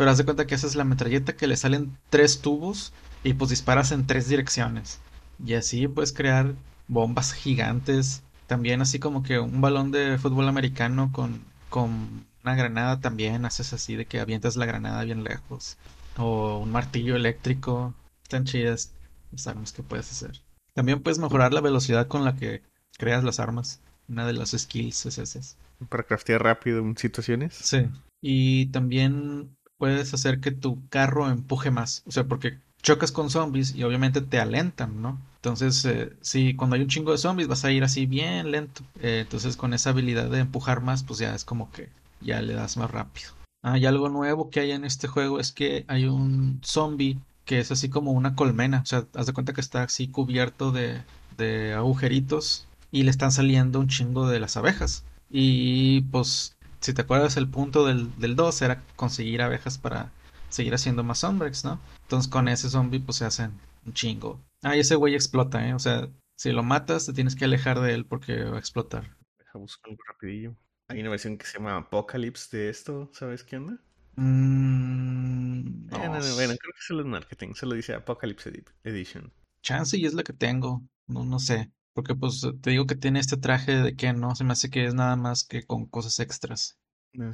pero 0.03 0.11
haz 0.11 0.17
de 0.17 0.25
cuenta 0.25 0.45
que 0.45 0.55
esa 0.55 0.67
es 0.67 0.75
la 0.75 0.83
metralleta 0.83 1.37
que 1.37 1.47
le 1.47 1.55
salen 1.55 1.97
tres 2.09 2.41
tubos 2.41 2.91
y 3.23 3.35
pues 3.35 3.51
disparas 3.51 3.93
en 3.93 4.05
tres 4.05 4.27
direcciones. 4.27 4.99
Y 5.45 5.53
así 5.53 5.87
puedes 5.87 6.11
crear 6.11 6.55
bombas 6.89 7.31
gigantes. 7.31 8.21
También 8.45 8.81
así 8.81 8.99
como 8.99 9.23
que 9.23 9.39
un 9.39 9.61
balón 9.61 9.91
de 9.91 10.17
fútbol 10.17 10.49
americano 10.49 11.09
con, 11.13 11.41
con 11.69 12.25
una 12.43 12.53
granada 12.53 12.99
también 12.99 13.45
haces 13.45 13.71
así 13.71 13.95
de 13.95 14.05
que 14.05 14.19
avientas 14.19 14.57
la 14.57 14.65
granada 14.65 15.05
bien 15.05 15.23
lejos. 15.23 15.77
O 16.17 16.57
un 16.57 16.73
martillo 16.73 17.15
eléctrico. 17.15 17.93
Están 18.23 18.43
chidas 18.43 18.91
las 19.31 19.47
armas 19.47 19.71
que 19.71 19.83
puedes 19.83 20.11
hacer. 20.11 20.41
También 20.73 21.01
puedes 21.01 21.17
mejorar 21.17 21.53
la 21.53 21.61
velocidad 21.61 22.09
con 22.09 22.25
la 22.25 22.35
que 22.35 22.61
creas 22.97 23.23
las 23.23 23.39
armas. 23.39 23.79
Una 24.09 24.27
de 24.27 24.33
las 24.33 24.51
skills 24.51 25.05
es 25.05 25.17
esa. 25.17 25.39
Para 25.87 26.03
craftear 26.03 26.43
rápido 26.43 26.79
en 26.79 26.97
situaciones. 26.97 27.53
Sí. 27.55 27.87
Y 28.19 28.65
también 28.65 29.55
puedes 29.83 30.13
hacer 30.13 30.39
que 30.39 30.51
tu 30.51 30.79
carro 30.87 31.29
empuje 31.29 31.69
más. 31.69 32.03
O 32.07 32.11
sea, 32.13 32.23
porque 32.23 32.57
chocas 32.81 33.11
con 33.11 33.29
zombies 33.29 33.75
y 33.75 33.83
obviamente 33.83 34.21
te 34.21 34.39
alentan, 34.39 35.01
¿no? 35.01 35.19
Entonces, 35.35 35.83
eh, 35.83 36.13
si 36.21 36.53
cuando 36.53 36.77
hay 36.77 36.83
un 36.83 36.87
chingo 36.87 37.11
de 37.11 37.17
zombies 37.17 37.49
vas 37.49 37.65
a 37.65 37.71
ir 37.73 37.83
así 37.83 38.05
bien 38.05 38.49
lento. 38.49 38.81
Eh, 39.01 39.19
entonces, 39.23 39.57
con 39.57 39.73
esa 39.73 39.89
habilidad 39.89 40.29
de 40.29 40.39
empujar 40.39 40.79
más, 40.79 41.03
pues 41.03 41.19
ya 41.19 41.35
es 41.35 41.43
como 41.43 41.69
que 41.73 41.89
ya 42.21 42.41
le 42.41 42.53
das 42.53 42.77
más 42.77 42.91
rápido. 42.91 43.31
Ah, 43.61 43.77
y 43.77 43.85
algo 43.85 44.07
nuevo 44.07 44.49
que 44.49 44.61
hay 44.61 44.71
en 44.71 44.85
este 44.85 45.09
juego 45.09 45.41
es 45.41 45.51
que 45.51 45.83
hay 45.89 46.05
un 46.05 46.61
zombie 46.63 47.19
que 47.43 47.59
es 47.59 47.69
así 47.69 47.89
como 47.89 48.13
una 48.13 48.35
colmena. 48.35 48.83
O 48.83 48.85
sea, 48.85 49.05
haz 49.15 49.25
de 49.25 49.33
cuenta 49.33 49.51
que 49.51 49.59
está 49.59 49.83
así 49.83 50.07
cubierto 50.07 50.71
de, 50.71 51.01
de 51.35 51.73
agujeritos 51.73 52.67
y 52.89 53.03
le 53.03 53.11
están 53.11 53.33
saliendo 53.33 53.81
un 53.81 53.89
chingo 53.89 54.29
de 54.29 54.39
las 54.39 54.55
abejas. 54.55 55.03
Y 55.29 56.03
pues, 56.03 56.55
si 56.83 56.93
te 56.93 57.01
acuerdas, 57.01 57.37
el 57.37 57.47
punto 57.47 57.85
del, 57.85 58.13
del 58.19 58.35
2 58.35 58.61
era 58.61 58.83
conseguir 58.97 59.41
abejas 59.41 59.77
para 59.77 60.11
seguir 60.49 60.73
haciendo 60.73 61.03
más 61.03 61.19
Sunbreaks, 61.19 61.63
¿no? 61.63 61.79
Entonces 62.03 62.29
con 62.29 62.47
ese 62.49 62.69
zombie 62.69 62.99
pues 62.99 63.17
se 63.17 63.25
hacen 63.25 63.51
un 63.85 63.93
chingo. 63.93 64.39
Ah, 64.61 64.75
y 64.75 64.81
ese 64.81 64.95
güey 64.95 65.15
explota, 65.15 65.65
¿eh? 65.65 65.73
O 65.73 65.79
sea, 65.79 66.09
si 66.35 66.51
lo 66.51 66.61
matas 66.61 67.05
te 67.05 67.13
tienes 67.13 67.35
que 67.35 67.45
alejar 67.45 67.79
de 67.79 67.93
él 67.93 68.05
porque 68.05 68.43
va 68.43 68.57
a 68.57 68.59
explotar. 68.59 69.15
Deja 69.37 69.57
buscar 69.57 69.91
algo 69.91 70.03
rapidillo. 70.05 70.55
Hay 70.89 70.99
una 70.99 71.09
versión 71.09 71.37
que 71.37 71.45
se 71.45 71.57
llama 71.57 71.77
Apocalypse 71.77 72.55
de 72.55 72.69
esto, 72.69 73.09
¿sabes 73.13 73.45
qué 73.45 73.55
onda? 73.55 73.79
Mm, 74.15 75.87
no, 75.89 75.97
bueno, 75.97 76.19
creo 76.19 76.57
que 76.57 76.79
es 76.79 76.89
el 76.89 77.05
marketing, 77.05 77.53
se 77.53 77.65
lo 77.65 77.75
dice 77.75 77.93
Apocalypse 77.93 78.51
Edition. 78.83 79.31
Chance 79.61 79.97
y 79.97 80.05
es 80.05 80.13
la 80.13 80.23
que 80.23 80.33
tengo, 80.33 80.83
no, 81.07 81.23
no 81.23 81.39
sé. 81.39 81.71
Porque 81.93 82.15
pues 82.15 82.41
te 82.61 82.71
digo 82.71 82.85
que 82.85 82.95
tiene 82.95 83.19
este 83.19 83.37
traje 83.37 83.73
de 83.77 83.95
que 83.95 84.13
no, 84.13 84.35
se 84.35 84.43
me 84.43 84.53
hace 84.53 84.69
que 84.69 84.85
es 84.85 84.93
nada 84.93 85.15
más 85.15 85.43
que 85.43 85.63
con 85.63 85.85
cosas 85.85 86.19
extras. 86.19 86.79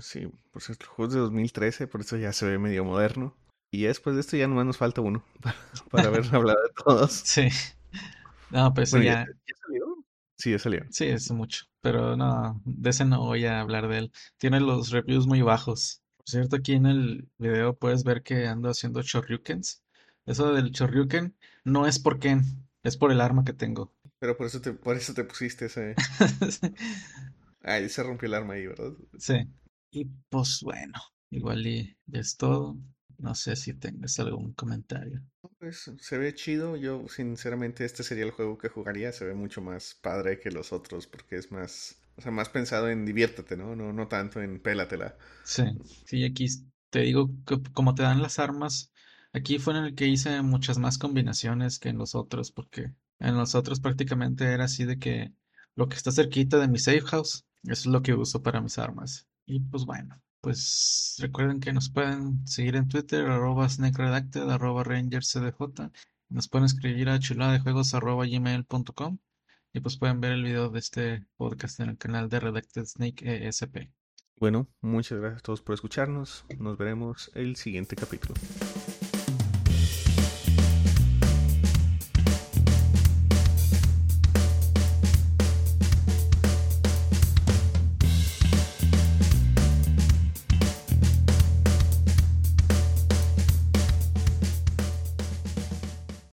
Sí, 0.01 0.27
cierto, 0.57 0.83
el 0.83 0.89
juego 0.89 1.09
es 1.09 1.13
de 1.13 1.19
2013, 1.21 1.87
por 1.87 2.01
eso 2.01 2.17
ya 2.17 2.33
se 2.33 2.45
ve 2.45 2.59
medio 2.59 2.83
moderno. 2.83 3.37
Y 3.71 3.83
después 3.83 4.15
de 4.15 4.21
esto 4.21 4.35
ya 4.35 4.47
nomás 4.47 4.65
nos 4.65 4.77
falta 4.77 5.01
uno 5.01 5.23
para, 5.91 6.07
haber 6.07 6.23
hablado 6.35 6.59
de 6.61 6.83
todos. 6.83 7.11
Sí. 7.11 7.47
No, 8.49 8.73
pues 8.73 8.91
ya... 8.91 8.99
ya... 8.99 9.25
salió? 9.25 10.05
Sí, 10.37 10.51
ya 10.51 10.59
salió. 10.59 10.85
Sí, 10.89 11.05
es 11.05 11.31
mucho. 11.31 11.65
Pero 11.81 12.17
no, 12.17 12.61
de 12.65 12.89
ese 12.89 13.05
no 13.05 13.19
voy 13.19 13.45
a 13.45 13.61
hablar 13.61 13.87
de 13.87 13.99
él. 13.99 14.11
Tiene 14.37 14.59
los 14.59 14.89
reviews 14.91 15.27
muy 15.27 15.41
bajos. 15.41 16.01
Por 16.17 16.27
cierto, 16.27 16.57
aquí 16.57 16.73
en 16.73 16.85
el 16.85 17.29
video 17.37 17.73
puedes 17.75 18.03
ver 18.03 18.21
que 18.23 18.47
ando 18.47 18.69
haciendo 18.69 19.01
chorryukens. 19.01 19.81
Eso 20.25 20.53
del 20.53 20.71
chorryuken 20.71 21.35
no 21.63 21.87
es 21.87 21.99
por 21.99 22.19
Ken, 22.19 22.43
es 22.83 22.97
por 22.97 23.11
el 23.11 23.21
arma 23.21 23.43
que 23.43 23.53
tengo. 23.53 23.93
Pero 24.19 24.37
por 24.37 24.47
eso 24.47 24.61
te, 24.61 24.73
por 24.73 24.95
eso 24.95 25.13
te 25.13 25.23
pusiste 25.23 25.65
ese... 25.65 25.95
Ay, 27.61 27.89
se 27.89 28.03
rompió 28.03 28.27
el 28.27 28.33
arma 28.33 28.53
ahí, 28.53 28.67
¿verdad? 28.67 28.93
Sí. 29.17 29.47
Y 29.91 30.05
pues 30.29 30.61
bueno, 30.61 30.93
igual 31.29 31.65
y 31.65 31.97
es 32.13 32.37
todo. 32.37 32.77
No 33.17 33.35
sé 33.35 33.55
si 33.57 33.73
tengas 33.73 34.17
algún 34.19 34.53
comentario. 34.53 35.21
Pues 35.57 35.91
se 35.99 36.17
ve 36.17 36.33
chido. 36.33 36.77
Yo, 36.77 37.05
sinceramente, 37.09 37.83
este 37.83 38.03
sería 38.03 38.23
el 38.23 38.31
juego 38.31 38.57
que 38.57 38.69
jugaría. 38.69 39.11
Se 39.11 39.25
ve 39.25 39.33
mucho 39.33 39.61
más 39.61 39.95
padre 40.01 40.39
que 40.39 40.51
los 40.51 40.71
otros 40.71 41.07
porque 41.07 41.35
es 41.35 41.51
más, 41.51 42.01
o 42.15 42.21
sea, 42.21 42.31
más 42.31 42.49
pensado 42.49 42.89
en 42.89 43.05
diviértete, 43.05 43.57
¿no? 43.57 43.75
No, 43.75 43.91
no 43.91 44.07
tanto 44.07 44.41
en 44.41 44.61
pélatela. 44.61 45.17
Sí, 45.43 45.63
sí, 46.05 46.23
aquí 46.23 46.47
te 46.89 46.99
digo 47.01 47.29
que 47.45 47.61
como 47.73 47.93
te 47.95 48.03
dan 48.03 48.21
las 48.21 48.39
armas, 48.39 48.91
aquí 49.33 49.59
fue 49.59 49.77
en 49.77 49.83
el 49.85 49.95
que 49.95 50.07
hice 50.07 50.41
muchas 50.41 50.77
más 50.77 50.97
combinaciones 50.97 51.79
que 51.79 51.89
en 51.89 51.97
los 51.97 52.15
otros 52.15 52.51
porque 52.51 52.93
en 53.19 53.37
los 53.37 53.55
otros 53.55 53.79
prácticamente 53.79 54.45
era 54.45 54.65
así 54.65 54.85
de 54.85 54.97
que 54.97 55.33
lo 55.75 55.87
que 55.87 55.95
está 55.95 56.11
cerquita 56.11 56.57
de 56.57 56.67
mi 56.67 56.79
safe 56.79 57.01
house, 57.01 57.45
eso 57.63 57.71
es 57.71 57.85
lo 57.85 58.01
que 58.01 58.13
uso 58.13 58.41
para 58.41 58.61
mis 58.61 58.77
armas. 58.77 59.27
Y 59.45 59.59
pues 59.59 59.85
bueno, 59.85 60.21
pues 60.41 61.15
recuerden 61.19 61.59
que 61.59 61.73
nos 61.73 61.89
pueden 61.89 62.45
seguir 62.47 62.75
en 62.75 62.87
Twitter, 62.87 63.25
arroba 63.25 63.67
snakeredacted, 63.67 64.49
arroba 64.49 64.83
rangercdj. 64.83 65.91
Nos 66.29 66.47
pueden 66.47 66.65
escribir 66.65 67.09
a 67.09 67.19
chuladejuegos 67.19 67.93
arroba 67.93 68.25
gmail.com 68.25 69.17
y 69.73 69.79
pues 69.79 69.97
pueden 69.97 70.21
ver 70.21 70.33
el 70.33 70.43
video 70.43 70.69
de 70.69 70.79
este 70.79 71.25
podcast 71.37 71.79
en 71.79 71.89
el 71.89 71.97
canal 71.97 72.29
de 72.29 72.39
Redacted 72.39 72.85
Snake 72.85 73.47
ESP. 73.47 73.89
Bueno, 74.37 74.67
muchas 74.81 75.19
gracias 75.19 75.39
a 75.39 75.43
todos 75.43 75.61
por 75.61 75.75
escucharnos. 75.75 76.45
Nos 76.57 76.77
veremos 76.77 77.29
el 77.35 77.55
siguiente 77.55 77.95
capítulo. 77.95 78.35